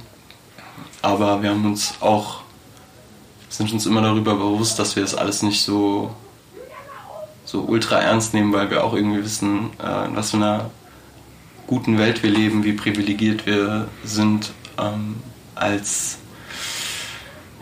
Aber 1.01 1.41
wir 1.41 1.51
haben 1.51 1.65
uns 1.65 1.95
auch, 1.99 2.41
sind 3.49 3.71
uns 3.71 3.85
immer 3.85 4.01
darüber 4.01 4.35
bewusst, 4.35 4.79
dass 4.79 4.95
wir 4.95 5.03
das 5.03 5.15
alles 5.15 5.41
nicht 5.43 5.63
so, 5.63 6.13
so 7.45 7.61
ultra 7.61 7.99
ernst 7.99 8.33
nehmen, 8.33 8.53
weil 8.53 8.69
wir 8.69 8.83
auch 8.83 8.93
irgendwie 8.93 9.23
wissen, 9.23 9.71
äh, 9.81 10.05
in 10.05 10.15
was 10.15 10.31
für 10.31 10.37
einer 10.37 10.69
guten 11.67 11.97
Welt 11.97 12.23
wir 12.23 12.31
leben, 12.31 12.63
wie 12.63 12.73
privilegiert 12.73 13.45
wir 13.45 13.87
sind 14.03 14.51
ähm, 14.79 15.17
als 15.55 16.17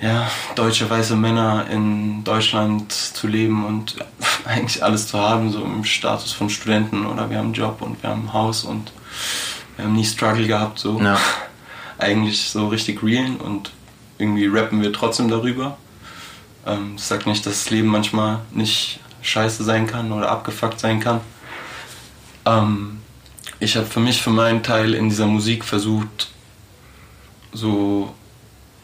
ja, 0.02 0.30
deutsche 0.56 0.90
weiße 0.90 1.16
Männer 1.16 1.66
in 1.70 2.24
Deutschland 2.24 2.92
zu 2.92 3.28
leben 3.28 3.66
und 3.66 3.96
eigentlich 4.46 4.84
alles 4.84 5.08
zu 5.08 5.20
haben, 5.20 5.52
so 5.52 5.64
im 5.64 5.84
Status 5.84 6.32
von 6.32 6.50
Studenten 6.50 7.06
oder 7.06 7.30
wir 7.30 7.38
haben 7.38 7.46
einen 7.46 7.54
Job 7.54 7.82
und 7.82 8.02
wir 8.04 8.10
haben 8.10 8.26
ein 8.26 8.34
Haus 8.34 8.64
und 8.64 8.92
wir 9.76 9.86
haben 9.86 9.94
nie 9.94 10.06
Struggle 10.06 10.48
gehabt, 10.48 10.80
so. 10.80 11.00
Ja. 11.02 11.18
Eigentlich 11.98 12.50
so 12.50 12.68
richtig 12.68 13.04
real 13.04 13.36
und 13.38 13.72
irgendwie 14.18 14.48
rappen 14.48 14.82
wir 14.82 14.92
trotzdem 14.94 15.30
darüber. 15.30 15.78
Ähm, 16.66 16.94
ich 16.98 17.04
sag 17.04 17.26
nicht, 17.26 17.46
dass 17.46 17.64
das 17.64 17.70
Leben 17.70 17.88
manchmal 17.88 18.42
nicht 18.52 19.00
scheiße 19.22 19.64
sein 19.64 19.88
kann 19.88 20.12
oder 20.12 20.30
abgefuckt 20.30 20.80
sein 20.80 21.00
kann. 21.00 21.22
Ähm, 22.46 23.00
ich 23.60 23.76
habe 23.78 23.86
für 23.86 24.00
mich, 24.00 24.22
für 24.22 24.30
meinen 24.30 24.64
Teil 24.64 24.94
in 24.94 25.10
dieser 25.10 25.28
Musik 25.28 25.64
versucht, 25.64 26.30
so 27.54 28.14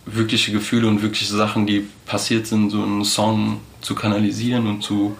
wirkliche 0.05 0.51
Gefühle 0.51 0.88
und 0.88 1.01
wirkliche 1.01 1.34
Sachen, 1.34 1.68
die 1.68 1.88
passiert 2.05 2.47
sind, 2.47 2.70
so 2.70 2.84
in 2.84 2.93
einen 2.93 3.05
Song 3.05 3.59
zu 3.82 3.95
kanalisieren 3.95 4.68
und 4.68 4.82
zu 4.82 5.18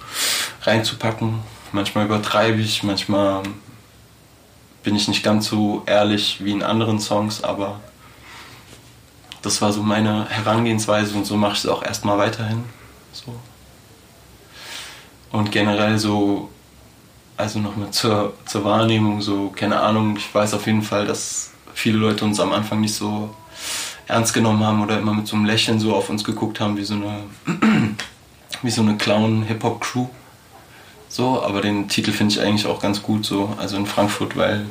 reinzupacken. 0.64 1.40
Manchmal 1.72 2.06
übertreibe 2.06 2.62
ich, 2.62 2.84
manchmal 2.84 3.44
bin 4.84 4.96
ich 4.96 5.08
nicht 5.08 5.24
ganz 5.24 5.48
so 5.48 5.84
ehrlich 5.86 6.44
wie 6.44 6.52
in 6.52 6.64
anderen 6.64 7.00
Songs, 7.00 7.44
aber 7.44 7.80
das 9.42 9.62
war 9.62 9.74
so 9.74 9.82
meine 9.82 10.28
Herangehensweise 10.30 11.16
und 11.16 11.26
so 11.26 11.36
mache 11.36 11.54
ich 11.54 11.60
es 11.60 11.68
auch 11.68 11.84
erstmal 11.84 12.18
weiterhin. 12.18 12.64
So. 13.12 13.34
Und 15.32 15.52
generell 15.52 15.98
so, 15.98 16.50
also 17.38 17.60
nochmal 17.60 17.92
zur, 17.92 18.34
zur 18.46 18.64
Wahrnehmung, 18.64 19.22
so, 19.22 19.50
keine 19.50 19.80
Ahnung, 19.80 20.18
ich 20.18 20.34
weiß 20.34 20.54
auf 20.54 20.66
jeden 20.66 20.84
Fall, 20.84 21.06
dass 21.06 21.52
viele 21.74 21.98
Leute 21.98 22.26
uns 22.26 22.40
am 22.40 22.52
Anfang 22.52 22.82
nicht 22.82 22.94
so 22.94 23.34
ernst 24.08 24.34
genommen 24.34 24.64
haben 24.64 24.84
oder 24.84 25.00
immer 25.00 25.14
mit 25.14 25.28
so 25.28 25.36
einem 25.36 25.46
Lächeln 25.46 25.80
so 25.80 25.96
auf 25.96 26.10
uns 26.10 26.24
geguckt 26.24 26.60
haben, 26.60 26.78
wie 26.78 26.84
so 26.84 26.96
eine, 26.96 27.24
wie 28.62 28.72
so 28.72 28.82
eine 28.82 28.98
Clown-Hip-Hop-Crew. 28.98 30.08
So, 31.12 31.44
aber 31.44 31.60
den 31.60 31.90
Titel 31.90 32.14
finde 32.14 32.34
ich 32.34 32.40
eigentlich 32.40 32.66
auch 32.66 32.82
ganz 32.82 33.04
gut 33.04 33.26
so, 33.26 33.54
also 33.58 33.76
in 33.76 33.86
Frankfurt, 33.86 34.38
weil 34.38 34.66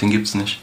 den 0.00 0.10
gibt 0.10 0.26
es 0.26 0.34
nicht. 0.34 0.58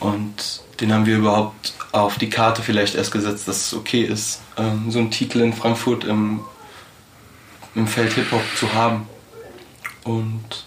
Und 0.00 0.62
den 0.80 0.94
haben 0.94 1.04
wir 1.04 1.18
überhaupt 1.18 1.74
auf 1.92 2.16
die 2.16 2.30
Karte 2.30 2.62
vielleicht 2.62 2.94
erst 2.94 3.12
gesetzt, 3.12 3.46
dass 3.46 3.66
es 3.66 3.74
okay 3.74 4.00
ist, 4.00 4.40
ähm, 4.56 4.90
so 4.90 4.98
einen 4.98 5.10
Titel 5.10 5.40
in 5.40 5.52
Frankfurt 5.52 6.04
im, 6.04 6.40
im 7.74 7.86
Feld 7.86 8.14
Hip-Hop 8.14 8.40
zu 8.56 8.72
haben. 8.72 9.06
Und 10.04 10.64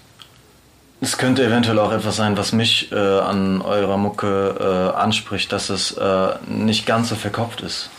es 1.01 1.17
könnte 1.17 1.43
eventuell 1.43 1.79
auch 1.79 1.91
etwas 1.91 2.15
sein, 2.15 2.37
was 2.37 2.53
mich 2.53 2.91
äh, 2.91 2.95
an 2.95 3.63
eurer 3.63 3.97
Mucke 3.97 4.93
äh, 4.93 4.95
anspricht, 4.95 5.51
dass 5.51 5.71
es 5.71 5.93
äh, 5.93 6.35
nicht 6.47 6.85
ganz 6.85 7.09
so 7.09 7.15
verkopft 7.15 7.61
ist. 7.61 7.89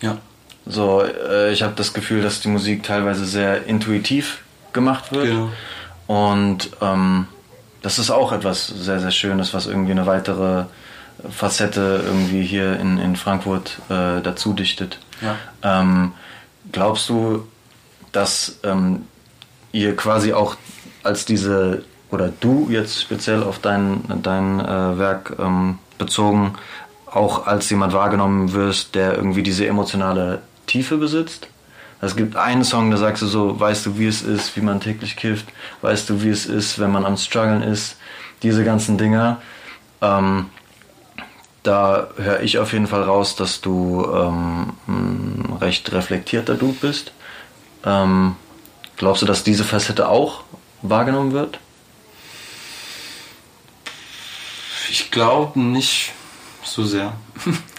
Ja. 0.00 0.18
So, 0.66 1.02
äh, 1.02 1.52
ich 1.52 1.62
habe 1.62 1.74
das 1.76 1.92
Gefühl, 1.92 2.22
dass 2.22 2.40
die 2.40 2.48
Musik 2.48 2.82
teilweise 2.82 3.24
sehr 3.24 3.66
intuitiv 3.66 4.42
gemacht 4.72 5.12
wird. 5.12 5.26
Genau. 5.26 5.50
Und 6.06 6.70
ähm, 6.80 7.26
das 7.82 7.98
ist 7.98 8.10
auch 8.10 8.32
etwas 8.32 8.66
sehr, 8.66 9.00
sehr 9.00 9.10
Schönes, 9.10 9.54
was 9.54 9.66
irgendwie 9.66 9.92
eine 9.92 10.06
weitere 10.06 10.64
Facette 11.30 12.02
irgendwie 12.04 12.42
hier 12.42 12.78
in, 12.78 12.98
in 12.98 13.16
Frankfurt 13.16 13.78
äh, 13.88 14.20
dazu 14.20 14.52
dichtet. 14.52 14.98
Ja. 15.20 15.36
Ähm, 15.62 16.12
glaubst 16.72 17.08
du, 17.08 17.46
dass 18.12 18.58
ähm, 18.62 19.06
ihr 19.72 19.96
quasi 19.96 20.32
auch 20.32 20.56
als 21.02 21.24
diese 21.24 21.84
oder 22.10 22.32
du 22.40 22.68
jetzt 22.70 23.02
speziell 23.02 23.42
auf 23.42 23.58
dein, 23.58 24.02
dein 24.22 24.60
äh, 24.60 24.98
Werk 24.98 25.36
ähm, 25.38 25.78
bezogen, 25.98 26.54
auch 27.06 27.46
als 27.46 27.68
jemand 27.70 27.92
wahrgenommen 27.92 28.52
wirst, 28.52 28.94
der 28.94 29.14
irgendwie 29.14 29.42
diese 29.42 29.66
emotionale 29.66 30.42
Tiefe 30.66 30.96
besitzt? 30.96 31.48
Es 32.00 32.16
gibt 32.16 32.36
einen 32.36 32.64
Song, 32.64 32.90
da 32.90 32.96
sagst 32.96 33.22
du 33.22 33.26
so, 33.26 33.58
weißt 33.58 33.86
du, 33.86 33.98
wie 33.98 34.06
es 34.06 34.22
ist, 34.22 34.56
wie 34.56 34.60
man 34.60 34.80
täglich 34.80 35.16
kifft, 35.16 35.46
weißt 35.80 36.10
du, 36.10 36.22
wie 36.22 36.28
es 36.28 36.44
ist, 36.46 36.78
wenn 36.78 36.90
man 36.90 37.06
am 37.06 37.16
Struggeln 37.16 37.62
ist, 37.62 37.96
diese 38.42 38.64
ganzen 38.64 38.98
Dinger. 38.98 39.40
Ähm, 40.02 40.50
da 41.62 42.08
höre 42.16 42.42
ich 42.42 42.58
auf 42.58 42.74
jeden 42.74 42.86
Fall 42.86 43.02
raus, 43.04 43.36
dass 43.36 43.62
du 43.62 44.04
ähm, 44.04 44.74
ein 44.86 45.56
recht 45.60 45.90
reflektierter 45.92 46.54
Dude 46.56 46.76
bist. 46.80 47.12
Ähm, 47.86 48.36
glaubst 48.96 49.22
du, 49.22 49.26
dass 49.26 49.44
diese 49.44 49.64
Facette 49.64 50.08
auch 50.08 50.44
wahrgenommen 50.82 51.32
wird? 51.32 51.58
Ich 54.90 55.10
glaube 55.10 55.58
nicht 55.58 56.12
so 56.62 56.84
sehr. 56.84 57.14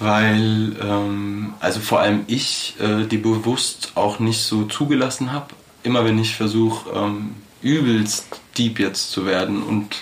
Weil, 0.00 0.76
ähm, 0.82 1.54
also 1.60 1.78
vor 1.78 2.00
allem 2.00 2.24
ich, 2.26 2.74
äh, 2.80 3.06
die 3.06 3.18
bewusst 3.18 3.92
auch 3.94 4.18
nicht 4.18 4.40
so 4.40 4.64
zugelassen 4.64 5.30
habe. 5.30 5.48
Immer 5.82 6.04
wenn 6.04 6.18
ich 6.18 6.34
versuche, 6.34 6.90
ähm, 6.90 7.36
übelst 7.62 8.40
deep 8.56 8.78
jetzt 8.78 9.12
zu 9.12 9.26
werden 9.26 9.62
und 9.62 9.96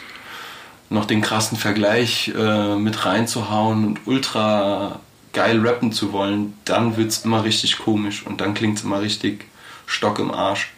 noch 0.89 1.05
den 1.05 1.21
krassen 1.21 1.59
Vergleich 1.59 2.33
äh, 2.37 2.77
mit 2.77 3.05
reinzuhauen 3.05 3.85
und 3.85 4.07
ultra 4.07 5.01
geil 5.33 5.61
rappen 5.67 5.93
zu 5.93 6.13
wollen, 6.13 6.55
dann 6.65 6.97
wird 6.97 7.11
es 7.11 7.25
immer 7.25 7.45
richtig 7.45 7.79
komisch 7.79 8.25
und 8.25 8.41
dann 8.41 8.55
klingt 8.55 8.79
es 8.79 8.85
immer 8.85 9.01
richtig 9.01 9.47
Stock 9.87 10.19
im 10.19 10.31
Arsch. 10.31 10.71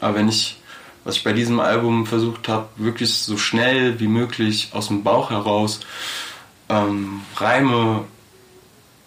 Aber 0.00 0.16
wenn 0.16 0.28
ich, 0.28 0.58
was 1.04 1.16
ich 1.16 1.24
bei 1.24 1.32
diesem 1.32 1.60
Album 1.60 2.06
versucht 2.06 2.48
habe, 2.48 2.68
wirklich 2.76 3.14
so 3.14 3.36
schnell 3.36 4.00
wie 4.00 4.08
möglich 4.08 4.70
aus 4.72 4.88
dem 4.88 5.04
Bauch 5.04 5.30
heraus 5.30 5.80
ähm, 6.68 7.20
Reime, 7.36 8.04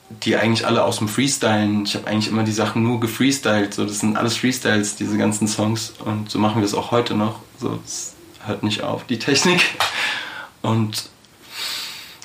die 0.10 0.36
eigentlich 0.36 0.66
alle 0.66 0.84
aus 0.84 0.98
dem 0.98 1.08
Freestylen, 1.08 1.86
ich 1.86 1.96
habe 1.96 2.08
eigentlich 2.08 2.28
immer 2.28 2.44
die 2.44 2.52
Sachen 2.52 2.84
nur 2.84 3.00
gefreestylt, 3.00 3.74
so 3.74 3.86
das 3.86 4.00
sind 4.00 4.18
alles 4.18 4.38
Freestyles, 4.38 4.96
diese 4.96 5.18
ganzen 5.18 5.48
Songs 5.48 5.94
und 6.04 6.30
so 6.30 6.40
machen 6.40 6.56
wir 6.56 6.64
das 6.64 6.74
auch 6.74 6.92
heute 6.92 7.14
noch, 7.14 7.40
so 7.60 7.80
es 7.86 8.16
hört 8.46 8.64
nicht 8.64 8.84
auf, 8.84 9.06
die 9.06 9.20
Technik. 9.20 9.62
Und 10.62 11.10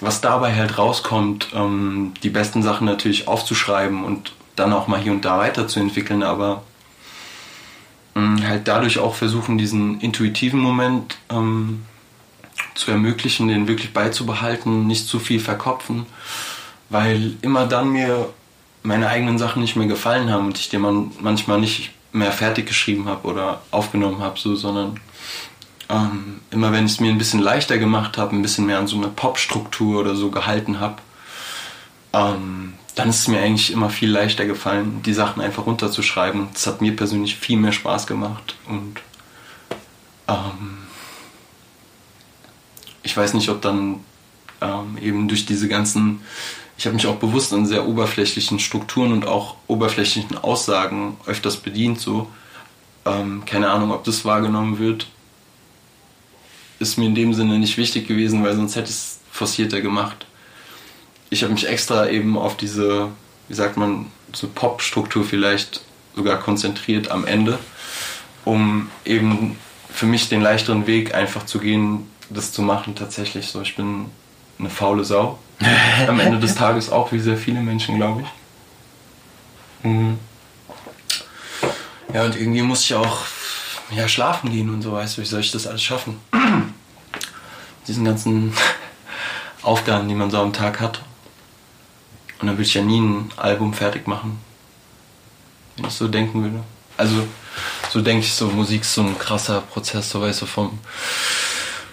was 0.01 0.21
dabei 0.21 0.55
halt 0.55 0.79
rauskommt, 0.79 1.49
ähm, 1.55 2.15
die 2.23 2.31
besten 2.31 2.63
Sachen 2.63 2.87
natürlich 2.87 3.29
aufzuschreiben 3.29 4.05
und 4.05 4.33
dann 4.57 4.73
auch 4.73 4.87
mal 4.87 5.01
hier 5.01 5.13
und 5.13 5.25
da 5.25 5.39
weiterzuentwickeln, 5.39 6.23
aber 6.23 6.63
ähm, 8.17 8.47
halt 8.47 8.67
dadurch 8.67 8.99
auch 8.99 9.15
versuchen, 9.15 9.59
diesen 9.59 10.01
intuitiven 10.01 10.61
Moment 10.61 11.17
ähm, 11.31 11.85
zu 12.75 12.91
ermöglichen, 12.91 13.49
den 13.49 13.69
wirklich 13.69 13.93
beizubehalten, 13.93 14.87
nicht 14.87 15.07
zu 15.07 15.19
viel 15.19 15.41
verkopfen, 15.41 16.07
weil 16.91 17.37
immer 17.43 17.67
dann 17.67 17.91
mir 17.91 18.29
meine 18.83 19.09
eigenen 19.09 19.39
Sachen 19.39 19.63
nicht 19.63 19.77
mehr 19.77 19.87
gefallen 19.87 20.31
haben 20.31 20.47
und 20.47 20.59
ich 20.59 20.69
die 20.69 20.79
man 20.79 21.11
manchmal 21.21 21.61
nicht 21.61 21.91
mehr 22.13 22.33
fertig 22.33 22.67
geschrieben 22.67 23.09
habe 23.09 23.27
oder 23.27 23.63
aufgenommen 23.71 24.21
habe, 24.21 24.39
so, 24.39 24.55
sondern 24.55 25.01
ähm, 25.89 26.41
immer 26.51 26.73
wenn 26.73 26.87
ich 26.87 26.93
es 26.93 27.01
mir 27.01 27.11
ein 27.11 27.19
bisschen 27.19 27.41
leichter 27.41 27.79
gemacht 27.79 28.19
habe, 28.19 28.35
ein 28.35 28.43
bisschen 28.43 28.67
mehr 28.67 28.79
an 28.79 28.87
so 28.87 28.97
eine 28.97 29.09
Popstruktur 29.09 30.01
oder 30.01 30.15
so 30.15 30.31
gehalten 30.31 30.81
habe, 30.81 30.97
ähm, 32.13 32.75
dann 32.95 33.09
ist 33.09 33.21
es 33.21 33.29
mir 33.29 33.41
eigentlich 33.41 33.73
immer 33.73 33.91
viel 33.91 34.11
leichter 34.11 34.47
gefallen, 34.47 35.03
die 35.03 35.13
Sachen 35.13 35.43
einfach 35.43 35.67
runterzuschreiben. 35.67 36.49
Das 36.53 36.67
hat 36.67 36.81
mir 36.81 36.95
persönlich 36.95 37.35
viel 37.35 37.59
mehr 37.59 37.73
Spaß 37.73 38.07
gemacht 38.07 38.55
und 38.69 39.01
ähm, 40.29 40.79
ich 43.03 43.17
weiß 43.17 43.35
nicht, 43.35 43.49
ob 43.49 43.61
dann 43.61 44.01
ähm, 44.61 44.99
eben 45.01 45.29
durch 45.29 45.45
diese 45.47 45.69
ganzen, 45.69 46.21
ich 46.77 46.87
habe 46.87 46.95
mich 46.95 47.07
auch 47.07 47.17
bewusst 47.17 47.53
an 47.53 47.67
sehr 47.67 47.87
oberflächlichen 47.87 48.59
Strukturen 48.59 49.13
und 49.13 49.27
auch 49.27 49.57
oberflächlichen 49.67 50.39
Aussagen 50.39 51.17
öfters 51.27 51.57
bedient, 51.57 52.01
so. 52.01 52.29
Ähm, 53.07 53.45
keine 53.45 53.71
Ahnung, 53.71 53.93
ob 53.93 54.05
das 54.05 54.25
wahrgenommen 54.25 54.79
wird 54.79 55.07
ist 56.79 56.99
mir 56.99 57.07
in 57.07 57.15
dem 57.15 57.35
Sinne 57.35 57.59
nicht 57.59 57.77
wichtig 57.77 58.07
gewesen, 58.07 58.45
weil 58.45 58.55
sonst 58.57 58.77
hätte 58.77 58.91
ich 58.91 58.97
es 58.97 59.21
forcierter 59.31 59.81
gemacht. 59.81 60.27
Ich 61.31 61.43
habe 61.43 61.53
mich 61.53 61.67
extra 61.67 62.09
eben 62.09 62.37
auf 62.37 62.57
diese, 62.57 63.09
wie 63.49 63.55
sagt 63.55 63.77
man, 63.77 64.07
so 64.33 64.49
Pop-Struktur 64.49 65.25
vielleicht 65.25 65.81
sogar 66.15 66.39
konzentriert 66.39 67.11
am 67.11 67.25
Ende, 67.25 67.59
um 68.45 68.91
eben 69.05 69.57
für 69.91 70.07
mich 70.07 70.29
den 70.29 70.43
leichteren 70.43 70.87
Weg 70.87 71.15
einfach 71.15 71.47
zu 71.47 71.59
gehen, 71.59 72.09
das 72.31 72.53
zu 72.53 72.63
machen 72.63 72.95
tatsächlich 72.95 73.49
so. 73.49 73.61
Ich 73.63 73.77
bin 73.77 74.07
eine 74.59 74.71
faule 74.71 75.05
Sau. 75.05 75.39
Am 76.09 76.21
Ende 76.21 76.39
des 76.39 76.55
Tages 76.55 76.91
auch, 76.91 77.13
wie 77.13 77.21
sehr 77.21 77.37
viele 77.37 77.61
Menschen, 77.61 77.97
glaube 77.97 78.23
ich. 78.23 78.29
Mhm. 79.85 80.19
Ja, 82.13 82.25
und 82.25 82.37
irgendwie 82.37 82.63
muss 82.63 82.85
ich 82.85 82.95
auch 82.95 83.25
ja, 83.91 84.09
schlafen 84.09 84.51
gehen 84.51 84.71
und 84.71 84.83
so, 84.83 84.93
weißt 84.93 85.17
du, 85.17 85.23
wie 85.23 85.27
soll 85.27 85.41
ich 85.41 85.51
das 85.51 85.67
alles 85.67 85.83
schaffen? 85.83 86.21
Diesen 87.87 88.05
ganzen 88.05 88.55
Aufgaben, 89.63 90.09
die 90.09 90.15
man 90.15 90.31
so 90.31 90.39
am 90.39 90.53
Tag 90.53 90.81
hat. 90.81 91.03
Und 92.41 92.49
dann 92.49 92.59
will 92.59 92.65
ich 92.65 92.75
ja 92.75 92.83
nie 92.83 93.01
ein 93.01 93.31
Album 93.37 93.75
fertig 93.75 94.07
machen. 94.07 94.39
Wenn 95.77 95.87
ich 95.87 95.93
so 95.95 96.09
denken 96.09 96.43
würde. 96.43 96.63
Also, 96.97 97.27
so 97.91 98.01
denke 98.01 98.25
ich 98.25 98.33
so, 98.33 98.47
Musik 98.49 98.83
ist 98.83 98.95
so 98.95 99.03
ein 99.03 99.19
krasser 99.19 99.61
Prozess, 99.61 100.11
so 100.11 100.21
weißt 100.21 100.43
du, 100.43 100.47
vom, 100.47 100.79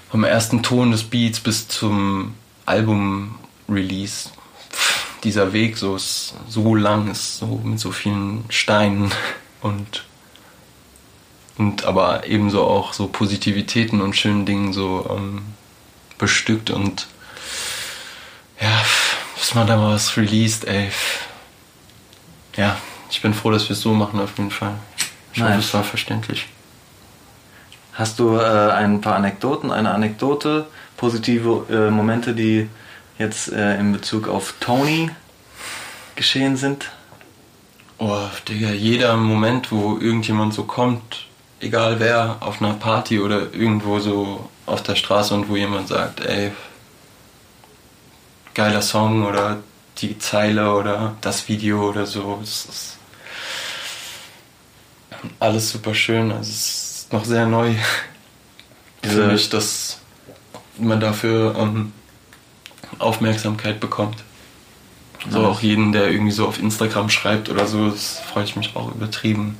vom 0.09 0.23
ersten 0.23 0.61
Ton 0.61 0.91
des 0.91 1.03
Beats 1.03 1.39
bis 1.39 1.67
zum 1.67 2.35
Album-Release. 2.65 4.29
Dieser 5.23 5.53
Weg 5.53 5.77
so 5.77 5.95
ist 5.95 6.33
so 6.47 6.75
lang, 6.75 7.09
ist 7.09 7.37
so 7.37 7.61
mit 7.63 7.79
so 7.79 7.91
vielen 7.91 8.45
Steinen 8.49 9.11
und 9.61 10.05
und 11.57 11.85
aber 11.85 12.25
ebenso 12.25 12.63
auch 12.63 12.93
so 12.93 13.07
Positivitäten 13.07 14.01
und 14.01 14.15
schönen 14.15 14.45
Dingen 14.45 14.73
so 14.73 15.05
ähm, 15.15 15.43
bestückt 16.17 16.71
und 16.71 17.07
ja, 18.59 18.83
bis 19.35 19.53
man 19.53 19.67
da 19.67 19.75
mal 19.75 19.93
was 19.93 20.17
released, 20.17 20.65
ey. 20.65 20.91
Ja, 22.55 22.77
ich 23.09 23.21
bin 23.21 23.33
froh, 23.33 23.51
dass 23.51 23.69
wir 23.69 23.75
es 23.75 23.81
so 23.81 23.93
machen 23.93 24.19
auf 24.19 24.37
jeden 24.37 24.51
Fall. 24.51 24.75
Ich 25.33 25.39
nice. 25.39 25.49
hoffe, 25.49 25.59
es 25.59 25.73
war 25.73 25.83
verständlich. 25.83 26.47
Hast 28.01 28.17
du 28.17 28.35
äh, 28.35 28.71
ein 28.71 28.99
paar 28.99 29.15
Anekdoten, 29.15 29.69
eine 29.69 29.91
Anekdote, 29.91 30.65
positive 30.97 31.67
äh, 31.69 31.91
Momente, 31.91 32.33
die 32.33 32.67
jetzt 33.19 33.53
äh, 33.53 33.79
in 33.79 33.91
Bezug 33.91 34.27
auf 34.27 34.55
Tony 34.59 35.11
geschehen 36.15 36.57
sind? 36.57 36.89
Oh, 37.99 38.17
Digga, 38.47 38.71
jeder 38.71 39.15
Moment, 39.17 39.71
wo 39.71 39.99
irgendjemand 39.99 40.55
so 40.55 40.63
kommt 40.63 41.27
egal 41.59 41.99
wer, 41.99 42.37
auf 42.39 42.59
einer 42.59 42.73
Party 42.73 43.19
oder 43.19 43.53
irgendwo 43.53 43.99
so 43.99 44.49
auf 44.65 44.81
der 44.81 44.95
Straße 44.95 45.35
und 45.35 45.47
wo 45.47 45.55
jemand 45.55 45.89
sagt, 45.89 46.21
ey, 46.21 46.51
geiler 48.55 48.81
Song 48.81 49.27
oder 49.27 49.59
die 49.99 50.17
Zeile 50.17 50.73
oder 50.73 51.17
das 51.21 51.47
Video 51.47 51.87
oder 51.89 52.07
so. 52.07 52.39
Das 52.41 52.65
ist 52.65 52.97
alles 55.37 55.69
super 55.69 55.93
schön. 55.93 56.31
Also 56.31 56.49
es 56.49 56.65
ist 56.67 56.90
noch 57.11 57.25
sehr 57.25 57.45
neu 57.45 57.73
für 59.03 59.27
mich, 59.27 59.49
dass 59.49 59.99
man 60.77 60.99
dafür 60.99 61.57
um, 61.57 61.93
Aufmerksamkeit 62.99 63.79
bekommt. 63.79 64.17
So 65.29 65.45
auch 65.45 65.61
jeden, 65.61 65.91
der 65.91 66.09
irgendwie 66.09 66.31
so 66.31 66.47
auf 66.47 66.59
Instagram 66.59 67.09
schreibt 67.09 67.49
oder 67.49 67.67
so, 67.67 67.89
das 67.89 68.19
freue 68.19 68.43
ich 68.43 68.55
mich 68.55 68.75
auch 68.75 68.93
übertrieben 68.93 69.57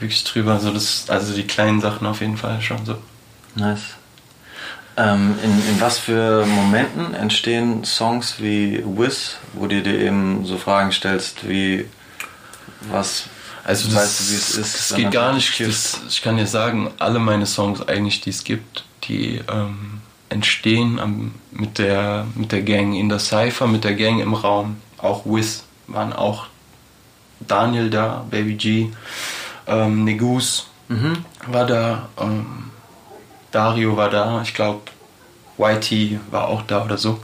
wirklich 0.00 0.24
drüber. 0.24 0.54
Also, 0.54 0.72
das, 0.72 1.04
also 1.08 1.34
die 1.34 1.46
kleinen 1.46 1.80
Sachen 1.80 2.06
auf 2.06 2.20
jeden 2.20 2.36
Fall 2.36 2.60
schon 2.60 2.84
so. 2.84 2.96
Nice. 3.54 3.82
Ähm, 4.96 5.36
in, 5.42 5.50
in 5.50 5.80
was 5.80 5.98
für 5.98 6.44
Momenten 6.46 7.14
entstehen 7.14 7.84
Songs 7.84 8.36
wie 8.38 8.82
Wiz, 8.84 9.36
wo 9.52 9.66
du 9.66 9.82
dir 9.82 9.98
eben 9.98 10.44
so 10.44 10.58
Fragen 10.58 10.90
stellst 10.92 11.48
wie 11.48 11.86
was 12.90 13.26
also 13.70 13.88
das, 13.88 13.96
weißt 13.96 14.20
du, 14.20 14.24
wie 14.32 14.36
es 14.36 14.50
ist? 14.56 14.90
Es 14.90 14.96
geht 14.96 15.10
gar 15.12 15.32
nicht. 15.32 15.60
Das, 15.60 16.00
ich 16.08 16.22
kann 16.22 16.36
dir 16.36 16.46
sagen, 16.48 16.90
alle 16.98 17.20
meine 17.20 17.46
Songs 17.46 17.86
eigentlich, 17.86 18.20
die 18.20 18.30
es 18.30 18.42
gibt, 18.42 18.84
die 19.04 19.40
ähm, 19.48 20.00
entstehen 20.28 20.98
am, 20.98 21.34
mit, 21.52 21.78
der, 21.78 22.26
mit 22.34 22.50
der 22.50 22.62
Gang 22.62 22.96
in 22.96 23.08
der 23.08 23.20
Cypher, 23.20 23.68
mit 23.68 23.84
der 23.84 23.94
Gang 23.94 24.20
im 24.20 24.34
Raum. 24.34 24.78
Auch 24.98 25.24
Wiz 25.24 25.62
waren 25.86 26.12
auch 26.12 26.46
Daniel 27.38 27.90
da, 27.90 28.26
Baby 28.28 28.54
G 28.54 28.88
ähm, 29.68 30.02
Negus 30.04 30.66
mhm. 30.88 31.24
war 31.46 31.64
da, 31.64 32.08
ähm, 32.20 32.70
Dario 33.52 33.96
war 33.96 34.10
da, 34.10 34.42
ich 34.42 34.52
glaube 34.52 34.82
YT 35.58 36.18
war 36.32 36.48
auch 36.48 36.62
da 36.62 36.84
oder 36.84 36.98
so. 36.98 37.20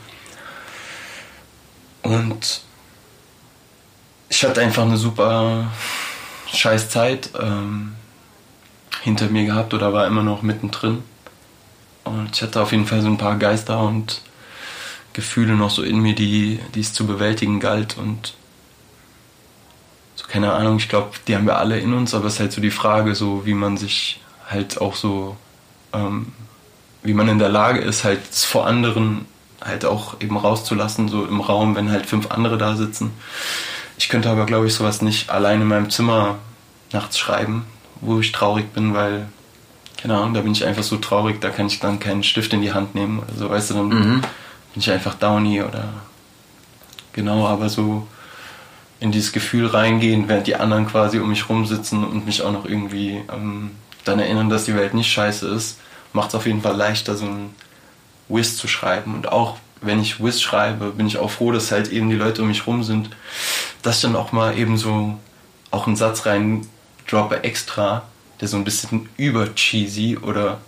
Und 2.03 2.61
ich 4.29 4.45
hatte 4.45 4.61
einfach 4.61 4.85
eine 4.85 4.97
super 4.97 5.67
scheiß 6.53 6.91
Zeit. 6.91 7.31
Ähm, 7.41 7.97
hinter 9.07 9.29
mir 9.29 9.45
gehabt 9.45 9.73
oder 9.73 9.93
war 9.93 10.07
immer 10.07 10.25
noch 10.25 10.43
mittendrin. 10.43 11.05
Und 12.03 12.31
ich 12.35 12.43
hatte 12.43 12.61
auf 12.61 12.73
jeden 12.73 12.87
Fall 12.87 13.03
so 13.03 13.07
ein 13.07 13.19
paar 13.19 13.37
Geister 13.37 13.81
und 13.81 14.21
Gefühle 15.13 15.55
noch 15.55 15.71
so 15.71 15.85
in 15.85 16.01
mir, 16.01 16.17
die, 16.17 16.59
die 16.75 16.81
es 16.81 16.93
zu 16.93 17.07
bewältigen 17.07 17.61
galt. 17.61 17.97
Und 17.97 18.35
so, 20.17 20.27
keine 20.27 20.53
Ahnung, 20.53 20.79
ich 20.79 20.89
glaube, 20.89 21.11
die 21.29 21.37
haben 21.37 21.47
wir 21.47 21.57
alle 21.57 21.79
in 21.79 21.95
uns, 21.95 22.15
aber 22.15 22.27
es 22.27 22.35
ist 22.35 22.41
halt 22.41 22.53
so 22.53 22.61
die 22.61 22.73
Frage, 22.73 23.15
so 23.15 23.47
wie 23.47 23.55
man 23.55 23.77
sich 23.77 24.21
halt 24.49 24.81
auch 24.81 24.97
so, 24.97 25.37
ähm, 25.93 26.33
wie 27.05 27.15
man 27.15 27.29
in 27.29 27.39
der 27.39 27.49
Lage 27.49 27.81
ist, 27.81 28.03
halt 28.03 28.27
vor 28.27 28.67
anderen 28.67 29.27
halt 29.65 29.85
auch 29.85 30.21
eben 30.21 30.37
rauszulassen, 30.37 31.09
so 31.09 31.25
im 31.25 31.41
Raum, 31.41 31.77
wenn 31.77 31.93
halt 31.93 32.07
fünf 32.07 32.33
andere 32.33 32.59
da 32.59 32.75
sitzen. 32.75 33.13
Ich 33.99 34.09
könnte 34.09 34.31
aber, 34.31 34.47
glaube 34.47 34.67
ich, 34.67 34.75
sowas 34.75 35.03
nicht 35.03 35.31
allein 35.31 35.61
in 35.61 35.69
meinem 35.69 35.91
Zimmer 35.91 36.39
nachts 36.93 37.19
schreiben, 37.19 37.65
wo 38.01 38.21
ich 38.21 38.33
traurig 38.33 38.73
bin, 38.73 38.95
weil, 38.95 39.29
keine 39.97 40.17
Ahnung, 40.17 40.35
da 40.35 40.43
bin 40.43 40.53
ich 40.53 40.65
einfach 40.65 40.83
so 40.83 40.97
traurig, 40.97 41.41
da 41.41 41.51
kann 41.51 41.67
ich 41.67 41.81
dann 41.81 41.99
keinen 41.99 42.23
Stift 42.23 42.53
in 42.53 42.63
die 42.63 42.73
Hand 42.73 42.95
nehmen 42.95 43.19
oder 43.19 43.33
so, 43.37 43.51
weißt 43.51 43.71
du, 43.71 43.75
dann 43.75 43.89
mhm. 43.89 44.21
bin 44.21 44.77
ich 44.77 44.91
einfach 44.91 45.15
downy 45.15 45.63
oder 45.63 45.89
genau, 47.13 47.47
aber 47.47 47.69
so 47.69 48.07
in 49.01 49.13
dieses 49.13 49.33
Gefühl 49.33 49.67
reingehen, 49.67 50.29
während 50.29 50.47
die 50.47 50.57
anderen 50.57 50.87
quasi 50.87 51.19
um 51.19 51.29
mich 51.29 51.49
rumsitzen 51.49 52.05
und 52.05 52.27
mich 52.27 52.43
auch 52.43 52.53
noch 52.53 52.65
irgendwie 52.65 53.23
ähm, 53.33 53.73
dann 54.05 54.19
erinnern, 54.19 54.49
dass 54.49 54.65
die 54.65 54.75
Welt 54.75 54.95
nicht 54.95 55.11
scheiße 55.11 55.49
ist, 55.49 55.79
macht 56.13 56.31
es 56.31 56.35
auf 56.35 56.47
jeden 56.47 56.63
Fall 56.63 56.77
leichter, 56.77 57.17
so 57.17 57.27
ein 57.27 57.55
Whiz 58.29 58.57
zu 58.57 58.69
schreiben. 58.69 59.15
Und 59.15 59.31
auch 59.31 59.59
wenn 59.87 60.01
ich 60.01 60.23
Whiz 60.23 60.41
schreibe, 60.41 60.91
bin 60.91 61.07
ich 61.07 61.19
auch 61.19 61.31
froh, 61.31 61.53
dass 61.53 61.73
halt 61.73 61.89
eben 61.89 62.11
die 62.11 62.17
Leute 62.17 62.43
um 62.43 62.49
mich 62.49 62.67
rum 62.67 62.83
sind, 62.83 63.11
dass 63.83 63.97
ich 63.97 64.03
dann 64.03 64.17
auch 64.17 64.33
mal 64.33 64.59
eben 64.59 64.77
so 64.77 65.19
auch 65.71 65.87
einen 65.87 65.97
Satz 65.97 66.27
rein 66.27 66.67
droppe 67.09 67.45
extra, 67.45 68.03
der 68.41 68.49
so 68.49 68.57
ein 68.57 68.65
bisschen 68.65 69.09
über 69.17 69.55
cheesy 69.55 70.19
oder 70.19 70.59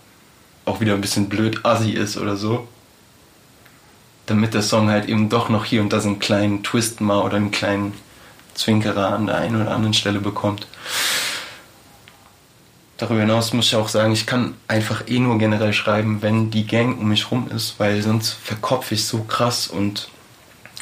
auch 0.65 0.81
wieder 0.81 0.95
ein 0.95 1.01
bisschen 1.01 1.29
blöd 1.29 1.65
assi 1.65 1.93
ist 1.93 2.17
oder 2.17 2.37
so. 2.37 2.69
Damit 4.27 4.55
der 4.55 4.63
Song 4.63 4.91
halt 4.91 5.09
eben 5.09 5.29
doch 5.29 5.49
noch 5.49 5.65
hier 5.65 5.81
und 5.81 5.93
da 5.93 6.01
so 6.01 6.09
einen 6.09 6.19
kleinen 6.19 6.63
Twist 6.63 7.01
mal 7.01 7.23
oder 7.23 7.37
einen 7.37 7.51
kleinen 7.51 7.95
Zwinkerer 8.55 9.15
an 9.15 9.27
der 9.27 9.37
einen 9.37 9.63
oder 9.63 9.71
anderen 9.71 9.95
Stelle 9.95 10.21
bekommt. 10.21 10.67
Darüber 12.99 13.21
hinaus 13.21 13.53
muss 13.53 13.67
ich 13.67 13.77
auch 13.77 13.89
sagen, 13.89 14.13
ich 14.13 14.27
kann 14.27 14.55
einfach 14.67 15.05
eh 15.07 15.21
nur 15.21 15.39
generell 15.39 15.73
schreiben, 15.73 16.21
wenn 16.21 16.51
die 16.51 16.67
Gang 16.67 16.99
um 16.99 17.09
mich 17.09 17.31
rum 17.31 17.49
ist, 17.49 17.77
weil 17.79 18.03
sonst 18.03 18.33
verkopfe 18.33 18.95
ich 18.95 19.07
so 19.07 19.23
krass 19.23 19.69
und 19.69 20.09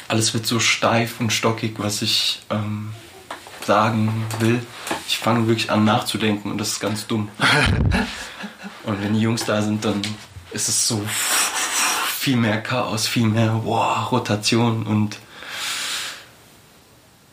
alles 0.07 0.33
wird 0.33 0.47
so 0.47 0.59
steif 0.59 1.19
und 1.19 1.31
stockig, 1.31 1.75
was 1.77 2.01
ich 2.01 2.41
ähm, 2.49 2.91
sagen 3.67 4.25
will. 4.39 4.65
Ich 5.07 5.19
fange 5.19 5.47
wirklich 5.47 5.69
an 5.69 5.85
nachzudenken 5.85 6.51
und 6.51 6.57
das 6.57 6.69
ist 6.69 6.79
ganz 6.79 7.05
dumm. 7.05 7.29
und 8.83 9.03
wenn 9.03 9.13
die 9.13 9.21
Jungs 9.21 9.45
da 9.45 9.61
sind, 9.61 9.85
dann 9.85 10.01
ist 10.51 10.69
es 10.69 10.87
so 10.87 10.99
viel 12.17 12.37
mehr 12.37 12.61
Chaos, 12.61 13.05
viel 13.05 13.27
mehr 13.27 13.61
wow, 13.63 14.11
Rotation 14.11 14.87
und 14.87 15.19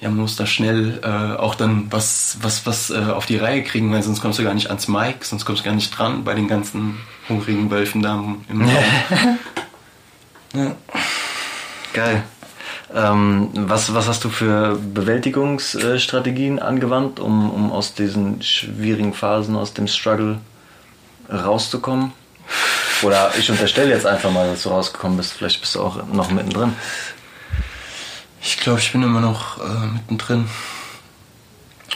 ja, 0.00 0.08
man 0.08 0.18
muss 0.18 0.36
da 0.36 0.46
schnell 0.46 1.00
äh, 1.02 1.38
auch 1.38 1.54
dann 1.54 1.86
was, 1.90 2.38
was, 2.42 2.66
was 2.66 2.90
äh, 2.90 2.98
auf 2.98 3.26
die 3.26 3.36
Reihe 3.36 3.62
kriegen, 3.62 3.92
weil 3.92 4.02
sonst 4.02 4.20
kommst 4.20 4.38
du 4.38 4.44
gar 4.44 4.54
nicht 4.54 4.68
ans 4.68 4.88
Mic, 4.88 5.24
sonst 5.24 5.44
kommst 5.44 5.62
du 5.62 5.66
gar 5.66 5.74
nicht 5.74 5.96
dran 5.96 6.24
bei 6.24 6.34
den 6.34 6.48
ganzen 6.48 6.98
hungrigen 7.28 7.70
Wölfen 7.70 8.02
da 8.02 8.14
im 8.48 8.62
Raum. 8.62 9.38
ja. 10.54 10.76
Geil. 11.92 12.24
Ähm, 12.94 13.50
was, 13.54 13.94
was 13.94 14.08
hast 14.08 14.24
du 14.24 14.30
für 14.30 14.76
Bewältigungsstrategien 14.76 16.58
angewandt, 16.58 17.18
um, 17.18 17.50
um 17.50 17.72
aus 17.72 17.94
diesen 17.94 18.42
schwierigen 18.42 19.14
Phasen, 19.14 19.56
aus 19.56 19.74
dem 19.74 19.88
Struggle 19.88 20.38
rauszukommen? 21.32 22.12
Oder 23.02 23.32
ich 23.38 23.50
unterstelle 23.50 23.90
jetzt 23.90 24.06
einfach 24.06 24.30
mal, 24.30 24.48
dass 24.48 24.62
du 24.62 24.68
rausgekommen 24.68 25.16
bist. 25.16 25.32
Vielleicht 25.32 25.60
bist 25.60 25.74
du 25.74 25.82
auch 25.82 26.06
noch 26.06 26.30
mittendrin. 26.30 26.74
Ich 28.46 28.58
glaube, 28.58 28.78
ich 28.78 28.92
bin 28.92 29.02
immer 29.02 29.20
noch 29.20 29.58
äh, 29.58 29.86
mittendrin. 29.86 30.46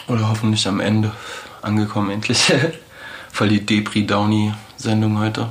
Oder 0.09 0.30
hoffentlich 0.30 0.66
am 0.66 0.80
Ende 0.80 1.12
angekommen, 1.61 2.11
endlich. 2.11 2.51
Voll 3.32 3.51
die 3.51 3.64
Depri-Downy-Sendung 3.64 5.18
heute. 5.18 5.51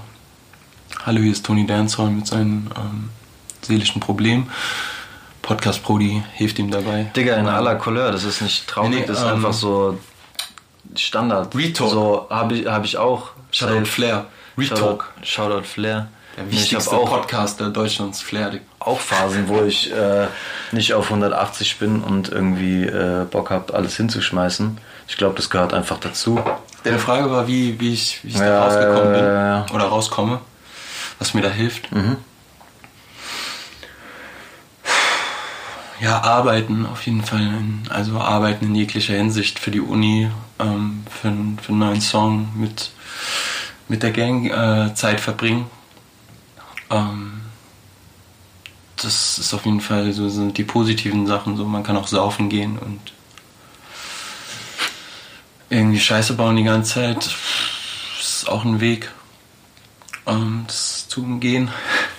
Hallo, 1.06 1.22
hier 1.22 1.32
ist 1.32 1.46
Tony 1.46 1.68
Dancehall 1.68 2.10
mit 2.10 2.26
seinen 2.26 2.72
ähm, 2.76 3.10
seelischen 3.62 4.02
Problemen. 4.02 4.50
Podcast 5.44 5.84
Prodi 5.84 6.24
hilft 6.34 6.58
ihm 6.58 6.72
dabei. 6.72 7.12
Digga, 7.16 7.36
in 7.36 7.48
aller 7.48 7.76
Couleur, 7.76 8.12
das 8.12 8.24
ist 8.24 8.42
nicht 8.42 8.68
traurig, 8.68 8.90
nee, 8.90 9.06
das 9.06 9.20
ist 9.20 9.26
ähm, 9.26 9.36
einfach 9.36 9.54
so 9.54 10.00
Standard. 10.96 11.56
Retalk. 11.56 11.92
So 11.92 12.28
habe 12.32 12.56
ich, 12.56 12.66
hab 12.66 12.84
ich 12.84 12.98
auch. 12.98 13.30
Shoutout 13.52 13.86
Flair. 13.86 14.26
Retalk. 14.58 15.14
Shoutout, 15.22 15.60
Shoutout 15.62 15.64
Flair. 15.64 16.08
Der 16.38 16.52
wichtigste 16.52 16.96
auch 16.96 17.10
Podcaster 17.10 17.72
Deutschlands, 17.72 18.22
Flair. 18.22 18.60
Auch 18.78 19.00
Phasen, 19.00 19.48
wo 19.48 19.64
ich 19.64 19.92
äh, 19.92 20.28
nicht 20.72 20.94
auf 20.94 21.06
180 21.06 21.80
bin 21.80 22.04
und 22.04 22.30
irgendwie 22.30 22.84
äh, 22.84 23.26
Bock 23.26 23.50
habe, 23.50 23.74
alles 23.74 23.98
hinzuschmeißen. 23.98 24.78
Ich 25.08 25.18
glaube, 25.18 25.34
das 25.34 25.50
gehört 25.50 25.74
einfach 25.74 25.98
dazu. 25.98 26.40
Deine 26.84 27.00
Frage 27.00 27.32
war, 27.32 27.48
wie, 27.48 27.80
wie 27.80 27.92
ich, 27.92 28.24
wie 28.24 28.30
ich 28.30 28.36
ja, 28.36 28.46
da 28.46 28.66
rausgekommen 28.66 29.14
bin 29.14 29.24
ja, 29.24 29.66
oder 29.74 29.86
rauskomme, 29.86 30.40
was 31.18 31.34
mir 31.34 31.42
da 31.42 31.50
hilft. 31.50 31.92
Mhm. 31.92 32.18
Ja, 36.00 36.22
arbeiten 36.22 36.86
auf 36.86 37.02
jeden 37.08 37.24
Fall. 37.24 37.50
Also 37.90 38.20
arbeiten 38.20 38.66
in 38.66 38.76
jeglicher 38.76 39.16
Hinsicht 39.16 39.58
für 39.58 39.72
die 39.72 39.82
Uni, 39.82 40.30
ähm, 40.60 41.04
für, 41.10 41.30
für 41.64 41.70
einen 41.72 41.80
neuen 41.80 42.02
Song 42.02 42.50
mit, 42.56 42.92
mit 43.88 44.04
der 44.04 44.12
Gang 44.12 44.46
äh, 44.46 44.94
Zeit 44.94 45.20
verbringen 45.20 45.66
ähm, 46.90 47.42
das 48.96 49.38
ist 49.38 49.54
auf 49.54 49.66
jeden 49.66 49.82
Fall 49.82 50.12
so 50.12 50.28
sind 50.30 50.58
die 50.58 50.64
positiven 50.64 51.28
Sachen. 51.28 51.56
So, 51.56 51.66
man 51.66 51.84
kann 51.84 51.98
auch 51.98 52.08
saufen 52.08 52.50
gehen 52.50 52.78
und 52.80 53.00
irgendwie 55.70 56.00
Scheiße 56.00 56.34
bauen 56.34 56.56
die 56.56 56.64
ganze 56.64 56.96
Zeit. 56.96 57.18
Das 58.18 58.42
ist 58.42 58.50
auch 58.50 58.66
ein 58.66 58.80
Weg, 58.80 59.12
ähm, 60.26 60.64
das 60.68 61.08
zu 61.08 61.22
umgehen. 61.22 61.70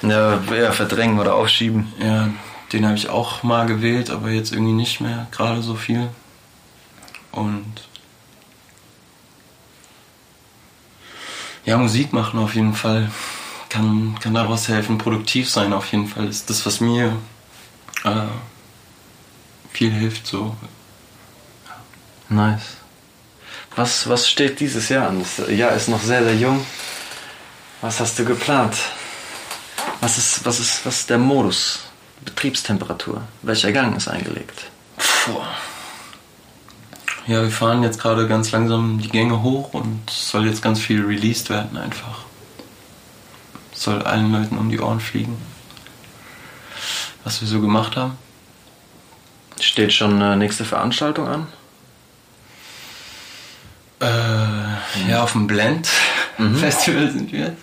Ja, 0.03 0.41
eher 0.53 0.73
verdrängen 0.73 1.19
oder 1.19 1.35
aufschieben. 1.35 1.93
Ja, 2.01 2.29
den 2.73 2.85
habe 2.87 2.97
ich 2.97 3.09
auch 3.09 3.43
mal 3.43 3.67
gewählt, 3.67 4.11
aber 4.11 4.31
jetzt 4.31 4.53
irgendwie 4.53 4.73
nicht 4.73 5.01
mehr 5.01 5.27
gerade 5.31 5.63
so 5.63 5.75
viel. 5.75 6.09
Und 7.33 7.89
ja, 11.65 11.77
Musik 11.77 12.13
machen 12.13 12.39
auf 12.39 12.55
jeden 12.55 12.75
Fall 12.75 13.11
kann, 13.69 14.17
kann 14.21 14.35
daraus 14.35 14.69
helfen, 14.69 14.99
produktiv 14.99 15.51
sein 15.51 15.73
auf 15.73 15.93
jeden 15.93 16.07
Fall. 16.07 16.29
Ist 16.29 16.51
das, 16.51 16.65
was 16.67 16.81
mir 16.81 17.17
äh, 18.05 18.27
viel 19.73 19.91
hilft. 19.91 20.27
So. 20.27 20.57
Nice. 22.29 22.77
Was, 23.77 24.09
was 24.09 24.29
steht 24.29 24.61
dieses 24.61 24.89
Jahr 24.89 25.09
an? 25.09 25.21
Das 25.21 25.49
Jahr 25.51 25.73
ist 25.73 25.89
noch 25.89 26.03
sehr, 26.03 26.25
sehr 26.25 26.35
jung. 26.35 26.65
Was 27.81 28.01
hast 28.01 28.19
du 28.19 28.25
geplant? 28.25 28.77
Was 30.01 30.19
ist, 30.19 30.45
was 30.45 30.59
ist, 30.59 30.85
was 30.85 31.01
ist 31.01 31.11
der 31.11 31.19
Modus? 31.19 31.81
Betriebstemperatur? 32.25 33.23
Welcher 33.43 33.71
Gang 33.73 33.97
ist 33.97 34.09
eingelegt? 34.09 34.65
Puh. 34.97 35.41
Ja, 37.29 37.43
wir 37.43 37.51
fahren 37.51 37.83
jetzt 37.83 38.01
gerade 38.01 38.27
ganz 38.27 38.51
langsam 38.51 38.99
die 39.01 39.09
Gänge 39.09 39.43
hoch 39.43 39.75
und 39.75 40.01
es 40.09 40.31
soll 40.31 40.47
jetzt 40.47 40.63
ganz 40.63 40.81
viel 40.81 41.05
released 41.05 41.51
werden 41.51 41.77
einfach 41.77 42.28
soll 43.81 44.03
allen 44.03 44.33
Leuten 44.33 44.59
um 44.59 44.71
die 44.71 44.81
Ohren 44.81 45.01
fliegen, 45.01 45.37
was 47.25 47.41
wir 47.41 47.49
so 47.49 47.61
gemacht 47.61 47.97
haben. 47.97 48.17
Steht 49.61 49.93
schon 49.93 50.15
eine 50.15 50.37
nächste 50.37 50.65
Veranstaltung 50.65 51.27
an? 51.27 51.47
Äh, 54.01 55.11
ja, 55.11 55.23
auf 55.23 55.33
dem 55.33 55.47
Blend 55.47 55.89
mhm. 56.39 56.57
Festival 56.59 57.11
sind 57.11 57.33
wir. 57.33 57.57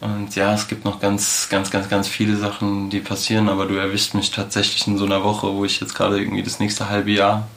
Und 0.00 0.36
ja, 0.36 0.52
es 0.52 0.68
gibt 0.68 0.84
noch 0.84 1.00
ganz, 1.00 1.48
ganz, 1.48 1.70
ganz, 1.70 1.88
ganz 1.88 2.08
viele 2.08 2.36
Sachen, 2.36 2.90
die 2.90 3.00
passieren, 3.00 3.48
aber 3.48 3.66
du 3.66 3.74
erwischst 3.74 4.14
mich 4.14 4.30
tatsächlich 4.30 4.86
in 4.86 4.98
so 4.98 5.06
einer 5.06 5.24
Woche, 5.24 5.52
wo 5.54 5.64
ich 5.64 5.80
jetzt 5.80 5.94
gerade 5.94 6.18
irgendwie 6.20 6.42
das 6.42 6.60
nächste 6.60 6.90
halbe 6.90 7.10
Jahr 7.10 7.48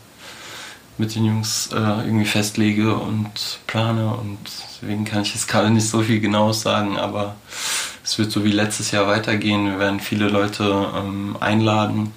mit 0.97 1.15
den 1.15 1.25
Jungs 1.25 1.69
äh, 1.71 1.75
irgendwie 1.75 2.25
festlege 2.25 2.95
und 2.95 3.59
plane 3.67 4.15
und 4.15 4.37
deswegen 4.45 5.05
kann 5.05 5.21
ich 5.21 5.33
jetzt 5.33 5.47
gerade 5.47 5.69
nicht 5.69 5.87
so 5.87 6.01
viel 6.01 6.19
Genaues 6.19 6.61
sagen, 6.61 6.97
aber 6.97 7.35
es 8.03 8.17
wird 8.17 8.31
so 8.31 8.43
wie 8.43 8.51
letztes 8.51 8.91
Jahr 8.91 9.07
weitergehen. 9.07 9.65
Wir 9.65 9.79
werden 9.79 9.99
viele 9.99 10.29
Leute 10.29 10.91
ähm, 10.95 11.35
einladen 11.39 12.13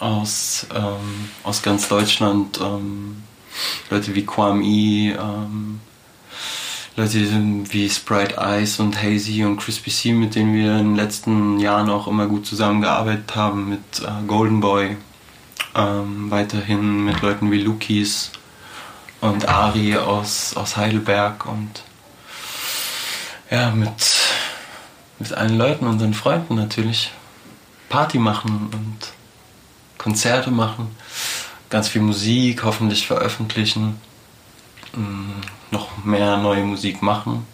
aus, 0.00 0.66
ähm, 0.74 1.30
aus 1.42 1.62
ganz 1.62 1.88
Deutschland, 1.88 2.60
ähm, 2.60 3.22
Leute 3.90 4.14
wie 4.14 4.26
Kwame, 4.26 4.64
ähm, 5.14 5.80
Leute 6.96 7.18
wie 7.70 7.88
Sprite 7.88 8.36
Ice 8.38 8.82
und 8.82 9.02
Hazy 9.02 9.44
und 9.44 9.56
Crispy 9.56 9.90
C, 9.90 10.12
mit 10.12 10.34
denen 10.34 10.54
wir 10.54 10.72
in 10.72 10.90
den 10.90 10.96
letzten 10.96 11.58
Jahren 11.58 11.90
auch 11.90 12.06
immer 12.06 12.26
gut 12.26 12.46
zusammengearbeitet 12.46 13.34
haben, 13.34 13.68
mit 13.70 14.00
äh, 14.00 14.26
Golden 14.26 14.60
Boy, 14.60 14.96
ähm, 15.74 16.30
weiterhin 16.30 17.04
mit 17.04 17.20
Leuten 17.22 17.50
wie 17.50 17.60
Lukis, 17.60 18.32
und 19.24 19.48
Ari 19.48 19.96
aus, 19.96 20.54
aus 20.54 20.76
Heidelberg 20.76 21.46
und 21.46 21.82
ja, 23.50 23.70
mit, 23.70 23.90
mit 25.18 25.32
allen 25.32 25.56
Leuten, 25.56 25.86
unseren 25.86 26.12
Freunden 26.12 26.56
natürlich, 26.56 27.10
Party 27.88 28.18
machen 28.18 28.68
und 28.72 28.98
Konzerte 29.96 30.50
machen, 30.50 30.94
ganz 31.70 31.88
viel 31.88 32.02
Musik 32.02 32.64
hoffentlich 32.64 33.06
veröffentlichen, 33.06 33.98
mm, 34.92 35.40
noch 35.70 36.04
mehr 36.04 36.36
neue 36.36 36.64
Musik 36.64 37.00
machen, 37.00 37.46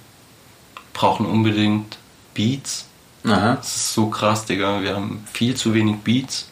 brauchen 0.92 1.24
unbedingt 1.24 1.98
Beats. 2.34 2.86
Aha. 3.24 3.54
Das 3.56 3.76
ist 3.76 3.94
so 3.94 4.08
krass, 4.08 4.44
Digga. 4.46 4.82
Wir 4.82 4.96
haben 4.96 5.24
viel 5.32 5.54
zu 5.54 5.72
wenig 5.74 5.98
Beats. 5.98 6.49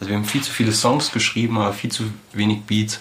Also 0.00 0.10
wir 0.10 0.16
haben 0.16 0.24
viel 0.24 0.42
zu 0.42 0.50
viele 0.50 0.72
Songs 0.72 1.12
geschrieben, 1.12 1.58
aber 1.58 1.74
viel 1.74 1.92
zu 1.92 2.04
wenig 2.32 2.62
Beats. 2.62 3.00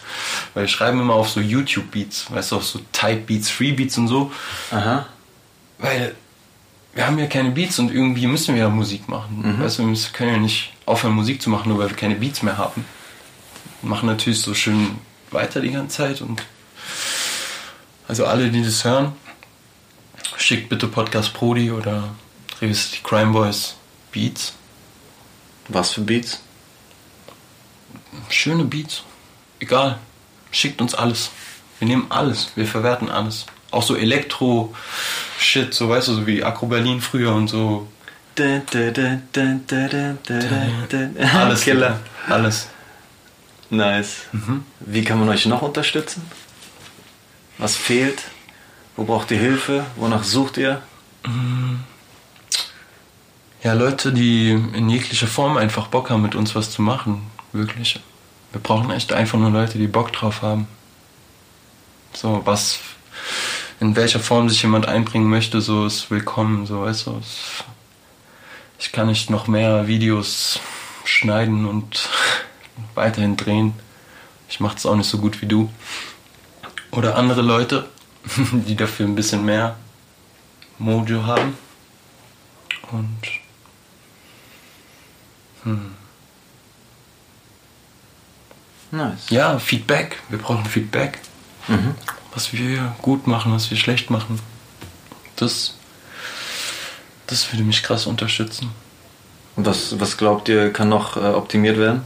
Weil 0.53 0.65
wir 0.65 0.67
schreiben 0.67 0.99
immer 0.99 1.13
auf 1.13 1.29
so 1.29 1.39
YouTube-Beats, 1.39 2.31
weißt 2.31 2.51
du, 2.51 2.57
auf 2.57 2.65
so 2.65 2.81
Type-Beats, 2.91 3.49
Free-Beats 3.49 3.97
und 3.97 4.09
so. 4.09 4.31
Aha. 4.71 5.05
Weil 5.77 6.15
wir 6.93 7.07
haben 7.07 7.17
ja 7.17 7.27
keine 7.27 7.51
Beats 7.51 7.79
und 7.79 7.93
irgendwie 7.93 8.27
müssen 8.27 8.55
wir 8.55 8.63
ja 8.63 8.69
Musik 8.69 9.07
machen. 9.07 9.41
Mhm. 9.43 9.63
Weißt 9.63 9.79
du, 9.79 9.87
wir 9.87 9.97
können 10.11 10.33
ja 10.33 10.39
nicht 10.39 10.73
aufhören 10.85 11.13
Musik 11.13 11.41
zu 11.41 11.49
machen, 11.49 11.69
nur 11.69 11.77
weil 11.79 11.89
wir 11.89 11.95
keine 11.95 12.15
Beats 12.15 12.43
mehr 12.43 12.57
haben. 12.57 12.83
Wir 13.81 13.89
machen 13.89 14.07
natürlich 14.07 14.41
so 14.41 14.53
schön 14.53 14.97
weiter 15.31 15.61
die 15.61 15.71
ganze 15.71 15.97
Zeit 15.97 16.21
und 16.21 16.43
also 18.09 18.25
alle, 18.25 18.49
die 18.49 18.63
das 18.63 18.83
hören, 18.83 19.13
schickt 20.35 20.67
bitte 20.67 20.87
Podcast 20.87 21.33
Prodi 21.33 21.71
oder 21.71 22.09
Revis 22.59 22.91
die 22.91 23.03
Crime 23.03 23.31
Boys 23.31 23.75
Beats. 24.11 24.53
Was 25.69 25.91
für 25.91 26.01
Beats? 26.01 26.41
Schöne 28.29 28.65
Beats. 28.65 29.03
Egal. 29.59 29.99
Schickt 30.51 30.81
uns 30.81 30.95
alles. 30.95 31.31
Wir 31.79 31.87
nehmen 31.87 32.07
alles. 32.09 32.51
Wir 32.55 32.65
verwerten 32.65 33.09
alles. 33.09 33.45
Auch 33.71 33.83
so 33.83 33.95
Elektro-Shit, 33.95 35.73
so 35.73 35.89
weißt 35.89 36.07
du, 36.07 36.13
so 36.15 36.27
wie 36.27 36.43
Akro 36.43 36.67
Berlin 36.67 37.01
früher 37.01 37.33
und 37.33 37.47
so. 37.47 37.87
Alles. 41.33 41.61
Killer. 41.61 41.99
Alles. 42.27 42.67
Nice. 43.69 44.21
Wie 44.79 45.03
kann 45.03 45.19
man 45.19 45.29
euch 45.29 45.45
noch 45.45 45.61
unterstützen? 45.61 46.23
Was 47.57 47.75
fehlt? 47.75 48.23
Wo 48.95 49.03
braucht 49.03 49.29
ihr 49.31 49.37
Hilfe? 49.37 49.85
Wonach 49.97 50.23
sucht 50.23 50.57
ihr? 50.57 50.81
Ja, 53.61 53.73
Leute, 53.73 54.13
die 54.13 54.51
in 54.51 54.89
jeglicher 54.89 55.27
Form 55.27 55.57
einfach 55.57 55.87
Bock 55.87 56.09
haben, 56.09 56.21
mit 56.21 56.35
uns 56.35 56.55
was 56.55 56.71
zu 56.71 56.81
machen. 56.81 57.29
Wirklich. 57.51 57.99
Wir 58.51 58.61
brauchen 58.61 58.89
echt 58.91 59.13
einfach 59.13 59.37
nur 59.37 59.51
Leute, 59.51 59.77
die 59.77 59.87
Bock 59.87 60.11
drauf 60.11 60.41
haben. 60.41 60.67
So, 62.13 62.41
was, 62.45 62.79
in 63.79 63.95
welcher 63.95 64.19
Form 64.19 64.49
sich 64.49 64.63
jemand 64.63 64.87
einbringen 64.87 65.29
möchte, 65.29 65.61
so 65.61 65.85
ist 65.85 66.09
willkommen, 66.09 66.65
so, 66.65 66.81
weißt 66.81 67.07
du. 67.07 67.21
Ich 68.79 68.91
kann 68.91 69.07
nicht 69.07 69.29
noch 69.29 69.47
mehr 69.47 69.87
Videos 69.87 70.59
schneiden 71.03 71.65
und 71.65 72.09
weiterhin 72.95 73.37
drehen. 73.37 73.73
Ich 74.49 74.59
mache 74.59 74.77
es 74.77 74.85
auch 74.85 74.95
nicht 74.95 75.09
so 75.09 75.19
gut 75.19 75.41
wie 75.41 75.45
du. 75.45 75.71
Oder 76.91 77.15
andere 77.17 77.43
Leute, 77.43 77.87
die 78.51 78.75
dafür 78.75 79.05
ein 79.05 79.15
bisschen 79.15 79.45
mehr 79.45 79.75
Mojo 80.79 81.25
haben. 81.25 81.55
Und 82.91 83.19
Nice. 88.91 89.29
ja, 89.29 89.59
Feedback. 89.59 90.17
Wir 90.29 90.39
brauchen 90.39 90.65
Feedback. 90.65 91.19
Mhm. 91.67 91.95
Was 92.33 92.53
wir 92.53 92.95
gut 93.01 93.27
machen, 93.27 93.51
was 93.53 93.69
wir 93.69 93.77
schlecht 93.77 94.09
machen. 94.09 94.39
Das, 95.35 95.75
das 97.27 97.51
würde 97.51 97.63
mich 97.63 97.83
krass 97.83 98.05
unterstützen. 98.05 98.71
Und 99.55 99.65
was, 99.65 99.99
was 99.99 100.17
glaubt 100.17 100.47
ihr, 100.49 100.71
kann 100.71 100.89
noch 100.89 101.17
äh, 101.17 101.19
optimiert 101.19 101.77
werden? 101.77 102.03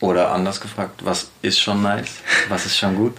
Oder 0.00 0.32
anders 0.32 0.60
gefragt, 0.60 1.00
was 1.04 1.30
ist 1.40 1.58
schon 1.58 1.80
nice? 1.82 2.16
Was 2.48 2.66
ist 2.66 2.76
schon 2.76 2.94
gut? 2.94 3.16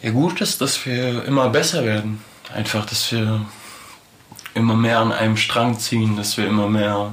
Ja, 0.00 0.10
gut 0.10 0.40
ist, 0.40 0.60
dass 0.60 0.84
wir 0.86 1.24
immer 1.24 1.48
besser 1.48 1.84
werden. 1.84 2.22
Einfach, 2.54 2.86
dass 2.86 3.10
wir 3.10 3.46
immer 4.54 4.74
mehr 4.74 4.98
an 4.98 5.12
einem 5.12 5.36
Strang 5.36 5.78
ziehen, 5.78 6.16
dass 6.16 6.36
wir 6.36 6.46
immer 6.46 6.68
mehr 6.68 7.12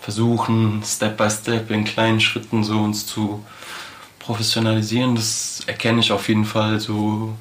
versuchen, 0.00 0.82
Step 0.84 1.16
by 1.16 1.30
Step 1.30 1.70
in 1.70 1.84
kleinen 1.84 2.20
Schritten 2.20 2.64
so 2.64 2.80
uns 2.80 3.06
zu 3.06 3.44
professionalisieren. 4.18 5.14
Das 5.14 5.60
erkenne 5.66 6.00
ich 6.00 6.12
auf 6.12 6.28
jeden 6.28 6.44
Fall 6.44 6.80
so 6.80 7.36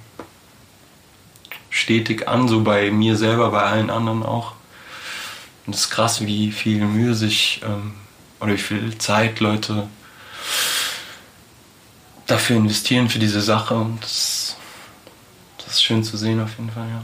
stetig 1.69 2.27
an, 2.27 2.47
so 2.47 2.61
bei 2.61 2.91
mir 2.91 3.15
selber, 3.17 3.51
bei 3.51 3.63
allen 3.63 3.89
anderen 3.89 4.23
auch. 4.23 4.53
Und 5.65 5.75
es 5.75 5.81
ist 5.81 5.89
krass, 5.89 6.21
wie 6.25 6.51
viel 6.51 6.85
Mühe 6.85 7.15
sich 7.15 7.61
ähm, 7.63 7.93
oder 8.39 8.53
wie 8.53 8.57
viel 8.57 8.97
Zeit 8.97 9.39
Leute 9.39 9.87
dafür 12.25 12.57
investieren 12.57 13.09
für 13.09 13.19
diese 13.19 13.41
Sache 13.41 13.75
und 13.75 14.01
das, 14.03 14.55
das 15.57 15.67
ist 15.67 15.83
schön 15.83 16.03
zu 16.03 16.17
sehen 16.17 16.41
auf 16.41 16.57
jeden 16.57 16.71
Fall, 16.71 16.87
ja. 16.87 17.03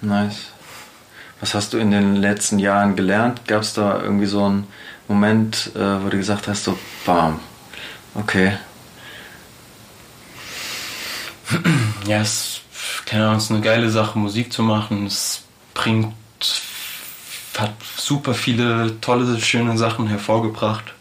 Nice. 0.00 0.46
Was 1.40 1.54
hast 1.54 1.72
du 1.72 1.78
in 1.78 1.90
den 1.90 2.16
letzten 2.16 2.58
Jahren 2.58 2.96
gelernt? 2.96 3.46
Gab 3.46 3.62
es 3.62 3.74
da 3.74 4.00
irgendwie 4.00 4.26
so 4.26 4.44
einen 4.44 4.66
Moment, 5.08 5.72
äh, 5.74 6.02
wo 6.02 6.08
du 6.08 6.16
gesagt 6.16 6.48
hast, 6.48 6.64
so 6.64 6.78
bam, 7.04 7.40
okay, 8.14 8.52
Ja, 12.06 12.20
es 12.20 12.60
keine 13.06 13.24
Ahnung, 13.24 13.36
es 13.36 13.44
ist 13.44 13.50
eine 13.50 13.60
geile 13.60 13.90
Sache, 13.90 14.18
Musik 14.18 14.52
zu 14.52 14.62
machen. 14.62 15.06
Es 15.06 15.42
bringt, 15.74 16.14
hat 17.56 17.72
super 17.96 18.34
viele 18.34 19.00
tolle, 19.00 19.40
schöne 19.40 19.76
Sachen 19.76 20.06
hervorgebracht. 20.06 20.94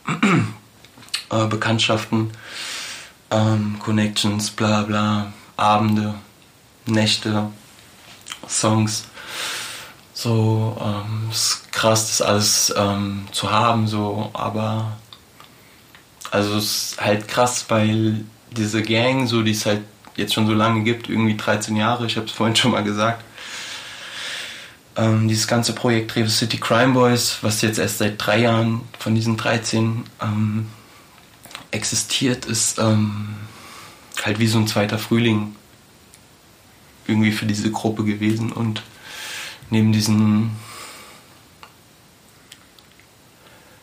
äh, 1.31 1.45
Bekanntschaften, 1.47 2.31
ähm, 3.31 3.77
Connections, 3.79 4.51
bla 4.51 4.83
bla, 4.83 5.33
Abende, 5.57 6.15
Nächte, 6.85 7.49
Songs. 8.47 9.05
So, 10.23 10.77
ähm, 10.79 11.29
ist 11.31 11.69
krass, 11.73 12.07
das 12.07 12.21
alles 12.21 12.73
ähm, 12.77 13.27
zu 13.33 13.51
haben, 13.51 13.89
so, 13.89 14.29
aber 14.31 14.95
also 16.31 16.55
es 16.55 16.91
ist 16.91 17.01
halt 17.01 17.27
krass, 17.27 17.65
weil 17.67 18.23
diese 18.49 18.83
Gang, 18.83 19.27
so 19.27 19.41
die 19.41 19.51
es 19.51 19.65
halt 19.65 19.81
jetzt 20.15 20.33
schon 20.33 20.47
so 20.47 20.53
lange 20.53 20.83
gibt, 20.83 21.09
irgendwie 21.09 21.35
13 21.35 21.75
Jahre, 21.75 22.05
ich 22.05 22.15
habe 22.15 22.25
es 22.25 22.31
vorhin 22.31 22.55
schon 22.55 22.71
mal 22.71 22.85
gesagt. 22.85 23.21
Ähm, 24.95 25.27
dieses 25.27 25.45
ganze 25.45 25.75
Projekt 25.75 26.15
Rewe 26.15 26.29
City 26.29 26.57
Crime 26.57 26.93
Boys, 26.93 27.39
was 27.41 27.61
jetzt 27.61 27.77
erst 27.77 27.97
seit 27.97 28.25
drei 28.25 28.39
Jahren 28.39 28.79
von 28.99 29.15
diesen 29.15 29.35
13 29.35 30.05
ähm, 30.21 30.67
existiert, 31.71 32.45
ist 32.45 32.79
ähm, 32.79 33.35
halt 34.23 34.39
wie 34.39 34.47
so 34.47 34.57
ein 34.57 34.67
zweiter 34.67 34.99
Frühling 34.99 35.57
irgendwie 37.07 37.33
für 37.33 37.45
diese 37.45 37.69
Gruppe 37.71 38.05
gewesen 38.05 38.53
und 38.53 38.83
neben 39.73 39.91
diesen 39.91 40.51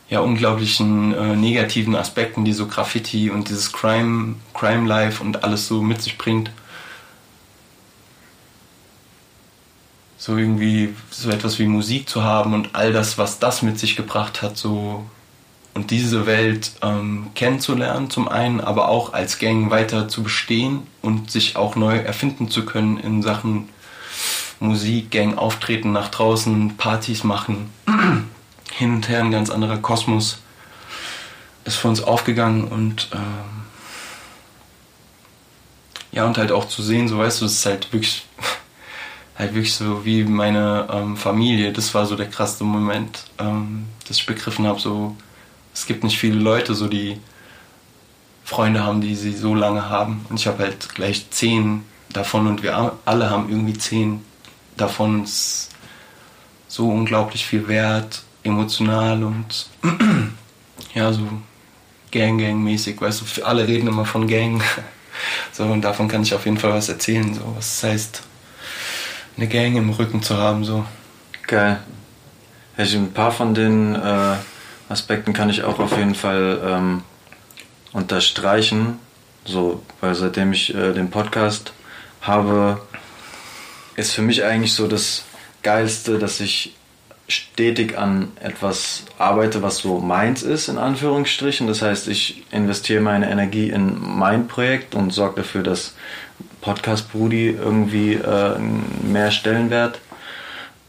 ja, 0.09 0.21
unglaublichen 0.21 1.13
äh, 1.13 1.37
negativen 1.37 1.97
Aspekten, 1.97 2.45
die 2.45 2.53
so 2.53 2.67
Graffiti 2.67 3.29
und 3.31 3.49
dieses 3.49 3.73
Crime, 3.73 4.37
Crime 4.55 4.87
Life 4.87 5.23
und 5.23 5.43
alles 5.45 5.67
so 5.67 5.83
mit 5.83 6.01
sich 6.01 6.17
bringt. 6.17 6.51
So 10.17 10.37
irgendwie 10.37 10.95
so 11.11 11.31
etwas 11.31 11.59
wie 11.59 11.67
Musik 11.67 12.09
zu 12.09 12.23
haben 12.23 12.55
und 12.55 12.75
all 12.75 12.93
das, 12.93 13.19
was 13.19 13.41
das 13.41 13.63
mit 13.63 13.79
sich 13.79 13.97
gebracht 13.97 14.43
hat, 14.43 14.57
so 14.57 15.05
und 15.75 15.91
diese 15.91 16.27
Welt 16.27 16.73
ähm, 16.83 17.31
kennenzulernen 17.35 18.11
zum 18.11 18.29
einen, 18.29 18.61
aber 18.61 18.89
auch 18.89 19.13
als 19.13 19.39
Gang 19.39 19.71
weiter 19.71 20.09
zu 20.09 20.23
bestehen 20.23 20.83
und 21.03 21.31
sich 21.31 21.57
auch 21.57 21.75
neu 21.75 21.97
erfinden 21.97 22.49
zu 22.49 22.65
können 22.65 22.99
in 22.99 23.23
Sachen 23.23 23.69
Musik, 24.61 25.11
Gang 25.11 25.39
auftreten, 25.39 25.93
nach 25.93 26.09
draußen 26.09 26.77
Partys 26.77 27.25
machen 27.25 27.71
hin 28.73 28.95
und 28.95 29.09
her 29.09 29.21
ein 29.21 29.31
ganz 29.31 29.51
anderer 29.51 29.79
Kosmos 29.79 30.39
ist 31.65 31.77
für 31.77 31.89
uns 31.89 32.03
aufgegangen 32.03 32.65
und 32.65 33.09
ähm, 33.13 33.65
ja 36.13 36.25
und 36.27 36.39
halt 36.39 36.53
auch 36.53 36.67
zu 36.67 36.83
sehen, 36.83 37.09
so 37.09 37.19
weißt 37.19 37.41
du, 37.41 37.47
es 37.47 37.55
ist 37.55 37.67
halt 37.67 37.93
wirklich 37.93 38.27
halt 39.39 39.55
wirklich 39.55 39.75
so 39.75 40.05
wie 40.05 40.25
meine 40.25 40.89
ähm, 40.93 41.17
Familie. 41.17 41.73
Das 41.73 41.95
war 41.95 42.07
so 42.07 42.17
der 42.17 42.29
krasse 42.29 42.65
Moment, 42.65 43.25
ähm, 43.39 43.87
dass 44.07 44.19
ich 44.19 44.27
begriffen 44.27 44.67
habe, 44.67 44.81
so 44.81 45.17
es 45.73 45.87
gibt 45.87 46.03
nicht 46.05 46.19
viele 46.19 46.39
Leute, 46.39 46.75
so 46.75 46.89
die 46.89 47.19
Freunde 48.45 48.83
haben, 48.83 49.01
die 49.01 49.15
sie 49.15 49.37
so 49.37 49.55
lange 49.55 49.89
haben 49.89 50.27
und 50.29 50.41
ich 50.41 50.47
habe 50.47 50.65
halt 50.65 50.95
gleich 50.95 51.31
zehn 51.31 51.85
davon 52.13 52.47
und 52.47 52.63
wir 52.63 52.93
alle 53.05 53.31
haben 53.31 53.49
irgendwie 53.49 53.79
zehn 53.79 54.25
davon. 54.77 55.27
So 56.69 56.89
unglaublich 56.89 57.45
viel 57.45 57.67
wert 57.67 58.23
emotional 58.43 59.23
und 59.25 59.67
ja, 60.95 61.13
so 61.13 61.27
Gang-Gang-mäßig, 62.11 63.01
weißt 63.01 63.23
du, 63.23 63.45
alle 63.45 63.67
reden 63.67 63.89
immer 63.89 64.05
von 64.05 64.27
Gang. 64.27 64.63
So, 65.53 65.65
und 65.65 65.83
davon 65.83 66.09
kann 66.09 66.23
ich 66.23 66.33
auf 66.33 66.47
jeden 66.47 66.57
Fall 66.57 66.73
was 66.73 66.89
erzählen, 66.89 67.35
so, 67.35 67.43
was 67.55 67.83
heißt, 67.83 68.23
eine 69.37 69.49
Gang 69.49 69.77
im 69.77 69.91
Rücken 69.91 70.23
zu 70.23 70.39
haben, 70.39 70.65
so. 70.65 70.87
Geil. 71.47 71.79
Ja, 72.79 72.85
ein 72.85 73.13
paar 73.13 73.31
von 73.31 73.53
den 73.53 73.97
äh, 73.97 74.37
Aspekten 74.89 75.35
kann 75.35 75.51
ich 75.51 75.63
auch 75.65 75.79
auf 75.79 75.99
jeden 75.99 76.15
Fall 76.15 76.59
ähm, 76.65 77.03
unterstreichen. 77.93 78.99
So, 79.45 79.83
weil 80.01 80.15
seitdem 80.15 80.53
ich 80.53 80.75
äh, 80.75 80.95
den 80.95 81.11
Podcast 81.11 81.75
habe, 82.23 82.81
ist 83.97 84.13
für 84.13 84.23
mich 84.23 84.45
eigentlich 84.45 84.75
so 84.75 84.87
das 84.87 85.25
Geilste, 85.63 86.19
dass 86.19 86.41
ich 86.41 86.75
stetig 87.29 87.97
an 87.97 88.33
etwas 88.41 89.05
arbeite, 89.19 89.63
was 89.63 89.79
so 89.79 89.99
meins 90.01 90.43
ist, 90.43 90.69
in 90.69 90.79
Anführungsstrichen. 90.79 91.67
Das 91.67 91.83
heißt, 91.83 92.09
ich 92.09 92.45
investiere 92.51 93.01
meine 93.01 93.31
Energie 93.31 93.71
in 93.71 93.97
mein 94.01 94.49
Projekt 94.49 94.95
und 94.95 95.13
sorge 95.13 95.43
dafür, 95.43 95.63
dass 95.63 95.95
Podcast 96.61 97.11
Brudi 97.13 97.51
irgendwie 97.51 98.15
äh, 98.15 98.59
mehr 98.59 99.31
Stellenwert 99.31 100.01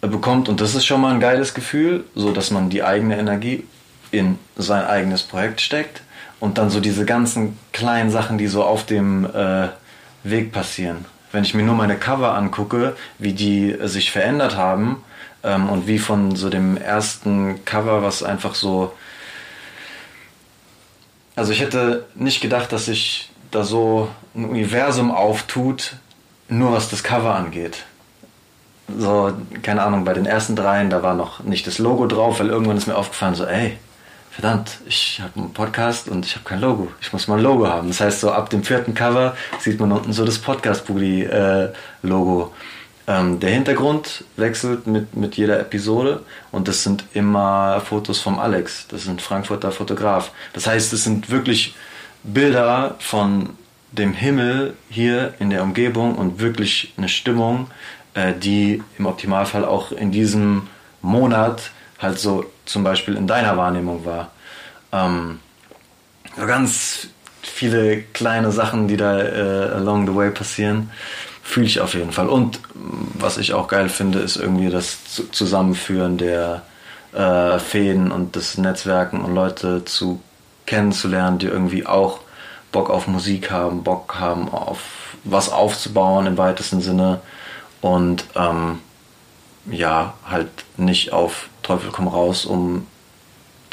äh, 0.02 0.08
bekommt. 0.08 0.50
Und 0.50 0.62
das 0.62 0.76
ist 0.76 0.86
schon 0.86 1.02
mal 1.02 1.14
ein 1.14 1.20
geiles 1.20 1.54
Gefühl, 1.54 2.06
so 2.16 2.32
dass 2.32 2.52
man 2.52 2.70
die 2.70 2.84
eigene 2.84 3.18
Energie 3.18 3.66
in 4.12 4.38
sein 4.58 4.86
eigenes 4.86 5.24
Projekt 5.24 5.62
steckt 5.62 6.02
und 6.40 6.58
dann 6.58 6.70
so 6.70 6.80
diese 6.80 7.06
ganzen 7.06 7.58
kleinen 7.72 8.10
Sachen, 8.10 8.38
die 8.38 8.48
so 8.48 8.64
auf 8.64 8.86
dem 8.86 9.26
äh, 9.26 9.70
Weg 10.24 10.52
passieren. 10.52 11.06
Wenn 11.32 11.44
ich 11.44 11.54
mir 11.54 11.64
nur 11.64 11.76
meine 11.76 11.98
Cover 11.98 12.36
angucke, 12.36 12.96
wie 13.18 13.34
die 13.34 13.78
sich 13.82 14.12
verändert 14.12 14.58
haben, 14.58 15.04
ähm, 15.44 15.70
und 15.70 15.88
wie 15.88 16.00
von 16.00 16.36
so 16.36 16.50
dem 16.50 16.78
ersten 16.78 17.64
Cover, 17.66 18.04
was 18.04 18.24
einfach 18.24 18.56
so. 18.56 18.94
Also 21.36 21.52
ich 21.52 21.62
hätte 21.62 22.06
nicht 22.16 22.42
gedacht, 22.42 22.72
dass 22.72 22.86
sich 22.86 23.30
da 23.52 23.64
so 23.64 24.10
ein 24.36 24.46
Universum 24.46 25.12
auftut, 25.12 25.96
nur 26.48 26.74
was 26.74 26.90
das 26.90 27.04
Cover 27.04 27.36
angeht. 27.36 27.86
So, 28.98 29.32
keine 29.64 29.84
Ahnung, 29.84 30.04
bei 30.04 30.14
den 30.14 30.26
ersten 30.26 30.56
dreien, 30.56 30.90
da 30.90 31.02
war 31.02 31.14
noch 31.14 31.42
nicht 31.44 31.66
das 31.66 31.78
Logo 31.78 32.08
drauf, 32.08 32.40
weil 32.40 32.50
irgendwann 32.50 32.78
ist 32.78 32.88
mir 32.88 32.98
aufgefallen, 32.98 33.36
so, 33.36 33.46
ey, 33.46 33.78
verdammt, 34.42 34.80
ich 34.88 35.22
habe 35.22 35.39
einen 35.39 35.54
Podcast 35.54 36.10
und 36.10 36.26
ich 36.26 36.34
habe 36.34 36.44
kein 36.44 36.62
Logo. 36.62 36.92
Ich 37.00 37.14
muss 37.14 37.28
mal 37.28 37.38
ein 37.38 37.44
Logo 37.44 37.68
haben. 37.68 37.89
Das 37.89 38.02
heißt, 38.02 38.22
so 38.22 38.32
ab 38.32 38.50
dem 38.50 38.64
vierten 38.64 38.96
Cover 38.96 39.38
sieht 39.60 39.80
man 39.80 39.92
unten 39.92 40.14
so 40.14 40.26
das 40.26 40.39
Podcast-Booty-Logo. 40.39 42.52
Äh, 43.08 43.14
ähm, 43.14 43.39
der 43.39 43.52
Hintergrund 43.52 44.24
wechselt 44.38 44.88
mit, 44.88 45.16
mit 45.16 45.38
jeder 45.38 45.60
Episode 45.60 46.24
und 46.52 46.68
das 46.68 46.82
sind 46.82 47.04
immer 47.14 47.82
Fotos 47.82 48.20
vom 48.20 48.39
Alex. 48.39 48.88
Das 48.88 49.04
ist 49.04 49.10
ein 49.10 49.20
Frankfurter 49.20 49.72
Fotograf. 49.72 50.32
Das 50.54 50.66
heißt, 50.66 50.92
es 50.92 51.04
sind 51.04 51.30
wirklich 51.30 51.76
Bilder 52.24 52.96
von 52.98 53.52
dem 53.92 54.14
Himmel 54.14 54.74
hier 54.89 55.36
in 55.38 55.52
der 55.52 55.62
Umgebung 55.62 56.16
und 56.16 56.39
wirklich 56.39 56.94
eine 56.98 57.10
Stimmung, 57.10 57.70
äh, 58.16 58.34
die 58.34 58.82
im 58.98 59.06
Optimalfall 59.06 59.66
auch 59.66 59.92
in 59.92 60.12
diesem 60.12 60.68
Monat 61.04 61.70
halt 62.02 62.20
so 62.20 62.45
zum 62.66 62.84
Beispiel 62.84 63.16
in 63.16 63.28
deiner 63.28 63.58
Wahrnehmung 63.58 64.06
war. 64.06 64.32
Ähm, 64.91 65.39
so 66.38 66.45
ganz 66.45 67.08
viele 67.41 68.02
kleine 68.02 68.52
Sachen, 68.52 68.88
die 68.88 68.97
da 68.97 69.20
äh, 69.20 69.70
along 69.74 70.08
the 70.08 70.16
way 70.16 70.30
passieren 70.32 70.91
fühle 71.52 71.66
ich 71.66 71.82
auf 71.82 71.93
jeden 71.93 72.12
Fall. 72.12 72.30
Und 72.30 72.60
was 72.74 73.38
ich 73.38 73.54
auch 73.54 73.68
geil 73.68 73.89
finde, 73.89 74.20
ist 74.20 74.38
irgendwie 74.38 74.70
das 74.70 74.99
Zusammenführen 75.32 76.18
der 76.18 76.62
äh, 77.14 77.60
Fäden 77.60 78.12
und 78.12 78.36
des 78.36 78.58
Netzwerken 78.58 79.22
und 79.22 79.36
Leute 79.36 79.84
zu 79.84 80.22
kennenzulernen, 80.66 81.39
die 81.39 81.47
irgendwie 81.47 81.86
auch 81.86 82.20
Bock 82.72 82.89
auf 82.89 83.08
Musik 83.08 83.52
haben, 83.52 83.84
Bock 83.84 84.16
haben 84.18 84.49
auf 84.49 84.80
was 85.24 85.52
aufzubauen 85.52 86.26
im 86.26 86.38
weitesten 86.38 86.80
Sinne 86.80 87.20
und 87.82 88.24
ähm, 88.36 88.80
ja, 89.70 90.14
halt 90.26 90.49
nicht 90.78 91.12
auf 91.12 91.49
Teufel 91.64 91.91
komm 91.91 92.07
raus, 92.07 92.45
um 92.45 92.88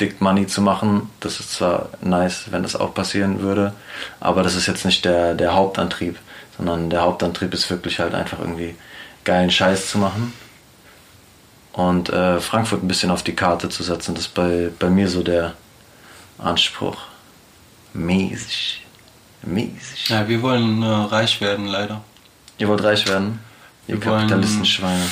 Dick 0.01 0.20
Money 0.20 0.47
zu 0.47 0.61
machen. 0.62 1.11
Das 1.20 1.41
ist 1.41 1.53
zwar 1.53 1.89
nice, 2.01 2.47
wenn 2.51 2.62
das 2.62 2.76
auch 2.76 2.95
passieren 2.95 3.41
würde, 3.41 3.72
aber 4.20 4.43
das 4.43 4.55
ist 4.55 4.66
jetzt 4.66 4.84
nicht 4.84 5.05
der, 5.05 5.34
der 5.34 5.55
Hauptantrieb 5.55 6.16
sondern 6.59 6.91
der 6.91 7.03
Hauptantrieb 7.03 7.55
ist 7.55 7.70
wirklich 7.70 8.01
halt 8.01 8.14
einfach 8.14 8.41
irgendwie 8.41 8.74
geilen 9.24 9.51
Scheiß 9.51 9.91
zu 9.91 9.99
machen 9.99 10.32
und 11.72 12.11
äh, 12.11 12.41
Frankfurt 12.41 12.82
ein 12.82 12.89
bisschen 12.89 13.11
auf 13.11 13.22
die 13.22 13.34
Karte 13.34 13.68
zu 13.68 13.84
setzen. 13.84 14.14
Das 14.14 14.24
ist 14.24 14.34
bei, 14.34 14.70
bei 14.78 14.91
mir 14.91 15.09
so 15.09 15.22
der 15.22 15.55
Anspruch. 16.36 16.97
Mäßig. 17.95 18.84
Mäßig. 19.43 20.09
Ja, 20.09 20.26
wir 20.28 20.43
wollen 20.43 20.82
äh, 20.82 20.86
reich 20.86 21.41
werden, 21.41 21.66
leider. 21.66 22.03
Ihr 22.59 22.68
wollt 22.68 22.82
reich 22.82 23.07
werden? 23.07 23.39
Ihr 23.86 24.01
Kapitalistenschweine. 24.01 25.05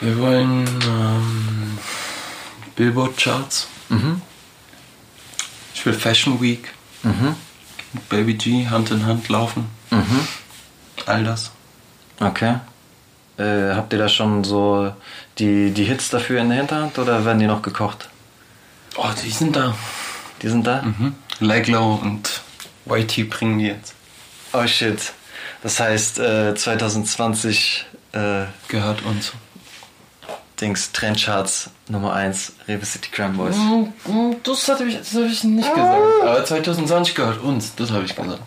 Wir 0.00 0.18
wollen 0.18 0.66
ähm, 0.66 1.78
Billboard-Charts. 2.76 3.68
Mhm. 3.88 4.20
Ich 5.74 5.86
will 5.86 5.94
Fashion 5.94 6.40
Week. 6.40 6.72
Mhm. 7.02 7.34
Baby 8.08 8.34
G 8.34 8.68
Hand 8.68 8.90
in 8.90 9.06
Hand 9.06 9.28
laufen. 9.28 9.68
Mhm. 9.90 10.28
All 11.06 11.24
das. 11.24 11.50
Okay. 12.20 12.56
Äh, 13.38 13.74
habt 13.74 13.92
ihr 13.92 13.98
da 13.98 14.08
schon 14.08 14.44
so 14.44 14.92
die, 15.38 15.70
die 15.70 15.84
Hits 15.84 16.10
dafür 16.10 16.40
in 16.40 16.48
der 16.48 16.58
Hinterhand 16.58 16.98
oder 16.98 17.24
werden 17.24 17.38
die 17.38 17.46
noch 17.46 17.62
gekocht? 17.62 18.08
Oh, 18.96 19.08
die 19.24 19.30
sind 19.30 19.56
da. 19.56 19.74
Die 20.42 20.48
sind 20.48 20.66
da? 20.66 20.82
Mhm. 20.82 21.14
Leglow 21.40 22.00
und 22.02 22.42
YT 22.86 23.28
bringen 23.28 23.58
die 23.58 23.66
jetzt. 23.66 23.94
Oh 24.52 24.66
shit. 24.66 25.12
Das 25.62 25.80
heißt, 25.80 26.18
äh, 26.18 26.54
2020 26.54 27.84
äh, 28.12 28.44
gehört 28.68 29.02
uns. 29.04 29.32
Dings, 30.60 30.92
Trendcharts 30.92 31.70
Nummer 31.88 32.14
1, 32.14 32.52
Rewe 32.66 32.84
City 32.84 33.10
Crime 33.10 33.34
Boys. 33.34 33.56
Mm, 33.56 33.92
mm, 34.10 34.36
das 34.42 34.68
habe 34.68 34.84
ich, 34.84 34.96
hab 34.96 35.26
ich 35.26 35.44
nicht 35.44 35.68
gesagt. 35.68 36.02
Aber 36.22 36.44
2020 36.44 37.14
gehört 37.14 37.42
uns, 37.42 37.74
das 37.74 37.90
habe 37.90 38.04
ich 38.04 38.16
gesagt. 38.16 38.40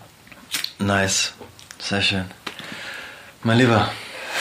Nice. 0.78 1.32
Sehr 1.78 2.02
schön. 2.02 2.24
Mein 3.42 3.58
Lieber, 3.58 3.90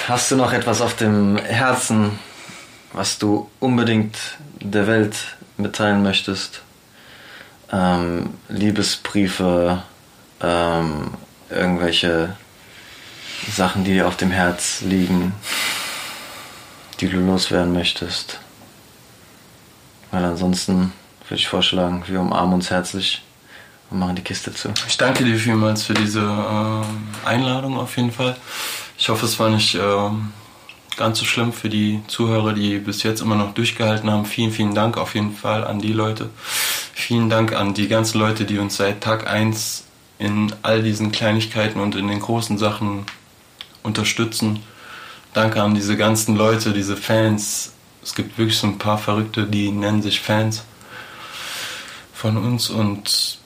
hast 0.07 0.29
du 0.31 0.35
noch 0.35 0.51
etwas 0.51 0.81
auf 0.81 0.95
dem 0.95 1.37
Herzen, 1.37 2.19
was 2.91 3.17
du 3.17 3.49
unbedingt 3.59 4.17
der 4.59 4.87
Welt 4.87 5.15
mitteilen 5.57 6.03
möchtest? 6.03 6.61
Ähm, 7.71 8.33
Liebesbriefe, 8.49 9.83
ähm, 10.41 11.11
irgendwelche 11.49 12.35
Sachen, 13.55 13.83
die 13.83 13.93
dir 13.93 14.07
auf 14.07 14.17
dem 14.17 14.31
Herz 14.31 14.81
liegen, 14.81 15.33
die 16.99 17.09
du 17.09 17.17
loswerden 17.17 17.73
möchtest. 17.73 18.39
Weil 20.11 20.25
ansonsten 20.25 20.91
würde 21.27 21.41
ich 21.41 21.47
vorschlagen, 21.47 22.03
wir 22.07 22.19
umarmen 22.19 22.55
uns 22.55 22.69
herzlich 22.69 23.21
und 23.89 23.99
machen 23.99 24.15
die 24.15 24.23
Kiste 24.23 24.53
zu. 24.53 24.73
Ich 24.87 24.97
danke 24.97 25.23
dir 25.23 25.37
vielmals 25.37 25.83
für 25.83 25.93
diese 25.93 26.21
äh, 26.21 27.27
Einladung 27.27 27.77
auf 27.77 27.95
jeden 27.97 28.11
Fall. 28.11 28.35
Ich 28.97 29.09
hoffe, 29.09 29.25
es 29.25 29.39
war 29.39 29.49
nicht 29.49 29.75
äh, 29.75 30.09
ganz 30.97 31.19
so 31.19 31.25
schlimm 31.25 31.53
für 31.53 31.69
die 31.69 32.01
Zuhörer, 32.07 32.53
die 32.53 32.79
bis 32.79 33.03
jetzt 33.03 33.21
immer 33.21 33.35
noch 33.35 33.53
durchgehalten 33.53 34.09
haben. 34.11 34.25
Vielen, 34.25 34.51
vielen 34.51 34.75
Dank 34.75 34.97
auf 34.97 35.15
jeden 35.15 35.35
Fall 35.35 35.63
an 35.63 35.79
die 35.79 35.93
Leute. 35.93 36.29
Vielen 36.93 37.29
Dank 37.29 37.53
an 37.53 37.73
die 37.73 37.87
ganzen 37.87 38.19
Leute, 38.19 38.45
die 38.45 38.59
uns 38.59 38.75
seit 38.75 39.01
Tag 39.01 39.25
1 39.25 39.85
in 40.17 40.53
all 40.63 40.83
diesen 40.83 41.11
Kleinigkeiten 41.11 41.79
und 41.79 41.95
in 41.95 42.09
den 42.09 42.19
großen 42.19 42.57
Sachen 42.57 43.05
unterstützen. 43.83 44.61
Danke 45.33 45.61
an 45.61 45.75
diese 45.75 45.95
ganzen 45.95 46.35
Leute, 46.35 46.73
diese 46.73 46.97
Fans. 46.97 47.73
Es 48.03 48.15
gibt 48.15 48.37
wirklich 48.37 48.57
so 48.57 48.67
ein 48.67 48.77
paar 48.77 48.97
Verrückte, 48.97 49.45
die 49.45 49.71
nennen 49.71 50.01
sich 50.01 50.19
Fans 50.19 50.63
von 52.13 52.37
uns 52.37 52.69
und 52.69 53.39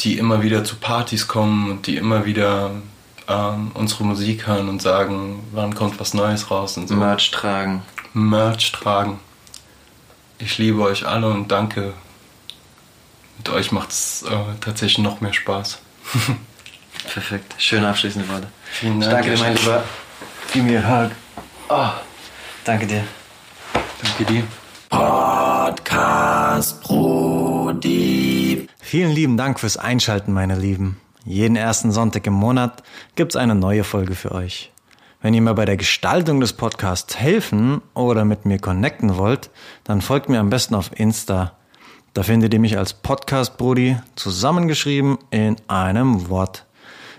die 0.00 0.18
immer 0.18 0.42
wieder 0.42 0.64
zu 0.64 0.76
Partys 0.76 1.28
kommen 1.28 1.70
und 1.70 1.86
die 1.86 1.96
immer 1.96 2.24
wieder 2.24 2.70
ähm, 3.28 3.70
unsere 3.74 4.04
Musik 4.04 4.46
hören 4.46 4.68
und 4.68 4.80
sagen, 4.80 5.46
wann 5.52 5.74
kommt 5.74 6.00
was 6.00 6.14
Neues 6.14 6.50
raus 6.50 6.76
und 6.76 6.88
so. 6.88 6.94
Merch 6.94 7.30
tragen. 7.30 7.82
Merch 8.14 8.72
tragen. 8.72 9.20
Ich 10.38 10.58
liebe 10.58 10.82
euch 10.82 11.06
alle 11.06 11.28
und 11.28 11.50
danke. 11.50 11.92
Mit 13.36 13.50
euch 13.50 13.70
macht 13.70 13.90
es 13.90 14.22
äh, 14.22 14.36
tatsächlich 14.60 14.98
noch 14.98 15.20
mehr 15.20 15.32
Spaß. 15.32 15.78
Perfekt. 17.12 17.54
Schöne 17.58 17.88
abschließende 17.88 18.28
Worte. 18.28 18.48
Vielen 18.64 19.00
Dank. 19.00 19.24
Ich 19.24 19.30
danke 19.30 19.36
dir, 19.36 19.42
mein 19.42 19.56
Lieber. 19.56 19.84
Gib 20.52 20.64
mir 20.64 20.82
Hug. 20.88 21.10
Oh, 21.68 21.90
danke 22.64 22.86
dir. 22.86 23.04
Danke 24.02 24.24
dir. 24.24 24.42
Podcast 24.88 26.82
Brody. 26.82 28.66
Vielen 28.80 29.12
lieben 29.12 29.36
Dank 29.36 29.60
fürs 29.60 29.76
Einschalten, 29.76 30.32
meine 30.32 30.56
Lieben. 30.56 30.98
Jeden 31.26 31.56
ersten 31.56 31.92
Sonntag 31.92 32.26
im 32.26 32.32
Monat 32.32 32.82
gibt's 33.14 33.36
eine 33.36 33.54
neue 33.54 33.84
Folge 33.84 34.14
für 34.14 34.32
euch. 34.32 34.72
Wenn 35.20 35.34
ihr 35.34 35.42
mir 35.42 35.52
bei 35.52 35.66
der 35.66 35.76
Gestaltung 35.76 36.40
des 36.40 36.54
Podcasts 36.54 37.18
helfen 37.18 37.82
oder 37.92 38.24
mit 38.24 38.46
mir 38.46 38.58
connecten 38.58 39.18
wollt, 39.18 39.50
dann 39.84 40.00
folgt 40.00 40.30
mir 40.30 40.40
am 40.40 40.48
besten 40.48 40.74
auf 40.74 40.98
Insta. 40.98 41.58
Da 42.14 42.22
findet 42.22 42.54
ihr 42.54 42.60
mich 42.60 42.78
als 42.78 42.94
Podcast 42.94 43.58
Brudi 43.58 43.98
zusammengeschrieben 44.16 45.18
in 45.30 45.56
einem 45.68 46.30
Wort. 46.30 46.64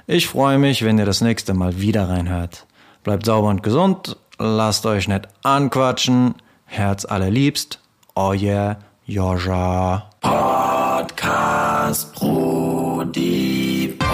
Ich 0.07 0.27
freue 0.27 0.57
mich, 0.57 0.83
wenn 0.83 0.97
ihr 0.97 1.05
das 1.05 1.21
nächste 1.21 1.53
Mal 1.53 1.79
wieder 1.79 2.09
reinhört. 2.09 2.65
Bleibt 3.03 3.25
sauber 3.25 3.47
und 3.47 3.63
gesund, 3.63 4.17
lasst 4.37 4.85
euch 4.85 5.07
nicht 5.07 5.27
anquatschen. 5.43 6.35
Herz 6.65 7.05
allerliebst, 7.05 7.79
euer 8.15 8.77
Joja. 9.05 10.09
Podcast 10.21 12.13
Pro 12.13 13.03
-Dieb. 13.05 14.08